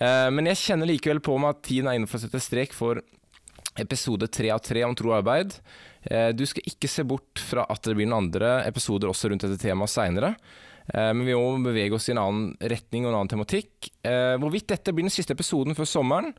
Eh, 0.00 0.28
men 0.34 0.50
jeg 0.52 0.62
kjenner 0.62 0.90
likevel 0.90 1.22
på 1.24 1.36
meg 1.40 1.56
at 1.56 1.64
tiden 1.66 1.90
er 1.90 1.98
inne 1.98 2.10
for 2.10 2.20
å 2.20 2.24
sette 2.26 2.42
strek 2.42 2.74
for 2.76 3.02
episode 3.80 4.28
tre 4.30 4.52
av 4.54 4.62
tre 4.62 4.84
om 4.86 4.94
tro 4.94 5.10
og 5.10 5.18
arbeid. 5.18 5.56
Eh, 6.06 6.30
Du 6.36 6.44
skal 6.46 6.66
ikke 6.70 6.90
se 6.90 7.02
bort 7.06 7.42
fra 7.42 7.66
at 7.70 7.82
det 7.86 7.96
blir 7.98 8.06
noen 8.06 8.28
andre 8.28 8.60
episoder 8.68 9.10
også 9.10 9.32
rundt 9.32 9.46
dette 9.46 9.58
temaet 9.62 9.90
seinere. 9.90 10.34
Men 10.92 11.22
vi 11.24 11.32
må 11.32 11.54
bevege 11.64 11.96
oss 11.96 12.10
i 12.10 12.12
en 12.12 12.20
annen 12.20 12.48
retning 12.60 13.06
og 13.06 13.12
en 13.14 13.16
annen 13.22 13.30
tematikk. 13.32 13.88
Eh, 14.04 14.34
Hvorvidt 14.36 14.66
dette 14.68 14.92
blir 14.92 15.06
den 15.06 15.14
siste 15.14 15.32
episoden 15.32 15.72
før 15.78 15.88
sommeren, 15.88 16.34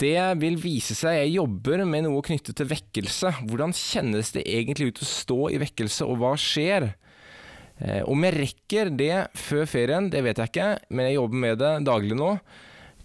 det 0.00 0.16
vil 0.40 0.56
vise 0.58 0.96
seg. 0.96 1.20
Jeg 1.20 1.34
jobber 1.36 1.84
med 1.86 2.06
noe 2.06 2.22
knyttet 2.24 2.56
til 2.58 2.66
vekkelse. 2.70 3.34
Hvordan 3.50 3.74
kjennes 3.76 4.32
det 4.34 4.46
egentlig 4.48 4.88
ut 4.90 5.02
å 5.04 5.10
stå 5.10 5.38
i 5.54 5.60
vekkelse, 5.62 6.08
og 6.08 6.18
hva 6.22 6.32
skjer? 6.40 6.88
Eh, 7.78 8.00
Om 8.08 8.24
jeg 8.26 8.38
rekker 8.40 8.90
det 8.96 9.12
før 9.38 9.68
ferien, 9.70 10.08
det 10.10 10.24
vet 10.24 10.40
jeg 10.40 10.50
ikke, 10.54 10.70
men 10.90 11.10
jeg 11.10 11.18
jobber 11.20 11.42
med 11.44 11.58
det 11.62 11.72
daglig 11.86 12.16
nå. 12.18 12.32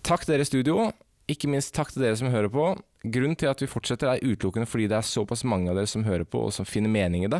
Takk 0.07 0.23
dere 0.29 0.47
i 0.47 0.49
studio. 0.49 0.87
Ikke 1.29 1.51
minst 1.51 1.75
takk 1.75 1.91
til 1.93 2.01
dere 2.07 2.17
som 2.17 2.31
hører 2.31 2.49
på. 2.49 2.71
Grunnen 2.99 3.37
til 3.39 3.47
at 3.47 3.61
vi 3.63 3.69
fortsetter 3.71 4.09
er 4.11 4.23
utelukkende 4.25 4.67
fordi 4.67 4.89
det 4.91 4.97
er 4.97 5.07
såpass 5.07 5.45
mange 5.47 5.71
av 5.71 5.77
dere 5.79 5.87
som 5.87 6.03
hører 6.03 6.27
på 6.27 6.41
og 6.49 6.51
som 6.51 6.67
finner 6.67 6.91
mening 6.91 7.23
i 7.23 7.31
det, 7.31 7.39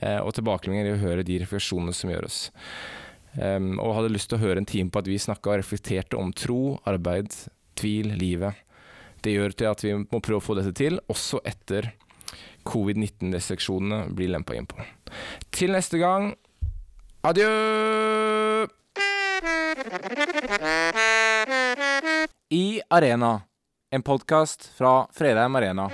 eh, 0.00 0.20
og 0.20 0.32
tilbakemeldinger 0.36 0.88
i 0.88 0.94
å 0.94 1.02
høre 1.02 1.26
de 1.26 1.36
refleksjonene 1.42 1.92
som 1.96 2.12
gjøres. 2.12 2.38
Um, 3.34 3.80
og 3.82 3.96
hadde 3.96 4.12
lyst 4.14 4.30
til 4.30 4.38
å 4.38 4.44
høre 4.44 4.62
en 4.62 4.68
time 4.68 4.92
på 4.94 5.00
at 5.02 5.08
vi 5.10 5.18
snakka 5.18 5.50
og 5.50 5.58
reflekterte 5.58 6.16
om 6.16 6.30
tro, 6.32 6.78
arbeid, 6.86 7.34
tvil, 7.74 8.12
livet. 8.20 8.60
Det 9.26 9.34
gjør 9.34 9.56
til 9.58 9.70
at 9.72 9.82
vi 9.82 9.94
må 9.98 10.20
prøve 10.22 10.38
å 10.38 10.44
få 10.44 10.54
dette 10.56 10.74
til, 10.78 11.00
også 11.10 11.40
etter 11.48 11.90
covid-19-restriksjonene 12.68 14.14
blir 14.14 14.30
lempa 14.32 14.54
inn 14.56 14.68
på. 14.70 14.78
Til 15.52 15.74
neste 15.74 15.98
gang, 16.00 16.30
adjø! 17.26 17.50
I 22.54 22.66
Arena, 22.94 23.34
en 23.94 24.02
podkast 24.02 24.70
fra 24.76 25.06
Fredheim 25.12 25.56
Arena. 25.56 25.90